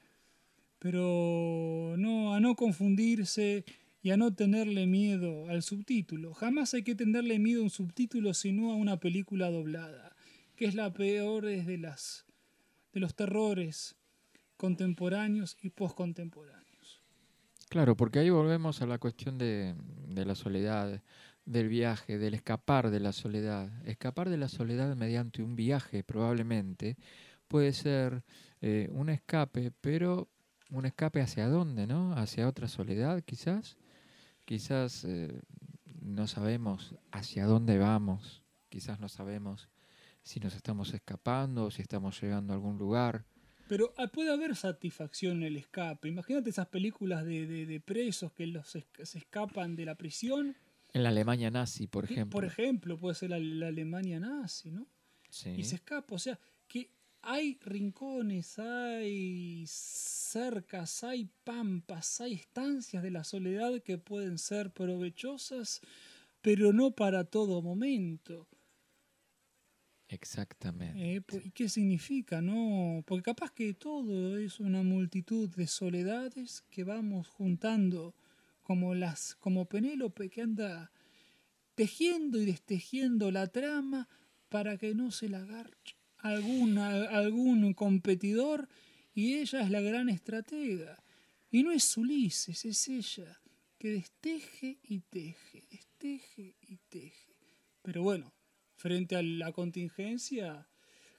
Pero 0.81 1.95
no, 1.97 2.35
a 2.35 2.41
no 2.41 2.57
confundirse 2.57 3.65
y 4.03 4.11
a 4.11 4.17
no 4.17 4.35
tenerle 4.35 4.87
miedo 4.87 5.49
al 5.49 5.63
subtítulo. 5.63 6.35
Jamás 6.35 6.75
hay 6.75 6.83
que 6.83 6.97
tenerle 6.97 7.39
miedo 7.39 7.61
a 7.61 7.65
un 7.65 7.71
subtítulo, 7.71 8.35
sino 8.35 8.73
a 8.73 8.75
una 8.75 8.99
película 8.99 9.51
doblada, 9.51 10.17
que 10.57 10.65
es 10.65 10.75
la 10.75 10.93
peor 10.93 11.47
de 11.47 11.79
las 11.79 12.27
de 12.93 12.99
los 12.99 13.15
terrores 13.15 13.95
contemporáneos 14.57 15.57
y 15.63 15.71
postcontemporáneos. 15.71 17.01
Claro, 17.69 17.97
porque 17.97 18.19
ahí 18.19 18.31
volvemos 18.31 18.83
a 18.83 18.87
la 18.87 18.99
cuestión 18.99 19.39
de, 19.39 19.77
de 20.09 20.25
la 20.25 20.35
soledad, 20.35 21.01
del 21.45 21.69
viaje, 21.69 22.19
del 22.19 22.35
escapar 22.35 22.91
de 22.91 23.01
la 23.01 23.13
soledad. 23.13 23.71
Escapar 23.87 24.29
de 24.29 24.37
la 24.37 24.49
soledad 24.49 24.97
mediante 24.97 25.43
un 25.43 25.57
viaje 25.57 26.03
probablemente 26.05 26.97
puede 27.49 27.73
ser 27.73 28.23
eh, 28.61 28.89
un 28.93 29.09
escape, 29.09 29.73
pero 29.81 30.29
un 30.71 30.87
escape 30.87 31.21
hacia 31.21 31.49
dónde, 31.49 31.87
¿no? 31.87 32.15
Hacia 32.17 32.49
otra 32.49 32.69
soledad 32.69 33.23
quizás. 33.25 33.77
Quizás 34.45 35.05
eh, 35.05 35.41
no 36.03 36.27
sabemos 36.27 36.95
hacia 37.13 37.47
dónde 37.47 37.79
vamos, 37.79 38.43
quizás 38.69 38.99
no 39.01 39.09
sabemos 39.09 39.69
si 40.23 40.41
nos 40.41 40.55
estamos 40.55 40.93
escapando 40.93 41.67
o 41.67 41.71
si 41.71 41.83
estamos 41.83 42.21
llegando 42.21 42.53
a 42.53 42.57
algún 42.57 42.79
lugar. 42.79 43.25
Pero 43.69 43.95
ah, 43.97 44.09
puede 44.09 44.33
haber 44.33 44.57
satisfacción 44.57 45.39
en 45.39 45.43
el 45.45 45.57
escape. 45.57 46.09
Imagínate 46.09 46.51
esas 46.51 46.67
películas 46.67 47.25
de, 47.25 47.47
de- 47.47 47.67
de 47.67 47.81
presos 47.81 48.33
que 48.33 48.47
los 48.47 48.69
se 48.69 48.85
escapan 49.19 49.77
de 49.77 49.85
la 49.87 49.95
prisión. 49.95 50.57
En 50.93 51.05
la 51.05 51.11
Alemania 51.11 51.51
nazi, 51.53 51.87
por 51.87 52.05
ejemplo. 52.05 52.31
Por 52.37 52.45
ejemplo, 52.45 52.99
puede 52.99 53.15
ser 53.15 53.31
la, 53.31 53.39
la 53.39 53.69
Alemania 53.69 54.19
nazi, 54.19 54.73
¿no? 54.73 54.89
Sí. 55.29 55.51
Y 55.51 55.63
se 55.63 55.77
escapa. 55.77 56.17
O 56.17 56.19
sea, 56.19 56.37
que 56.67 56.91
hay 57.23 57.59
rincones, 57.63 58.59
hay 58.59 59.65
cercas, 59.67 61.05
hay 61.05 61.31
pampas, 61.45 62.21
hay 62.21 62.35
estancias 62.35 63.03
de 63.03 63.11
la 63.11 63.25
soledad 63.25 63.83
que 63.83 63.99
pueden 63.99 64.39
ser 64.39 64.73
provechosas, 64.73 65.81
pero 66.43 66.73
no 66.73 66.93
para 66.93 67.25
todo 67.25 67.63
momento. 67.63 68.49
Exactamente. 70.09 71.15
Eh, 71.17 71.21
po- 71.21 71.39
¿Y 71.43 71.51
qué 71.53 71.69
significa? 71.69 72.41
No, 72.43 73.03
porque 73.07 73.23
capaz 73.23 73.53
que 73.53 73.75
todo 73.75 74.37
es 74.39 74.59
una 74.61 74.83
multitud 74.83 75.49
de 75.55 75.67
soledades 75.67 76.63
que 76.71 76.85
vamos 76.85 77.29
juntando 77.29 78.15
como 78.63 78.95
las 78.95 79.35
como 79.37 79.67
Penélope 79.69 80.29
que 80.31 80.43
anda 80.43 80.91
tejiendo 81.77 82.41
y 82.41 82.47
destejiendo 82.47 83.31
la 83.31 83.47
trama 83.49 84.09
para 84.49 84.79
que 84.79 84.95
no 84.95 85.11
se 85.13 85.29
la 85.29 85.41
agarre 85.41 85.79
alguna, 86.23 87.05
algún 87.11 87.75
competidor 87.75 88.69
y 89.15 89.35
ella 89.35 89.63
es 89.63 89.71
la 89.71 89.81
gran 89.81 90.09
estratega. 90.09 91.03
Y 91.51 91.63
no 91.63 91.73
es 91.73 91.97
Ulises, 91.97 92.65
es 92.65 92.89
ella 92.89 93.41
que 93.79 93.91
desteje 93.91 94.79
y 94.83 95.01
teje, 95.01 95.65
desteje 95.71 96.55
y 96.61 96.77
teje. 96.89 97.35
Pero 97.83 98.03
bueno, 98.03 98.33
frente 98.77 99.17
a 99.17 99.23
la 99.23 99.53
contingencia, 99.53 100.69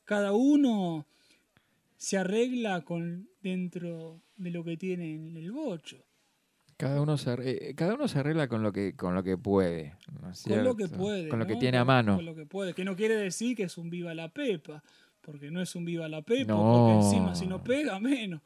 cada 0.06 0.32
uno 0.32 1.06
se 1.98 2.18
arregla 2.18 2.82
con 2.82 3.30
dentro 3.42 4.22
de 4.36 4.52
lo 4.52 4.64
que 4.64 4.78
tiene 4.78 5.14
en 5.14 5.38
el 5.38 5.52
bocho. 5.52 6.06
Cada 6.82 7.00
uno 7.00 7.16
se 7.16 7.30
arre- 7.30 7.58
eh, 7.70 7.76
cada 7.76 7.94
uno 7.94 8.08
se 8.08 8.18
arregla 8.18 8.48
con 8.48 8.64
lo 8.64 8.72
que 8.72 8.96
con 8.96 9.14
lo 9.14 9.22
que 9.22 9.38
puede, 9.38 9.94
¿no 10.20 10.32
es 10.32 10.42
Con 10.42 10.64
lo 10.64 10.76
que 10.76 10.88
puede. 10.88 11.30
con 11.30 11.38
lo 11.38 11.46
que 11.46 11.56
tiene 11.58 11.78
a 11.78 11.86
mano. 11.86 12.16
Con 12.16 12.26
lo 12.26 12.34
que 12.34 12.48
puede. 12.48 12.74
Que 12.74 12.84
no 12.84 12.96
quiere 12.96 13.16
decir 13.16 13.56
que 13.56 13.64
es 13.64 13.78
un 13.78 13.92
viva 13.92 14.16
la 14.16 14.30
pepa. 14.30 14.84
Porque 15.22 15.52
no 15.52 15.62
es 15.62 15.76
un 15.76 15.86
viva 15.86 16.10
la 16.10 16.24
pepa. 16.24 16.52
No. 16.54 16.58
Porque 16.90 17.06
encima 17.06 17.36
si 17.36 17.46
no 17.46 17.64
pega, 17.64 18.00
menos. 18.00 18.42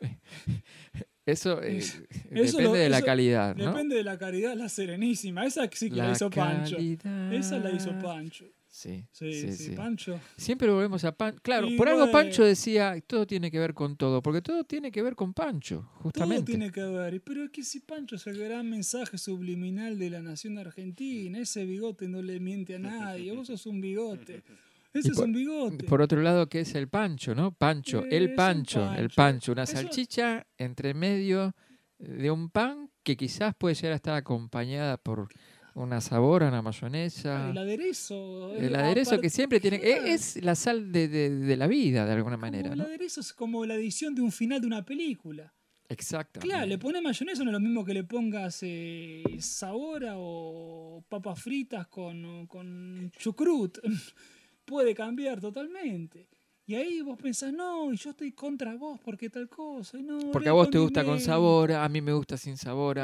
Eso, 1.24 1.60
eh, 1.62 1.78
Eso 1.78 1.98
depende 2.30 2.62
lo- 2.62 2.72
de 2.74 2.88
la 2.88 2.98
eso 2.98 3.06
calidad, 3.06 3.56
¿no? 3.56 3.66
Depende 3.72 3.96
de 3.96 4.04
la 4.04 4.16
caridad, 4.16 4.54
la 4.54 4.68
serenísima. 4.68 5.44
Esa 5.44 5.68
sí 5.72 5.90
que 5.90 5.96
la, 5.96 6.06
La 6.08 6.12
hizo 6.12 6.30
Pancho. 6.30 6.76
calidad. 6.76 7.32
Esa 7.32 7.58
la 7.58 7.70
hizo 7.72 7.98
Pancho. 7.98 8.44
Sí, 8.76 9.06
Sí, 9.10 9.52
sí. 9.52 9.70
Pancho. 9.74 10.20
Siempre 10.36 10.68
volvemos 10.70 11.02
a 11.04 11.12
Pancho. 11.12 11.40
Claro, 11.42 11.66
Y 11.66 11.78
por 11.78 11.88
algo. 11.88 12.10
Pancho 12.12 12.44
decía, 12.44 13.00
todo 13.06 13.26
tiene 13.26 13.50
que 13.50 13.58
ver 13.58 13.72
con 13.72 13.96
todo, 13.96 14.20
porque 14.22 14.42
todo 14.42 14.64
tiene 14.64 14.92
que 14.92 15.00
ver 15.00 15.16
con 15.16 15.32
Pancho, 15.32 15.76
Todo 15.94 16.02
justamente. 16.02 16.44
tiene 16.44 16.70
que 16.70 16.82
ver. 16.82 17.22
Pero 17.22 17.44
es 17.44 17.50
que 17.50 17.62
si 17.62 17.80
Pancho 17.80 18.16
es 18.16 18.26
el 18.26 18.38
gran 18.38 18.68
mensaje 18.68 19.16
subliminal 19.16 19.98
de 19.98 20.10
la 20.10 20.20
nación 20.20 20.58
argentina, 20.58 21.38
ese 21.38 21.64
bigote 21.64 22.06
no 22.06 22.20
le 22.20 22.38
miente 22.38 22.74
a 22.74 22.78
nadie. 22.78 23.32
Vos 23.32 23.46
sos 23.46 23.64
un 23.64 23.80
bigote. 23.80 24.42
Ese 24.92 25.08
es 25.10 25.18
un 25.18 25.32
bigote. 25.32 25.84
Por 25.84 26.00
otro 26.02 26.20
lado, 26.22 26.48
¿qué 26.48 26.60
es 26.60 26.74
el 26.74 26.88
Pancho, 26.88 27.34
no? 27.34 27.52
Pancho, 27.52 28.04
el 28.10 28.34
Pancho, 28.34 28.80
el 28.94 29.08
pancho. 29.10 29.14
Pancho, 29.16 29.52
una 29.52 29.62
Eso- 29.64 29.72
salchicha 29.76 30.46
entre 30.58 30.92
medio 30.94 31.54
de 31.98 32.30
un 32.30 32.48
pan 32.50 32.90
que 33.02 33.16
quizás 33.16 33.54
puede 33.56 33.74
llegar 33.74 33.92
a 33.92 33.96
estar 33.96 34.14
acompañada 34.14 34.96
por 34.98 35.28
una 35.76 36.00
sabora, 36.00 36.48
una 36.48 36.62
mayonesa. 36.62 37.50
El 37.50 37.58
aderezo. 37.58 38.54
eh, 38.56 38.66
El 38.66 38.74
aderezo 38.76 39.20
que 39.20 39.30
siempre 39.30 39.60
tiene. 39.60 39.78
Claro. 39.80 40.04
Es 40.06 40.42
la 40.42 40.54
sal 40.54 40.90
de, 40.90 41.08
de- 41.08 41.30
de 41.30 41.56
la 41.56 41.66
vida, 41.66 42.04
de 42.06 42.12
alguna 42.12 42.36
manera, 42.36 42.70
Como 42.70 42.82
el 42.82 42.88
aderezo 42.88 43.20
es 43.20 43.32
como 43.32 43.64
la 43.66 43.74
edición 43.74 44.14
de 44.14 44.22
un 44.22 44.32
final 44.32 44.60
de 44.60 44.66
una 44.66 44.84
película. 44.84 45.52
Exacto. 45.88 46.40
Claro, 46.40 46.66
le 46.66 46.78
pones 46.78 47.00
mayonesa 47.00 47.44
no 47.44 47.50
es 47.50 47.52
lo 47.52 47.60
mismo 47.60 47.84
que 47.84 47.94
le 47.94 48.02
pongas 48.02 48.58
eh, 48.62 49.22
sabora 49.38 50.14
o 50.16 51.04
papas 51.08 51.40
fritas 51.40 51.86
con, 51.86 52.46
con 52.48 53.12
chucrut. 53.18 53.78
Puede 54.64 54.94
cambiar 54.96 55.40
totalmente. 55.40 56.26
Y 56.68 56.74
ahí 56.74 57.00
vos 57.00 57.16
pensás, 57.16 57.52
no, 57.52 57.92
y 57.92 57.96
yo 57.96 58.10
estoy 58.10 58.32
contra 58.32 58.74
vos 58.74 58.98
porque 59.04 59.30
tal 59.30 59.48
cosa. 59.48 59.98
no, 59.98 60.32
Porque 60.32 60.48
a 60.48 60.52
vos 60.52 60.68
te 60.68 60.78
gusta 60.78 61.04
con 61.04 61.20
sabor, 61.20 61.70
a 61.72 61.88
mí 61.88 62.00
me 62.00 62.12
gusta 62.12 62.36
sin 62.36 62.56
sabor. 62.56 62.98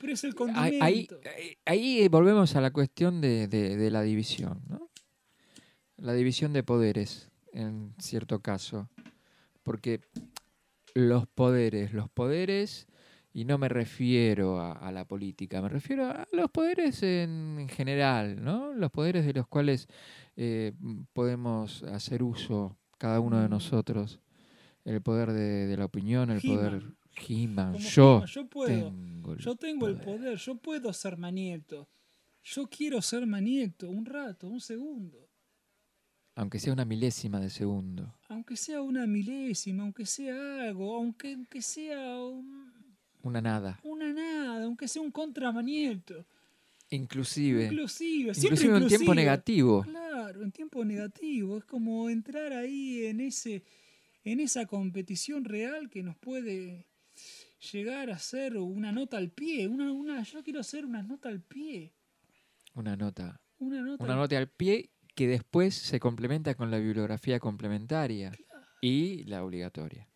pero 0.00 0.12
es 0.12 0.22
el 0.24 0.34
condimento. 0.36 1.20
ahí, 1.36 1.56
ahí 1.64 2.08
volvemos 2.08 2.54
a 2.54 2.60
la 2.60 2.70
cuestión 2.70 3.20
de, 3.20 3.48
de- 3.48 3.76
de 3.76 3.90
la 3.90 4.02
división, 4.02 4.62
¿no? 4.68 4.88
La 5.96 6.12
división 6.12 6.52
de 6.52 6.62
poderes, 6.62 7.28
en 7.52 7.92
cierto 7.98 8.40
caso. 8.40 8.88
Porque 9.64 10.00
los 10.94 11.26
poderes, 11.26 11.92
los 11.92 12.08
poderes, 12.08 12.86
y 13.32 13.44
no 13.44 13.58
me 13.58 13.68
refiero 13.68 14.60
a, 14.60 14.72
a 14.72 14.92
la 14.92 15.06
política, 15.06 15.60
me 15.60 15.68
refiero 15.68 16.06
a 16.06 16.28
los 16.32 16.50
poderes 16.52 17.02
en, 17.02 17.56
en 17.58 17.68
general, 17.68 18.42
¿no? 18.44 18.72
Los 18.72 18.92
poderes 18.92 19.26
de 19.26 19.32
los 19.32 19.48
cuales 19.48 19.88
eh, 20.36 20.72
podemos 21.12 21.82
hacer 21.82 22.22
uso 22.22 22.76
cada 22.98 23.20
uno 23.20 23.40
de 23.40 23.46
Mm. 23.48 23.50
nosotros. 23.50 24.20
El 24.84 25.00
poder 25.02 25.32
de, 25.32 25.66
de 25.66 25.76
la 25.76 25.84
opinión, 25.84 26.30
el 26.30 26.40
poder 26.40 26.82
He-Man. 27.28 27.74
Yo, 27.76 28.24
yo 28.26 28.46
puedo. 28.48 28.90
tengo 28.90 29.36
Yo 29.36 29.56
tengo 29.56 29.88
el 29.88 29.96
poder, 30.00 30.36
yo 30.38 30.56
puedo 30.56 30.92
ser 30.92 31.16
manieto. 31.16 31.88
Yo 32.44 32.66
quiero 32.68 33.02
ser 33.02 33.26
manieto 33.26 33.88
un 33.90 34.06
rato, 34.06 34.48
un 34.48 34.60
segundo. 34.60 35.28
Aunque 36.34 36.58
sea 36.60 36.72
una 36.72 36.84
milésima 36.84 37.40
de 37.40 37.50
segundo. 37.50 38.14
Aunque 38.28 38.56
sea 38.56 38.80
una 38.80 39.06
milésima, 39.06 39.82
aunque 39.82 40.06
sea 40.06 40.62
algo, 40.68 40.96
aunque, 40.96 41.34
aunque 41.34 41.60
sea 41.60 42.16
un- 42.24 42.96
Una 43.22 43.40
nada. 43.42 43.80
una 43.82 44.12
nada, 44.12 44.64
aunque 44.64 44.86
sea 44.88 45.02
un 45.02 45.10
contramanieto. 45.10 46.24
Inclusive. 46.90 47.64
Inclusive, 47.66 48.34
siempre 48.34 48.64
inclusive 48.64 48.76
en 48.78 48.88
tiempo 48.88 49.14
negativo. 49.14 49.82
Claro, 49.82 50.42
en 50.42 50.52
tiempo 50.52 50.84
negativo. 50.84 51.58
Es 51.58 51.64
como 51.64 52.08
entrar 52.08 52.52
ahí 52.52 53.04
en 53.06 53.20
ese 53.20 53.62
en 54.24 54.40
esa 54.40 54.66
competición 54.66 55.44
real 55.44 55.88
que 55.88 56.02
nos 56.02 56.16
puede 56.16 56.86
llegar 57.72 58.10
a 58.10 58.18
ser 58.18 58.56
una 58.56 58.92
nota 58.92 59.16
al 59.16 59.30
pie. 59.30 59.68
Una, 59.68 59.90
una, 59.92 60.22
yo 60.22 60.42
quiero 60.42 60.60
hacer 60.60 60.84
una 60.84 61.02
nota 61.02 61.28
al 61.28 61.40
pie. 61.40 61.92
Una 62.74 62.96
nota. 62.96 63.40
Una 63.58 63.80
nota 63.82 64.04
Una 64.04 64.12
al 64.14 64.18
nota 64.20 64.38
al 64.38 64.48
pie 64.48 64.90
que 65.14 65.26
después 65.26 65.74
se 65.74 65.98
complementa 65.98 66.54
con 66.54 66.70
la 66.70 66.78
bibliografía 66.78 67.40
complementaria 67.40 68.32
y 68.80 69.24
la 69.24 69.44
obligatoria. 69.44 70.08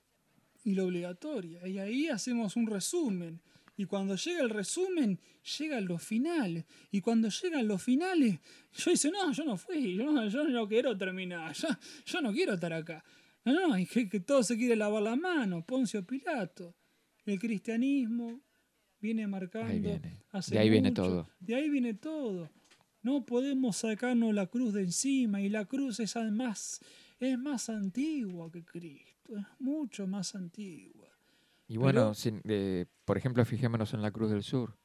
y 0.64 0.74
la 0.74 0.84
obligatoria. 0.84 1.66
Y 1.66 1.78
ahí 1.78 2.08
hacemos 2.08 2.54
un 2.56 2.66
resumen. 2.68 3.40
Y 3.82 3.84
cuando 3.84 4.14
llega 4.14 4.42
el 4.42 4.50
resumen, 4.50 5.18
llegan 5.58 5.86
los 5.86 6.00
finales. 6.00 6.64
Y 6.92 7.00
cuando 7.00 7.28
llegan 7.28 7.66
los 7.66 7.82
finales, 7.82 8.38
yo 8.72 8.92
dice, 8.92 9.10
no, 9.10 9.32
yo 9.32 9.44
no 9.44 9.56
fui, 9.56 9.96
yo 9.96 10.12
no, 10.12 10.28
yo 10.28 10.44
no 10.44 10.68
quiero 10.68 10.96
terminar, 10.96 11.52
yo, 11.52 11.66
yo 12.06 12.20
no 12.20 12.32
quiero 12.32 12.54
estar 12.54 12.72
acá. 12.72 13.04
No, 13.44 13.52
no, 13.52 13.76
y 13.76 13.86
que, 13.86 14.08
que 14.08 14.20
todo 14.20 14.44
se 14.44 14.56
quiere 14.56 14.76
lavar 14.76 15.02
la 15.02 15.16
mano, 15.16 15.66
Poncio 15.66 16.06
Pilato. 16.06 16.76
El 17.26 17.40
cristianismo 17.40 18.40
viene 19.00 19.26
marcando. 19.26 19.72
Ahí 19.72 19.80
viene. 19.80 20.22
hace 20.30 20.54
De 20.54 20.60
ahí 20.60 20.70
viene 20.70 20.92
todo. 20.92 21.28
De 21.40 21.56
ahí 21.56 21.68
viene 21.68 21.94
todo. 21.94 22.48
No 23.02 23.26
podemos 23.26 23.78
sacarnos 23.78 24.32
la 24.32 24.46
cruz 24.46 24.74
de 24.74 24.82
encima 24.82 25.40
y 25.40 25.48
la 25.48 25.64
cruz 25.64 25.98
es 25.98 26.14
además 26.14 26.80
es 27.18 27.36
más 27.36 27.68
antigua 27.68 28.48
que 28.52 28.64
Cristo, 28.64 29.36
es 29.36 29.44
mucho 29.58 30.06
más 30.06 30.36
antigua. 30.36 31.11
Y 31.72 31.78
bueno, 31.78 32.00
Pero- 32.00 32.14
sin- 32.14 32.42
eh, 32.44 32.84
por 33.06 33.16
ejemplo, 33.16 33.42
fijémonos 33.46 33.94
en 33.94 34.02
la 34.02 34.10
Cruz 34.10 34.30
del 34.30 34.42
Sur. 34.42 34.76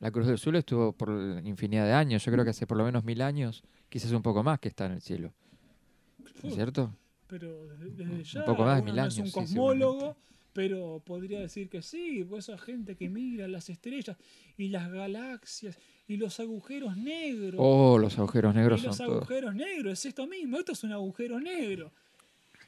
La 0.00 0.10
Cruz 0.10 0.26
del 0.26 0.36
Sur 0.38 0.54
estuvo 0.54 0.92
por 0.92 1.08
infinidad 1.44 1.86
de 1.86 1.94
años. 1.94 2.22
Yo 2.22 2.30
creo 2.30 2.44
que 2.44 2.50
hace 2.50 2.66
por 2.66 2.76
lo 2.76 2.84
menos 2.84 3.04
mil 3.04 3.22
años, 3.22 3.62
quizás 3.88 4.12
un 4.12 4.20
poco 4.22 4.42
más, 4.42 4.58
que 4.60 4.68
está 4.68 4.84
en 4.84 4.92
el 4.92 5.00
cielo. 5.00 5.32
¿No 6.42 6.48
es 6.50 6.54
cierto? 6.54 6.94
pero 7.26 7.64
desde, 7.68 7.90
desde 8.04 8.24
ya. 8.24 8.44
poco 8.44 8.64
más 8.64 8.76
de 8.78 8.82
mil 8.82 8.96
no 8.96 9.02
años, 9.02 9.14
es 9.14 9.20
un 9.20 9.26
sí, 9.28 9.32
cosmólogo, 9.32 10.16
pero 10.52 11.00
podría 11.06 11.38
decir 11.38 11.68
que 11.70 11.80
sí, 11.80 12.24
pues 12.28 12.48
esa 12.48 12.58
gente 12.58 12.96
que 12.96 13.08
mira 13.08 13.46
las 13.48 13.70
estrellas 13.70 14.16
y 14.58 14.68
las 14.68 14.90
galaxias 14.90 15.78
y 16.08 16.16
los 16.16 16.38
agujeros 16.40 16.96
negros. 16.96 17.54
Oh, 17.56 17.96
los 17.98 18.18
agujeros 18.18 18.52
negros 18.54 18.80
y 18.80 18.82
son 18.82 18.88
los 18.88 18.98
todos. 18.98 19.16
agujeros 19.18 19.54
negros, 19.54 19.92
es 19.92 20.06
esto 20.06 20.26
mismo, 20.26 20.58
esto 20.58 20.72
es 20.72 20.82
un 20.84 20.92
agujero 20.92 21.38
negro. 21.40 21.92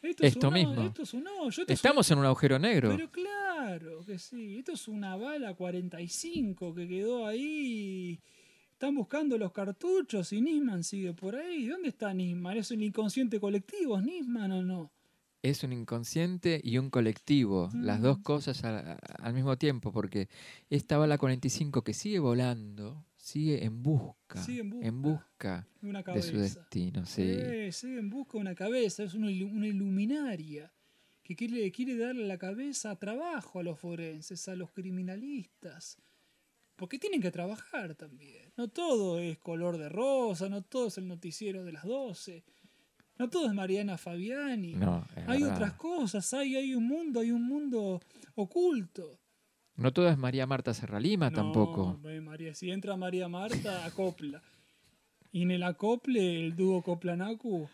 Esto, 0.02 0.24
Esto 0.24 0.38
es 0.40 0.44
un, 0.46 0.54
mismo. 0.54 0.82
Esto 0.86 1.02
es 1.02 1.14
un 1.14 1.26
hoyo, 1.28 1.48
esto 1.48 1.62
es 1.62 1.68
un- 1.68 1.72
Estamos 1.72 2.10
en 2.10 2.18
un 2.18 2.24
agujero 2.26 2.58
negro. 2.58 2.90
pero 2.96 3.10
claro 3.10 4.00
que 4.04 4.18
sí, 4.18 4.58
esto 4.58 4.72
es 4.72 4.88
una 4.88 5.16
bala 5.16 5.54
45 5.54 6.74
que 6.74 6.88
quedó 6.88 7.26
ahí. 7.26 8.20
Están 8.72 8.96
buscando 8.96 9.38
los 9.38 9.52
cartuchos 9.52 10.32
y 10.32 10.40
Nisman 10.40 10.82
sigue 10.82 11.12
por 11.12 11.36
ahí. 11.36 11.68
¿Dónde 11.68 11.88
está 11.90 12.12
Nisman? 12.12 12.56
¿Es 12.56 12.70
un 12.72 12.82
inconsciente 12.82 13.38
colectivo, 13.38 13.96
¿Es 13.98 14.04
Nisman 14.04 14.50
o 14.52 14.62
no? 14.62 14.90
Es 15.40 15.62
un 15.64 15.72
inconsciente 15.72 16.60
y 16.62 16.78
un 16.78 16.88
colectivo, 16.90 17.68
las 17.74 18.00
dos 18.00 18.18
Mm. 18.18 18.22
cosas 18.22 18.62
al 18.64 19.34
mismo 19.34 19.56
tiempo, 19.58 19.92
porque 19.92 20.28
esta 20.70 20.98
bala 20.98 21.18
45 21.18 21.82
que 21.82 21.94
sigue 21.94 22.18
volando, 22.20 23.04
sigue 23.24 23.64
en 23.64 23.82
busca, 23.84 24.42
Sigue 24.42 24.60
en 24.62 24.70
busca. 24.70 24.84
en 24.88 25.00
busca 25.00 25.66
Una 25.80 26.02
de 26.02 26.22
su 26.22 26.36
destino, 26.38 27.06
sí. 27.06 27.22
Eh, 27.22 27.70
sigue 27.70 27.98
en 28.00 28.10
busca 28.10 28.32
de 28.32 28.40
una 28.40 28.54
cabeza, 28.56 29.04
es 29.04 29.14
una, 29.14 29.30
ilu- 29.30 29.50
una 29.52 29.68
iluminaria 29.68 30.72
que 31.22 31.36
quiere, 31.36 31.70
quiere 31.70 31.96
darle 31.96 32.26
la 32.26 32.36
cabeza 32.36 32.90
a 32.90 32.96
trabajo 32.98 33.60
a 33.60 33.62
los 33.62 33.78
forenses, 33.78 34.48
a 34.48 34.56
los 34.56 34.72
criminalistas. 34.72 35.98
Porque 36.74 36.98
tienen 36.98 37.20
que 37.22 37.30
trabajar 37.30 37.94
también. 37.94 38.50
No 38.56 38.66
todo 38.68 39.20
es 39.20 39.38
color 39.38 39.78
de 39.78 39.88
rosa, 39.88 40.48
no 40.48 40.62
todo 40.62 40.88
es 40.88 40.98
el 40.98 41.06
noticiero 41.06 41.62
de 41.64 41.70
las 41.72 41.84
12, 41.84 42.42
no 43.18 43.30
todo 43.30 43.46
es 43.46 43.52
Mariana 43.54 43.98
Fabiani. 43.98 44.74
No, 44.74 45.06
es 45.14 45.28
hay 45.28 45.42
verdad. 45.42 45.54
otras 45.56 45.72
cosas, 45.74 46.34
hay, 46.34 46.56
hay 46.56 46.74
un 46.74 46.88
mundo, 46.88 47.20
hay 47.20 47.30
un 47.30 47.44
mundo 47.46 48.00
oculto. 48.34 49.20
No 49.82 49.92
todo 49.92 50.08
es 50.08 50.16
María 50.16 50.46
Marta 50.46 50.72
Serralima 50.74 51.28
No, 51.30 51.36
tampoco. 51.36 51.98
María, 52.22 52.54
si 52.54 52.70
entra 52.70 52.96
María 52.96 53.28
Marta, 53.28 53.84
acopla. 53.84 54.42
Y 55.32 55.42
en 55.42 55.50
el 55.50 55.62
acople, 55.62 56.44
el 56.44 56.54
dúo 56.56 56.82
Coplanacu 56.82 57.68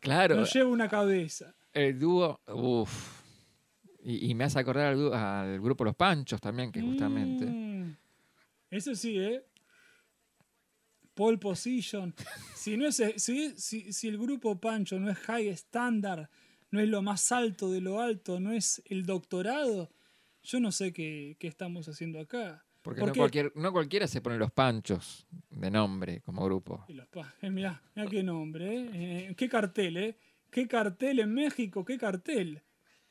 Claro, 0.00 0.36
nos 0.36 0.52
lleva 0.52 0.68
una 0.70 0.88
cabeza. 0.88 1.54
el 1.72 1.98
dúo, 1.98 2.40
uff. 2.48 3.22
Y, 4.02 4.30
y 4.30 4.34
me 4.34 4.44
hace 4.44 4.58
acordar 4.58 4.88
al, 4.92 4.98
dúo- 4.98 5.14
al 5.14 5.60
grupo 5.60 5.82
Los 5.84 5.94
Panchos 5.96 6.40
también, 6.40 6.70
que 6.70 6.82
justamente. 6.82 7.46
Mm. 7.46 7.96
Eso 8.70 8.94
sí, 8.94 9.18
¿eh? 9.18 9.42
Pole 11.14 11.38
position. 11.38 12.14
Si, 12.54 12.78
no 12.78 12.86
es, 12.86 12.96
si, 13.18 13.50
si, 13.58 13.92
si 13.92 14.08
el 14.08 14.16
grupo 14.16 14.58
Pancho 14.58 14.98
no 14.98 15.10
es 15.10 15.18
high 15.18 15.48
standard, 15.48 16.28
no 16.70 16.80
es 16.80 16.88
lo 16.88 17.02
más 17.02 17.30
alto 17.30 17.70
de 17.70 17.82
lo 17.82 18.00
alto, 18.00 18.40
no 18.40 18.52
es 18.52 18.82
el 18.86 19.04
doctorado, 19.04 19.90
yo 20.44 20.60
no 20.60 20.70
sé 20.72 20.92
qué, 20.92 21.36
qué 21.38 21.48
estamos 21.48 21.88
haciendo 21.88 22.20
acá. 22.20 22.64
Porque 22.82 23.00
¿Por 23.00 23.08
no, 23.08 23.12
qué? 23.14 23.18
cualquier, 23.20 23.52
no 23.56 23.72
cualquiera 23.72 24.06
se 24.06 24.20
pone 24.20 24.36
Los 24.36 24.52
Panchos 24.52 25.26
de 25.50 25.70
nombre 25.70 26.20
como 26.20 26.44
grupo. 26.44 26.84
Y 26.86 26.92
los 26.92 27.08
eh, 27.40 27.50
mirá, 27.50 27.82
mirá 27.94 28.10
qué 28.10 28.22
nombre, 28.22 28.74
¿eh? 28.76 28.90
Eh, 29.30 29.34
Qué 29.36 29.48
cartel, 29.48 29.96
¿eh? 29.96 30.18
Qué 30.50 30.68
cartel 30.68 31.20
en 31.20 31.32
México, 31.32 31.84
qué 31.84 31.96
cartel. 31.98 32.62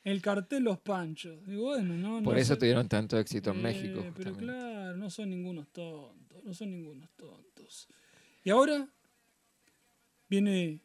El 0.04 0.22
cartel 0.22 0.64
Los 0.64 0.80
Panchos. 0.80 1.40
Y 1.48 1.56
bueno, 1.56 1.96
no, 1.96 2.22
Por 2.24 2.34
no 2.36 2.40
eso 2.40 2.54
sé- 2.54 2.60
tuvieron 2.60 2.88
tanto 2.88 3.18
éxito 3.18 3.50
en 3.52 3.60
Eh, 3.60 3.64
México. 3.64 4.00
Pero 4.16 4.32
justamente. 4.34 4.46
claro, 4.46 4.96
no 4.98 5.10
son 5.10 5.30
ningunos 5.32 5.68
tontos, 5.70 6.44
no 6.44 6.54
son 6.54 6.70
ningunos 6.72 7.10
tontos. 7.16 7.88
Y 8.44 8.50
ahora 8.52 8.88
viene 10.30 10.82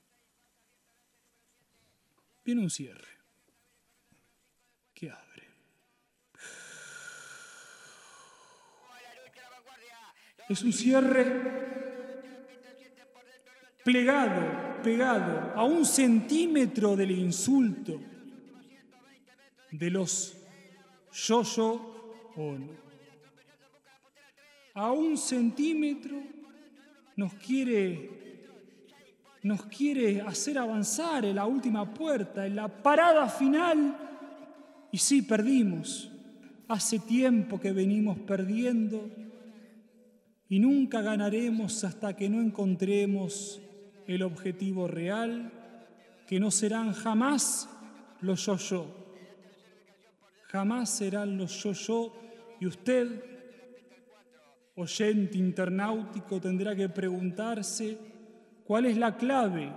viene 2.45 2.63
un 2.63 2.71
cierre 2.71 3.09
que 4.95 5.11
abre. 5.11 5.49
Es 10.49 10.63
un 10.63 10.73
cierre 10.73 11.27
plegado, 13.85 14.83
pegado 14.83 15.53
a 15.55 15.65
un 15.65 15.85
centímetro 15.85 16.97
del 16.97 17.11
insulto 17.11 18.01
de 19.71 19.91
los 19.91 20.37
yo-yo 21.13 22.33
ono. 22.37 22.69
A 24.73 24.93
un 24.93 25.19
centímetro 25.19 26.17
nos 27.17 27.35
quiere, 27.35 28.47
nos 29.43 29.65
quiere 29.67 30.23
hacer 30.23 30.57
avanzar 30.57 31.27
en 31.27 31.37
la 31.37 31.45
última 31.45 31.93
puerta, 31.93 32.47
en 32.47 32.57
la 32.57 32.69
parada 32.69 33.29
final. 33.29 33.97
Y 34.93 34.97
sí, 34.99 35.21
perdimos. 35.21 36.11
Hace 36.69 37.01
tiempo 37.01 37.61
que 37.61 37.73
venimos 37.73 38.19
perdiendo 38.19 39.11
y 40.49 40.59
nunca 40.59 41.03
ganaremos 41.03 41.85
hasta 41.85 42.17
que 42.17 42.29
no 42.29 42.41
encontremos 42.41 43.61
el 44.07 44.23
objetivo 44.23 44.89
real, 44.89 45.53
que 46.27 46.41
no 46.41 46.51
serán 46.51 46.93
jamás 46.93 47.69
los 48.23 48.47
yo-yo. 48.47 48.87
Jamás 50.49 50.89
serán 50.89 51.37
los 51.37 51.63
yo-yo 51.63 52.15
y 52.61 52.67
usted, 52.67 53.23
oyente 54.77 55.37
internautico, 55.37 56.41
tendrá 56.41 56.75
que 56.75 56.89
preguntarse 56.89 57.99
cuál 58.65 58.87
es 58.87 58.97
la 58.97 59.17
clave 59.17 59.71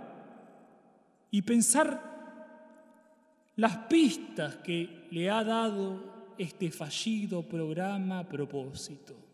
y 1.31 1.41
pensar 1.41 2.11
las 3.57 3.77
pistas 3.87 4.55
que 4.57 5.07
le 5.11 5.29
ha 5.29 5.43
dado 5.43 6.33
este 6.37 6.71
fallido 6.71 7.43
programa 7.43 8.19
a 8.19 8.27
propósito. 8.27 9.30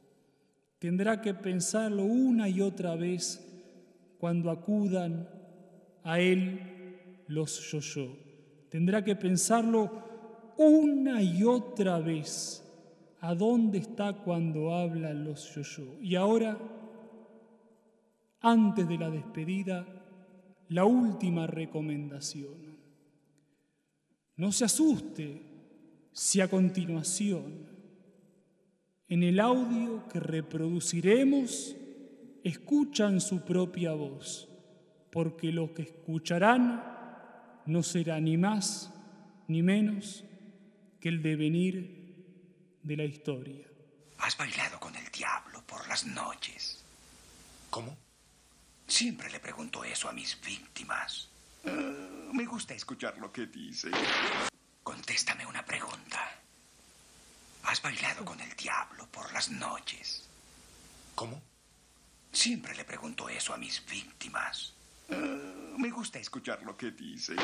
Tendrá 0.79 1.21
que 1.21 1.33
pensarlo 1.33 2.03
una 2.03 2.47
y 2.49 2.61
otra 2.61 2.95
vez 2.95 3.43
cuando 4.19 4.51
acudan 4.51 5.27
a 6.03 6.19
él 6.19 7.23
los 7.27 7.71
yo-yo. 7.71 8.15
Tendrá 8.69 9.03
que 9.03 9.15
pensarlo 9.15 10.53
una 10.57 11.21
y 11.21 11.43
otra 11.43 11.99
vez 11.99 12.63
a 13.19 13.33
dónde 13.33 13.79
está 13.79 14.13
cuando 14.13 14.73
hablan 14.73 15.23
los 15.23 15.53
yo-yo. 15.55 15.99
Y 16.01 16.15
ahora, 16.15 16.57
antes 18.41 18.87
de 18.87 18.97
la 18.97 19.09
despedida, 19.09 19.85
la 20.69 20.85
última 20.85 21.47
recomendación. 21.47 22.77
No 24.35 24.51
se 24.51 24.65
asuste 24.65 25.41
si 26.11 26.41
a 26.41 26.49
continuación, 26.49 27.66
en 29.09 29.23
el 29.23 29.39
audio 29.39 30.07
que 30.09 30.19
reproduciremos, 30.19 31.75
escuchan 32.43 33.21
su 33.21 33.43
propia 33.43 33.93
voz, 33.93 34.49
porque 35.11 35.51
lo 35.51 35.73
que 35.73 35.84
escucharán 35.84 36.84
no 37.65 37.84
será 37.84 38.19
ni 38.19 38.38
más 38.38 38.93
ni 39.47 39.63
menos 39.63 40.23
que 40.99 41.09
el 41.09 41.21
devenir 41.21 42.77
de 42.84 42.97
la 42.97 43.03
historia. 43.03 43.67
Has 44.19 44.38
bailado 44.38 44.79
con 44.79 44.95
el 44.95 45.05
diablo 45.11 45.63
por 45.65 45.88
las 45.88 46.05
noches. 46.05 46.84
¿Cómo? 47.69 47.97
Siempre 48.88 49.29
le 49.29 49.39
pregunto 49.39 49.84
eso 49.84 50.09
a 50.09 50.13
mis 50.13 50.39
víctimas. 50.41 51.29
Ah, 51.65 52.29
me 52.34 52.45
gusta 52.45 52.73
escuchar 52.73 53.17
lo 53.17 53.31
que 53.31 53.45
dice. 53.47 53.89
Contéstame 54.84 55.45
una 55.45 55.63
pregunta. 55.65 56.19
¿Has 57.68 57.81
bailado 57.81 58.23
con 58.23 58.39
el 58.39 58.49
diablo 58.56 59.07
por 59.11 59.31
las 59.34 59.52
noches? 59.52 60.26
¿Cómo? 61.15 61.41
Siempre 62.31 62.73
le 62.73 62.85
pregunto 62.85 63.27
eso 63.27 63.53
a 63.53 63.57
mis 63.57 63.85
víctimas. 63.85 64.73
Ah, 65.10 65.76
me 65.77 65.89
gusta 65.89 66.18
escuchar 66.18 66.64
lo 66.64 66.77
que 66.77 66.91
dice. 66.91 67.35